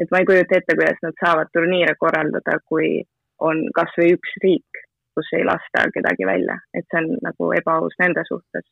et 0.00 0.12
ma 0.12 0.20
ei 0.20 0.28
kujuta 0.28 0.56
ette, 0.56 0.76
kuidas 0.78 1.02
nad 1.04 1.16
saavad 1.20 1.50
turniire 1.52 1.94
korraldada, 2.00 2.56
kui 2.70 3.02
on 3.44 3.66
kasvõi 3.76 4.14
üks 4.16 4.36
riik, 4.44 4.82
kus 5.16 5.28
ei 5.36 5.44
lasta 5.44 5.84
kedagi 5.94 6.28
välja, 6.28 6.56
et 6.74 6.86
see 6.88 7.02
on 7.02 7.10
nagu 7.26 7.50
ebaaus 7.58 7.96
nende 8.00 8.24
suhtes. 8.28 8.66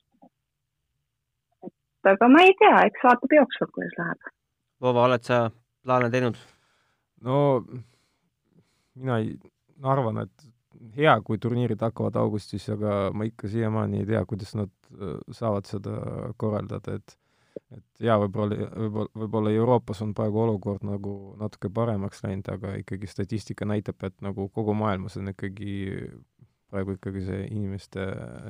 et 1.66 2.12
aga 2.14 2.28
ma 2.32 2.44
ei 2.46 2.54
tea, 2.62 2.76
eks 2.88 3.04
vaatab 3.04 3.36
jooksvalt, 3.40 3.74
kuidas 3.74 3.98
läheb. 4.00 4.32
Vova, 4.80 5.08
oled 5.08 5.26
sa 5.26 5.48
plaane 5.84 6.10
teinud? 6.14 6.38
no 7.26 7.38
mina 8.94 9.18
ei, 9.18 9.34
arvan, 9.82 10.22
et 10.24 10.48
hea, 10.96 11.14
kui 11.26 11.38
turniirid 11.42 11.80
hakkavad 11.82 12.18
augustis, 12.20 12.68
aga 12.74 13.08
ma 13.14 13.26
ikka 13.28 13.50
siiamaani 13.52 14.02
ei 14.02 14.10
tea, 14.12 14.24
kuidas 14.28 14.54
nad 14.58 14.72
äh, 14.94 15.16
saavad 15.34 15.70
seda 15.70 15.96
korraldada, 16.36 16.98
et 17.00 17.18
et 17.74 18.04
jaa, 18.06 18.14
võib-olla, 18.22 18.68
võib-olla, 18.70 19.10
võib-olla 19.18 19.52
Euroopas 19.52 20.00
on 20.04 20.12
praegu 20.16 20.40
olukord 20.44 20.84
nagu 20.86 21.14
natuke 21.40 21.68
paremaks 21.74 22.22
läinud, 22.24 22.46
aga 22.52 22.76
ikkagi 22.80 23.10
statistika 23.10 23.66
näitab, 23.68 23.98
et 24.06 24.14
nagu 24.24 24.46
kogu 24.54 24.76
maailmas 24.78 25.18
on 25.20 25.32
ikkagi 25.32 25.74
praegu 26.70 26.96
ikkagi 26.96 27.24
see 27.26 27.40
inimeste 27.48 28.04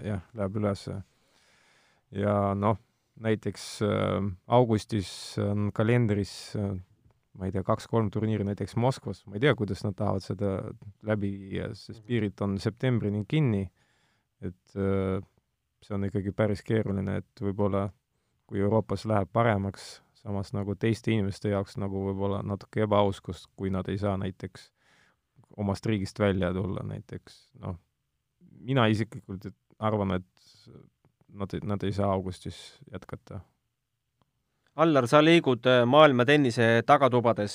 jah, 0.07 0.23
läheb 0.37 0.59
üles. 0.61 0.85
ja 2.15 2.35
noh, 2.55 2.79
näiteks 3.23 3.65
äh, 3.87 4.29
augustis 4.47 5.11
on 5.43 5.71
kalendris 5.75 6.55
äh, 6.57 6.77
ma 7.39 7.47
ei 7.47 7.55
tea, 7.55 7.63
kaks-kolm 7.67 8.11
turniiri 8.11 8.47
näiteks 8.49 8.77
Moskvas, 8.81 9.23
ma 9.27 9.39
ei 9.39 9.45
tea, 9.47 9.55
kuidas 9.59 9.85
nad 9.87 9.95
tahavad 9.99 10.25
seda 10.25 10.53
läbi 11.07 11.31
viia, 11.39 11.71
sest 11.79 12.03
piirid 12.07 12.41
on 12.45 12.57
septembrini 12.63 13.23
kinni, 13.31 13.63
et 14.43 14.77
äh, 14.77 15.23
see 15.85 15.95
on 15.95 16.09
ikkagi 16.09 16.35
päris 16.37 16.65
keeruline, 16.67 17.21
et 17.23 17.43
võib-olla 17.45 17.89
kui 18.49 18.63
Euroopas 18.65 19.05
läheb 19.07 19.31
paremaks, 19.33 19.99
samas 20.19 20.51
nagu 20.57 20.75
teiste 20.75 21.13
inimeste 21.15 21.53
jaoks 21.53 21.79
nagu 21.79 22.09
võib-olla 22.09 22.41
natuke 22.43 22.83
ebaaus, 22.87 23.21
kus, 23.23 23.45
kui 23.57 23.71
nad 23.71 23.87
ei 23.93 24.01
saa 24.01 24.17
näiteks 24.19 24.71
omast 25.59 25.87
riigist 25.87 26.19
välja 26.19 26.51
tulla 26.55 26.83
näiteks, 26.87 27.39
noh, 27.63 27.79
mina 28.67 28.87
isiklikult 28.91 29.47
arvan, 29.79 30.19
et 30.19 30.49
nad, 31.29 31.55
nad 31.63 31.87
ei 31.87 31.95
saa 31.95 32.11
augustis 32.13 32.59
jätkata 32.93 33.41
Allar, 34.79 35.09
sa 35.11 35.19
liigud 35.25 35.65
äh, 35.67 35.85
maailma 35.91 36.27
tennise 36.29 36.83
tagatubades, 36.87 37.55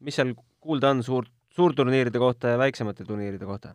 mis 0.00 0.14
seal 0.18 0.34
kuulda 0.62 0.92
on 0.94 1.00
suur, 1.02 1.26
suurturniiride 1.50 2.20
kohta 2.22 2.54
ja 2.54 2.60
väiksemate 2.60 3.06
turniiride 3.08 3.48
kohta? 3.48 3.74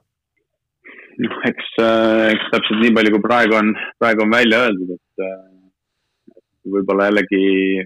noh, 1.23 1.38
eks, 1.49 1.69
äh, 1.81 2.23
eks 2.33 2.49
täpselt 2.53 2.81
nii 2.81 2.93
palju, 2.95 3.13
kui 3.15 3.23
praegu 3.23 3.57
on, 3.57 3.71
praegu 4.01 4.23
on 4.25 4.33
välja 4.33 4.59
öeldud, 4.67 4.93
et 4.97 5.25
äh, 5.25 6.41
võib-olla 6.75 7.07
jällegi, 7.09 7.41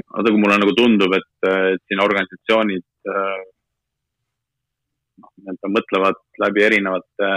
vaata 0.09 0.33
kui 0.33 0.41
mulle 0.41 0.57
nagu 0.59 0.75
tundub, 0.77 1.15
et, 1.15 1.31
et 1.47 1.81
siin 1.85 2.01
organisatsioonid 2.03 2.85
noh, 5.21 5.31
nii-öelda 5.37 5.71
mõtlevad 5.75 6.19
läbi 6.43 6.65
erinevate, 6.65 7.31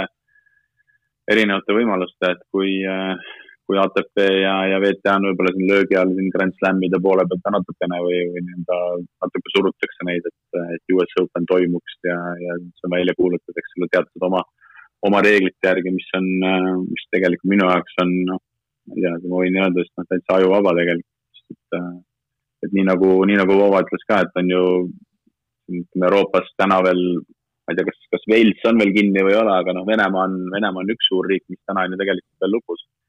erinevate 1.30 1.76
võimaluste, 1.76 2.32
et 2.32 2.42
kui 2.52 2.78
äh, 2.88 3.34
kui 3.68 3.78
ATP 3.80 4.20
ja, 4.42 4.54
ja 4.68 4.80
WTA 4.82 5.14
on 5.18 5.28
võib-olla 5.30 5.52
siin 5.54 5.70
löögi 5.70 5.96
all 5.96 6.12
siin 6.16 6.32
Grand 6.34 6.56
Slamide 6.58 7.00
poole 7.04 7.24
pealt 7.28 7.50
natukene 7.54 8.00
või, 8.04 8.18
või 8.34 8.42
nii-öelda 8.44 8.78
natuke 9.24 9.52
surutakse 9.54 10.08
neid, 10.08 10.26
et, 10.28 10.58
et 10.76 10.94
US 10.96 11.14
Open 11.22 11.48
toimuks 11.48 11.96
ja, 12.04 12.18
ja 12.44 12.58
see 12.80 12.92
välja 12.92 13.16
kuulutatakse 13.20 13.72
selle 13.72 13.88
teatud 13.92 14.26
oma, 14.28 14.42
oma 15.08 15.22
reeglite 15.24 15.70
järgi, 15.70 15.94
mis 15.96 16.10
on, 16.18 16.28
mis 16.88 17.06
tegelikult 17.14 17.52
minu 17.54 17.70
jaoks 17.70 18.02
on, 18.04 18.12
noh, 18.32 18.42
ma 18.90 18.98
ei 18.98 19.06
tea, 19.06 19.14
ma 19.24 19.40
võin 19.44 19.60
öelda, 19.62 19.84
et 19.86 20.02
noh, 20.02 20.08
täitsa 20.12 20.38
ajuvaba 20.38 20.76
tegelikult, 20.80 21.54
et, 21.56 21.78
et 22.68 22.76
nii 22.76 22.88
nagu, 22.90 23.14
nii 23.30 23.40
nagu 23.40 23.60
Vova 23.62 23.84
ütles 23.86 24.04
ka, 24.08 24.20
et 24.26 24.42
on 24.42 24.52
ju 24.52 24.64
ütleme 25.72 26.10
Euroopas 26.10 26.52
täna 26.60 26.82
veel 26.84 27.00
ma 27.64 27.72
ei 27.72 27.78
tea, 27.78 27.86
kas, 27.88 27.96
kas 28.12 28.26
Wales 28.28 28.66
on 28.68 28.80
veel 28.80 28.92
kinni 28.92 29.22
või 29.24 29.32
ei 29.32 29.40
ole, 29.40 29.54
aga 29.56 29.72
noh, 29.72 29.86
Venemaa 29.88 30.26
on, 30.28 30.34
Venemaa 30.52 30.84
on 30.84 30.92
üks 30.92 31.08
suur 31.08 31.24
riik, 31.30 31.46
mis 31.48 31.60
täna 31.64 31.86
on 31.86 31.94
ju 31.94 32.00
tegelikult 32.00 32.44
veel 32.44 32.52
lukus. 32.58 32.82
Äh, 32.84 33.03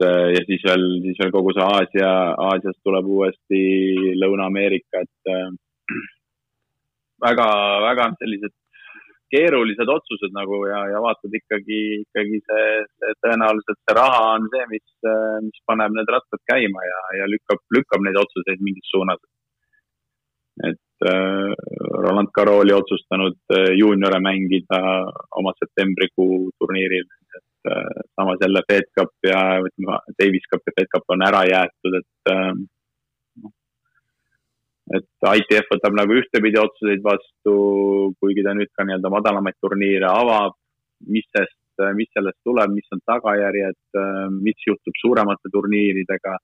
ja 0.00 0.40
siis 0.46 0.62
veel, 0.66 0.86
siis 1.04 1.18
veel 1.20 1.32
kogu 1.34 1.52
see 1.54 1.64
Aasia, 1.66 2.10
Aasiast 2.48 2.80
tuleb 2.86 3.06
uuesti 3.06 3.62
Lõuna-Ameerika, 4.18 5.02
et 5.04 5.32
äh, 5.32 5.50
väga, 7.26 7.48
väga 7.88 8.08
sellised 8.18 8.54
keerulised 9.32 9.88
otsused 9.88 10.34
nagu 10.36 10.58
ja, 10.68 10.82
ja 10.92 11.00
vaatad 11.00 11.32
ikkagi, 11.38 11.80
ikkagi 12.04 12.40
see, 12.44 12.64
see 13.00 13.14
tõenäoliselt 13.24 13.80
see 13.80 13.96
raha 13.96 14.22
on 14.34 14.48
see, 14.52 14.64
mis, 14.74 14.88
äh, 15.08 15.38
mis 15.46 15.62
paneb 15.68 15.94
need 15.96 16.10
rattad 16.12 16.42
käima 16.50 16.84
ja, 16.88 17.00
ja 17.20 17.28
lükkab, 17.32 17.62
lükkab 17.76 18.04
neid 18.04 18.18
otsuseid 18.20 18.60
mingis 18.64 18.90
suunas. 18.92 19.22
et 20.68 20.76
äh, 20.76 20.91
Roland 21.02 22.30
Garros 22.34 22.62
oli 22.62 22.74
otsustanud 22.76 23.54
juuniore 23.78 24.20
mängida 24.22 24.78
oma 25.40 25.52
septembrikuu 25.58 26.50
turniiril, 26.60 27.08
et 27.08 27.42
Äh, 27.70 28.02
samas 28.16 28.38
jälle 28.40 28.62
Fed 28.72 28.86
Cup 28.98 29.12
ja 29.22 29.40
ütleme, 29.62 29.98
Davis 30.18 30.46
Cup 30.50 30.62
ja 30.66 30.72
Fed 30.76 30.88
Cup 30.94 31.04
on 31.14 31.22
ära 31.22 31.42
jäetud, 31.46 31.94
et 32.00 32.30
ähm, 32.32 32.64
et 34.98 35.28
ITF 35.38 35.70
võtab 35.70 35.94
nagu 35.94 36.16
ühtepidi 36.18 36.58
otsuseid 36.58 37.04
vastu, 37.06 37.54
kuigi 38.18 38.42
ta 38.42 38.56
nüüd 38.58 38.72
ka 38.74 38.82
nii-öelda 38.82 39.12
madalamaid 39.14 39.60
turniire 39.62 40.10
avab, 40.10 40.58
mis 41.06 41.28
sest, 41.30 41.60
mis 41.94 42.10
sellest 42.10 42.40
tuleb, 42.42 42.74
mis 42.74 42.90
on 42.96 43.04
tagajärjed, 43.06 43.80
äh, 43.94 44.26
mis 44.42 44.66
juhtub 44.66 44.98
suuremate 45.04 45.54
turniiridega 45.54 46.34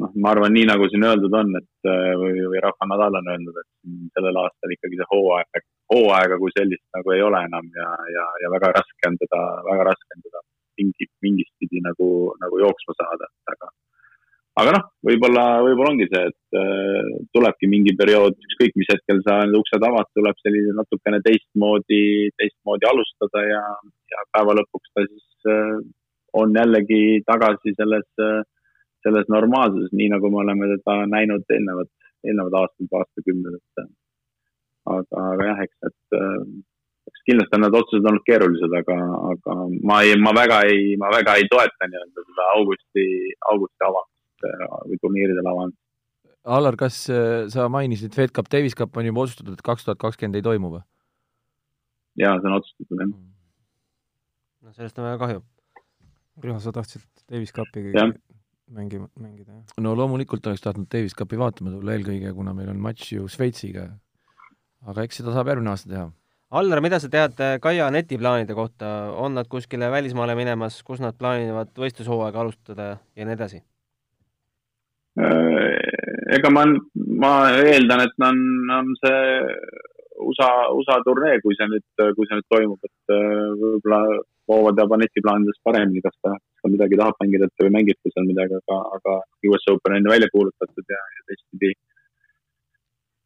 noh, 0.00 0.10
ma 0.22 0.32
arvan, 0.34 0.54
nii 0.54 0.66
nagu 0.70 0.88
siin 0.90 1.06
öeldud 1.06 1.36
on, 1.40 1.54
et 1.60 1.90
äh, 1.90 2.10
või, 2.20 2.42
või 2.50 2.62
Rafa 2.64 2.88
Nadal 2.90 3.20
on 3.20 3.30
öelnud, 3.34 3.60
et 3.62 3.94
sellel 4.16 4.40
aastal 4.42 4.74
ikkagi 4.74 4.98
see 5.00 5.10
hooaeg, 5.12 5.68
hooaega 5.94 6.40
kui 6.40 6.54
sellist 6.56 6.84
nagu 6.96 7.14
ei 7.14 7.22
ole 7.22 7.44
enam 7.48 7.70
ja, 7.78 7.88
ja, 8.16 8.26
ja 8.42 8.52
väga 8.56 8.74
raske 8.78 9.10
on 9.10 9.18
teda, 9.22 9.40
väga 9.70 9.88
raske 9.90 10.18
on 10.18 10.26
teda 10.26 10.44
mingi, 10.80 11.08
mingist 11.26 11.54
pidi 11.62 11.82
nagu, 11.84 12.10
nagu 12.42 12.62
jooksma 12.64 12.96
saada, 12.98 13.30
et 13.30 13.54
aga 13.54 13.72
aga 14.62 14.74
noh, 14.76 14.84
võib-olla, 15.08 15.44
võib-olla 15.66 15.92
ongi 15.94 16.06
see, 16.10 16.30
et 16.30 16.58
äh, 16.60 17.10
tulebki 17.34 17.70
mingi 17.70 17.94
periood, 17.98 18.36
ükskõik 18.48 18.76
mis 18.78 18.90
hetkel 18.92 19.20
sa 19.26 19.40
need 19.42 19.58
uksed 19.58 19.82
avad, 19.86 20.10
tuleb 20.14 20.38
selline 20.42 20.76
natukene 20.78 21.18
teistmoodi, 21.26 22.30
teistmoodi 22.38 22.90
alustada 22.90 23.42
ja, 23.48 23.62
ja 24.14 24.26
päeva 24.34 24.54
lõpuks 24.60 24.94
ta 24.94 25.06
siis 25.08 25.50
äh, 25.50 25.78
on 26.38 26.54
jällegi 26.58 27.22
tagasi 27.26 27.74
selles 27.78 28.06
äh,, 28.22 28.42
selles 29.04 29.28
normaalsuses, 29.32 29.92
nii 29.92 30.10
nagu 30.14 30.30
me 30.32 30.42
oleme 30.44 30.70
teda 30.76 31.04
näinud 31.10 31.44
eelnevad, 31.52 31.90
eelnevad 32.24 32.56
aastad, 32.62 32.88
aastakümned, 33.00 33.58
et 33.60 33.84
aga, 34.94 35.24
aga 35.32 35.50
jah, 35.50 35.62
eks, 35.66 35.76
et 35.90 36.18
eks 37.10 37.24
kindlasti 37.28 37.58
on 37.58 37.64
need 37.66 37.78
otsused 37.80 38.08
olnud 38.10 38.24
keerulised, 38.28 38.76
aga, 38.80 38.98
aga 39.34 39.56
ma 39.90 40.00
ei, 40.04 40.16
ma 40.20 40.32
väga 40.36 40.60
ei, 40.70 40.94
ma 41.00 41.12
väga 41.12 41.36
ei 41.40 41.48
toeta 41.52 41.88
nii-öelda 41.90 42.26
seda 42.26 42.50
augusti, 42.56 43.06
augusti 43.52 43.88
avamist 43.88 44.48
või 44.90 45.00
turniiridel 45.02 45.52
avanud. 45.52 45.76
Allar, 46.44 46.76
kas 46.76 46.98
äh, 47.08 47.46
sa 47.48 47.70
mainisid, 47.72 48.12
Fed 48.12 48.34
Cup, 48.36 48.50
Davis 48.52 48.76
Cup 48.76 48.96
on 49.00 49.06
juba 49.08 49.22
otsustatud, 49.24 49.54
et 49.56 49.64
kaks 49.64 49.86
tuhat 49.86 50.00
kakskümmend 50.02 50.36
ei 50.36 50.44
toimu 50.44 50.74
või? 50.74 50.84
jaa, 52.20 52.36
see 52.38 52.50
on 52.50 52.58
otsustatud, 52.58 53.00
jah. 53.00 53.14
no 54.62 54.74
sellest 54.76 55.00
on 55.00 55.08
väga 55.08 55.20
kahju. 55.24 55.44
Riho, 56.44 56.58
sa 56.60 56.72
tahtsid 56.74 57.04
Davis 57.30 57.54
Cupi 57.54 57.84
mängima, 58.74 59.08
mängida, 59.20 59.52
jah? 59.52 59.78
no 59.84 59.94
loomulikult 59.98 60.46
oleks 60.50 60.64
tahtnud 60.64 60.90
Davis 60.92 61.16
Cupi 61.18 61.38
vaatama 61.40 61.72
tulla 61.74 61.94
eelkõige, 61.96 62.32
kuna 62.36 62.54
meil 62.56 62.72
on 62.72 62.82
matš 62.82 63.14
ju 63.16 63.28
Šveitsiga. 63.30 63.88
aga 64.84 65.06
eks 65.06 65.22
seda 65.22 65.32
saab 65.32 65.48
järgmine 65.48 65.72
aasta 65.72 65.90
teha. 65.90 66.08
Allar, 66.54 66.80
mida 66.84 67.00
sa 67.02 67.08
tead 67.10 67.40
äh, 67.42 67.56
Kaia 67.62 67.88
netiplaanide 67.90 68.54
kohta, 68.54 68.90
on 69.18 69.34
nad 69.34 69.48
kuskile 69.50 69.88
välismaale 69.90 70.36
minemas, 70.38 70.82
kus 70.86 71.00
nad 71.02 71.16
plaanivad 71.18 71.72
võistlushooaega 71.80 72.42
alustada 72.44 72.90
ja 73.16 73.26
nii 73.26 73.34
edasi? 73.34 73.62
Äh, 75.18 75.80
ega 76.36 76.52
ma, 76.52 76.66
ma 77.24 77.32
eeldan, 77.64 78.04
et 78.06 78.28
on, 78.28 78.44
on 78.76 78.94
see 79.00 79.18
USA, 80.20 80.48
USA 80.74 81.00
turnee, 81.06 81.40
kui 81.42 81.56
see 81.58 81.66
nüüd, 81.70 81.84
kui 82.16 82.28
see 82.28 82.38
nüüd 82.38 82.46
toimub, 82.52 82.86
et 82.86 83.14
äh, 83.14 83.50
võib-olla 83.60 84.00
Voova 84.50 84.74
teab 84.76 84.92
Aneti 84.92 85.22
plaanides 85.24 85.56
paremini, 85.64 86.02
kas 86.04 86.14
ta, 86.20 86.34
kas 86.36 86.66
ta 86.66 86.70
midagi 86.70 86.98
tahab 87.00 87.16
mängida 87.22 87.48
või 87.62 87.72
mängibki 87.78 88.12
seal 88.12 88.26
midagi, 88.28 88.58
aga, 88.60 88.80
aga 88.98 89.14
US 89.48 89.64
Open 89.72 89.96
on 89.96 90.04
ju 90.04 90.12
välja 90.12 90.28
kuulutatud 90.34 90.92
ja, 90.94 91.00
ja 91.16 91.26
teistpidi. 91.30 91.72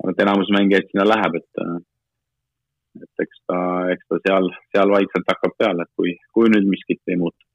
et 0.08 0.20
enamus 0.22 0.52
mängijaid 0.54 0.86
sinna 0.92 1.08
läheb, 1.08 1.40
et, 1.40 1.64
et 3.02 3.24
eks 3.26 3.42
ta, 3.50 3.58
eks 3.96 4.06
ta 4.08 4.20
seal, 4.28 4.46
seal 4.70 4.94
vaikselt 4.94 5.34
hakkab 5.34 5.58
peale, 5.58 5.84
et 5.84 5.92
kui, 5.98 6.14
kui 6.32 6.52
nüüd 6.54 6.70
miskit 6.70 7.02
ei 7.10 7.18
muutu 7.18 7.47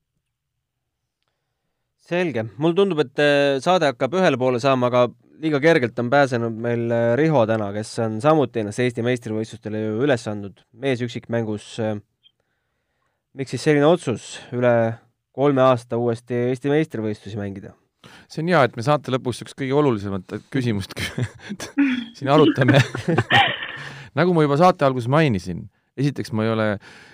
selge, 2.03 2.43
mulle 2.59 2.75
tundub, 2.77 3.01
et 3.03 3.21
äh, 3.23 3.59
saade 3.63 3.87
hakkab 3.87 4.17
ühele 4.19 4.39
poole 4.39 4.59
saama, 4.63 4.89
aga 4.89 5.05
liiga 5.43 5.59
kergelt 5.63 5.99
on 5.99 6.09
pääsenud 6.11 6.55
meil 6.65 6.91
äh, 6.91 7.13
Riho 7.19 7.45
täna, 7.47 7.69
kes 7.75 7.93
on 8.03 8.17
samuti 8.23 8.63
ennast 8.63 8.81
Eesti 8.83 9.05
meistrivõistlustele 9.05 9.85
ju 9.85 10.01
üles 10.03 10.25
andnud 10.31 10.65
mees 10.83 11.03
üksikmängus. 11.05 11.69
Äh, 11.83 12.01
miks 13.39 13.55
siis 13.55 13.63
selline 13.69 13.87
otsus 13.87 14.35
üle 14.55 14.73
kolme 15.33 15.63
aasta 15.63 15.97
uuesti 15.99 16.49
Eesti 16.49 16.73
meistrivõistlusi 16.73 17.39
mängida? 17.39 17.73
see 18.27 18.41
on 18.43 18.49
hea, 18.51 18.59
et 18.67 18.73
me 18.75 18.83
saate 18.83 19.13
lõpus 19.13 19.37
niisugust 19.37 19.55
kõige 19.55 19.75
olulisemat 19.79 20.33
küsimust 20.51 20.91
siin 22.17 22.31
arutame 22.33 22.81
nagu 24.19 24.35
ma 24.35 24.43
juba 24.43 24.57
saate 24.59 24.83
alguses 24.83 25.07
mainisin, 25.07 25.61
esiteks 25.95 26.33
ma 26.35 26.43
ei 26.43 26.51
ole 26.51 26.65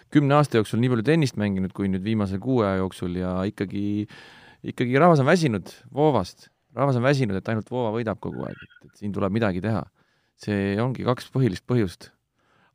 kümne 0.09 0.33
aasta 0.39 0.57
jooksul 0.57 0.81
nii 0.81 0.89
palju 0.89 1.05
tennist 1.05 1.37
mänginud 1.37 1.75
kui 1.77 1.91
nüüd 1.93 2.01
viimase 2.01 2.41
kuu 2.41 2.63
aja 2.65 2.79
jooksul 2.81 3.19
ja 3.21 3.35
ikkagi 3.51 3.83
äh, 4.07 4.17
ikkagi 4.63 4.99
rahvas 4.99 5.21
on 5.23 5.29
väsinud 5.29 5.71
Voovast, 5.95 6.49
rahvas 6.75 6.99
on 6.99 7.05
väsinud, 7.05 7.37
et 7.39 7.51
ainult 7.51 7.69
Voova 7.71 7.91
võidab 7.95 8.19
kogu 8.21 8.45
aeg, 8.47 8.57
et, 8.59 8.87
et 8.89 9.03
siin 9.03 9.13
tuleb 9.15 9.33
midagi 9.35 9.63
teha. 9.63 9.83
see 10.39 10.77
ongi 10.79 11.03
kaks 11.03 11.27
põhilist 11.33 11.65
põhjust. 11.67 12.11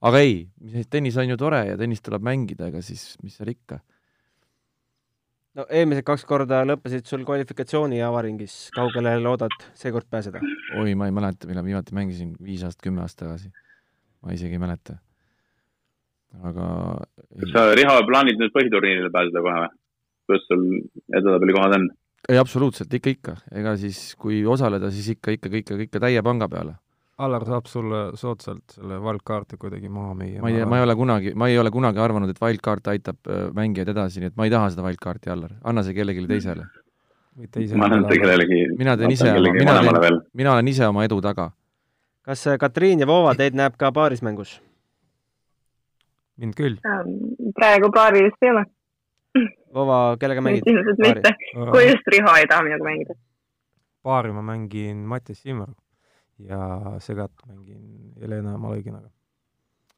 aga 0.05 0.21
ei, 0.21 0.49
tennis 0.91 1.17
on 1.17 1.29
ju 1.29 1.37
tore 1.41 1.65
ja 1.67 1.77
tennist 1.81 2.05
tuleb 2.05 2.23
mängida, 2.25 2.69
ega 2.69 2.83
siis 2.83 3.17
mis 3.23 3.37
seal 3.37 3.53
ikka. 3.53 3.81
no 5.55 5.67
eelmised 5.69 6.05
kaks 6.05 6.25
korda 6.25 6.65
lõppesid 6.65 7.07
sul 7.07 7.25
kvalifikatsiooni 7.25 8.03
avaringis, 8.03 8.71
kaugele 8.75 9.17
loodad 9.21 9.55
seekord 9.75 10.09
pääseda? 10.11 10.41
oi, 10.81 10.95
ma 10.95 11.07
ei 11.07 11.17
mäleta, 11.17 11.49
millal 11.49 11.65
viimati 11.65 11.95
mängisin, 11.95 12.35
viis 12.41 12.65
aastat, 12.65 12.83
kümme 12.83 13.05
aastat 13.05 13.27
tagasi. 13.27 13.53
ma 14.23 14.33
isegi 14.33 14.57
ei 14.57 14.65
mäleta. 14.67 14.99
aga 16.43 16.67
kas 17.39 17.53
sa, 17.53 17.71
Riho, 17.77 18.01
plaanid 18.09 18.41
nüüd 18.41 18.53
põhiturniirile 18.57 19.13
pääseda 19.13 19.45
kohe 19.45 19.65
või? 19.67 19.73
Kuidas 20.27 20.49
sul 20.49 20.65
edetabeli 21.13 21.57
kohad 21.57 21.77
on? 21.79 21.91
ei, 22.29 22.39
absoluutselt, 22.41 22.95
ikka, 22.95 23.11
ikka. 23.11 23.37
ega 23.61 23.77
siis, 23.81 24.01
kui 24.21 24.45
osaleda, 24.47 24.91
siis 24.95 25.11
ikka, 25.17 25.35
ikka, 25.37 25.53
ikka, 25.61 25.79
ikka 25.89 26.03
täie 26.07 26.23
panga 26.25 26.49
peale. 26.49 26.79
Allar 27.25 27.45
saab 27.47 27.69
sulle 27.71 27.99
soodsalt 28.19 28.75
selle 28.75 28.97
wildcard'i 28.99 29.59
kuidagi 29.61 29.91
maha 29.93 30.17
müüa. 30.19 30.41
ma 30.43 30.51
ei, 30.51 30.65
ma 30.67 30.81
ei 30.81 30.87
ole 30.87 30.97
kunagi, 30.99 31.35
ma 31.39 31.49
ei 31.51 31.59
ole 31.61 31.71
kunagi 31.71 32.01
arvanud, 32.03 32.33
et 32.33 32.41
wildcard 32.43 32.91
aitab 32.91 33.31
äh, 33.31 33.45
mängijaid 33.55 33.93
edasi, 33.93 34.23
nii 34.23 34.33
et 34.33 34.41
ma 34.41 34.49
ei 34.49 34.55
taha 34.55 34.73
seda 34.75 34.87
wildcard'i, 34.89 35.31
Allar. 35.31 35.55
anna 35.63 35.85
see 35.87 35.95
kellelegi 35.95 36.27
teisele. 36.27 36.67
ma 37.77 37.87
annan 37.87 38.09
seda 38.09 38.19
kellelegi. 38.25 38.61
mina 38.81 38.97
teen 38.99 39.15
ise, 39.15 39.31
mina 39.31 39.79
teen, 40.01 40.21
mina 40.35 40.57
olen 40.57 40.73
ise 40.75 40.89
oma 40.89 41.07
edu 41.07 41.21
taga. 41.23 41.53
kas 42.27 42.47
äh, 42.51 42.59
Katriin 42.59 43.05
ja 43.05 43.07
Voova 43.07 43.37
teid 43.39 43.55
näeb 43.55 43.79
ka 43.79 43.93
paarismängus? 43.93 44.61
mind 46.35 46.57
küll. 46.59 46.81
Ähm, 46.83 47.53
praegu 47.55 47.93
paari 47.95 48.25
vist 48.27 48.43
ei 48.43 48.51
ole 48.51 48.65
Vova, 49.75 50.17
kellega 50.21 50.43
mängid? 50.45 50.69
ilmselt 50.71 51.01
mitte, 51.03 51.33
kui 51.73 51.87
just 51.89 52.07
Riho 52.15 52.35
ei 52.39 52.47
taha 52.51 52.63
minuga 52.67 52.87
mängida. 52.87 53.17
paari 54.03 54.33
ma 54.33 54.43
mängin 54.43 55.03
Mattias 55.11 55.43
Simmer 55.43 55.73
ja 56.39 56.99
segat 57.03 57.33
mängin 57.49 58.15
Helena 58.21 58.55
Malõginaga. 58.59 59.11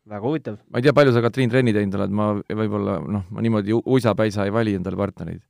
väga 0.09 0.23
huvitav. 0.25 0.57
ma 0.71 0.79
ei 0.79 0.87
tea, 0.87 0.95
palju 0.97 1.13
sa, 1.13 1.23
Katriin, 1.23 1.51
trenni 1.51 1.75
teinud 1.77 1.99
oled, 1.99 2.17
ma 2.17 2.31
võib-olla 2.63 2.99
noh, 3.05 3.27
ma 3.31 3.45
niimoodi 3.45 3.77
uisapäisa 3.77 4.47
ei 4.47 4.55
vali 4.55 4.75
endale 4.79 4.97
partnereid. 4.97 5.43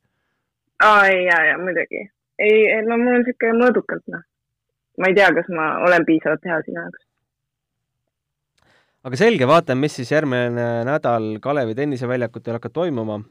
aa, 0.83 1.07
ei, 1.07 1.23
jaa, 1.29 1.41
jaa, 1.51 1.57
muidugi. 1.63 2.03
ei, 2.39 2.81
no 2.83 2.99
mul 2.99 3.15
on 3.15 3.23
niisugune 3.23 3.55
mõõdukalt, 3.63 4.03
noh. 4.11 4.25
ma 4.99 5.11
ei 5.11 5.15
tea, 5.15 5.31
kas 5.39 5.47
ma 5.55 5.77
olen 5.87 6.05
piisavalt 6.05 6.51
hea 6.51 6.59
sinu 6.65 6.81
jaoks 6.81 7.05
aga 9.07 9.15
selge, 9.15 9.47
vaatame, 9.47 9.87
mis 9.87 9.95
siis 9.95 10.11
järgmine 10.11 10.67
nädal 10.83 11.37
Kalevi 11.39 11.77
tenniseväljakutel 11.77 12.57
hakkab 12.59 12.75
toimuma 12.75 13.21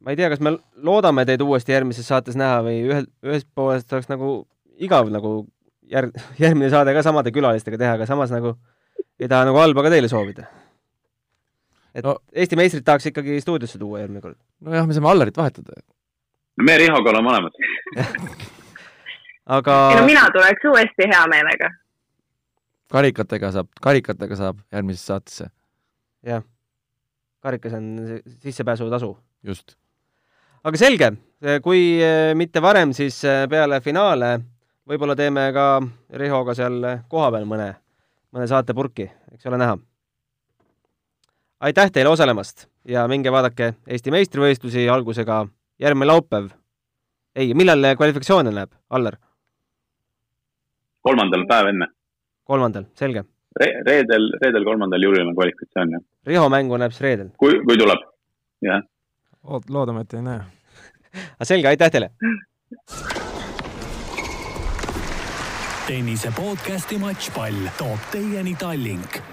ma 0.00 0.12
ei 0.12 0.18
tea, 0.18 0.30
kas 0.32 0.40
me 0.44 0.54
loodame 0.86 1.24
teid 1.28 1.42
uuesti 1.44 1.74
järgmises 1.74 2.08
saates 2.08 2.38
näha 2.38 2.60
või 2.64 2.80
ühel, 2.88 3.08
ühest 3.26 3.48
poolest 3.54 3.92
oleks 3.92 4.08
nagu 4.10 4.32
igav 4.80 5.10
nagu 5.12 5.32
järg-, 5.92 6.16
järgmine 6.42 6.70
saade 6.72 6.94
ka 6.96 7.04
samade 7.06 7.32
külalistega 7.34 7.80
teha, 7.80 7.96
aga 7.98 8.08
samas 8.08 8.32
nagu 8.34 8.54
ei 9.20 9.28
taha 9.28 9.48
nagu 9.50 9.60
halba 9.60 9.84
ka 9.84 9.92
teile 9.92 10.08
soovida. 10.12 10.46
et 11.94 12.06
no, 12.06 12.20
Eesti 12.32 12.56
meistrit 12.56 12.86
tahaks 12.86 13.10
ikkagi 13.10 13.40
stuudiosse 13.44 13.78
tuua 13.78 14.04
järgmine 14.04 14.24
kord. 14.24 14.38
nojah, 14.64 14.86
me 14.88 14.96
saame 14.96 15.12
Allarit 15.12 15.36
vahetada. 15.36 15.82
me 16.60 16.78
Rihoga 16.80 17.12
oleme 17.12 17.28
mõlemad 17.28 17.60
aga 19.58 19.76
ei 19.90 20.00
no 20.00 20.06
mina 20.08 20.24
tuleks 20.32 20.68
uuesti 20.72 21.10
hea 21.12 21.26
meelega. 21.32 21.72
karikatega 22.90 23.52
saab, 23.58 23.68
karikatega 23.82 24.38
saab 24.38 24.64
järgmisesse 24.72 25.12
saatesse. 25.12 25.50
jah, 26.24 26.46
karikas 27.44 27.76
on 27.76 27.92
sissepääsutasu. 28.40 29.18
just 29.44 29.79
aga 30.64 30.80
selge, 30.80 31.10
kui 31.64 31.82
eh, 32.04 32.32
mitte 32.36 32.60
varem, 32.60 32.92
siis 32.96 33.22
eh, 33.24 33.44
peale 33.50 33.80
finaale 33.84 34.34
võib-olla 34.90 35.16
teeme 35.16 35.46
ka 35.56 35.66
Rihoga 36.20 36.54
seal 36.56 36.82
kohapeal 37.08 37.46
mõne, 37.48 37.70
mõne 38.34 38.48
saate 38.50 38.76
purki, 38.76 39.06
eks 39.32 39.48
ole 39.48 39.60
näha. 39.60 39.78
aitäh 41.60 41.90
teile 41.92 42.12
osalemast 42.12 42.66
ja 42.84 43.06
minge 43.08 43.32
vaadake 43.32 43.74
Eesti 43.86 44.12
meistrivõistlusi 44.12 44.88
algusega 44.88 45.46
järgmine 45.80 46.12
laupäev. 46.12 46.50
ei, 47.34 47.54
millal 47.54 47.94
kvalifikatsioone 47.96 48.52
näeb, 48.52 48.70
Allar? 48.90 49.16
kolmandal 51.00 51.46
päev 51.48 51.72
enne. 51.72 51.86
kolmandal, 52.44 52.84
selge 52.94 53.24
Re. 53.60 53.72
reedel, 53.86 54.30
reedel, 54.42 54.64
kolmandal 54.64 55.02
juulil 55.02 55.26
on 55.26 55.34
kvalifikatsioon, 55.34 55.96
jah. 55.96 56.02
Riho 56.26 56.48
mängu 56.48 56.76
näeb 56.76 56.92
siis 56.92 57.08
reedel? 57.08 57.32
kui, 57.38 57.62
kui 57.64 57.80
tuleb, 57.80 58.04
jah 58.60 58.84
loodame, 59.68 60.00
et 60.00 60.14
ei 60.14 60.22
näe. 60.22 60.44
aga 61.14 61.44
selge, 61.44 61.68
aitäh 61.68 61.90
teile! 61.90 62.10
tennise 65.90 66.30
podcasti 66.36 66.98
Matšpall 67.02 67.66
toob 67.78 68.10
teieni 68.12 68.54
Tallink 68.54 69.29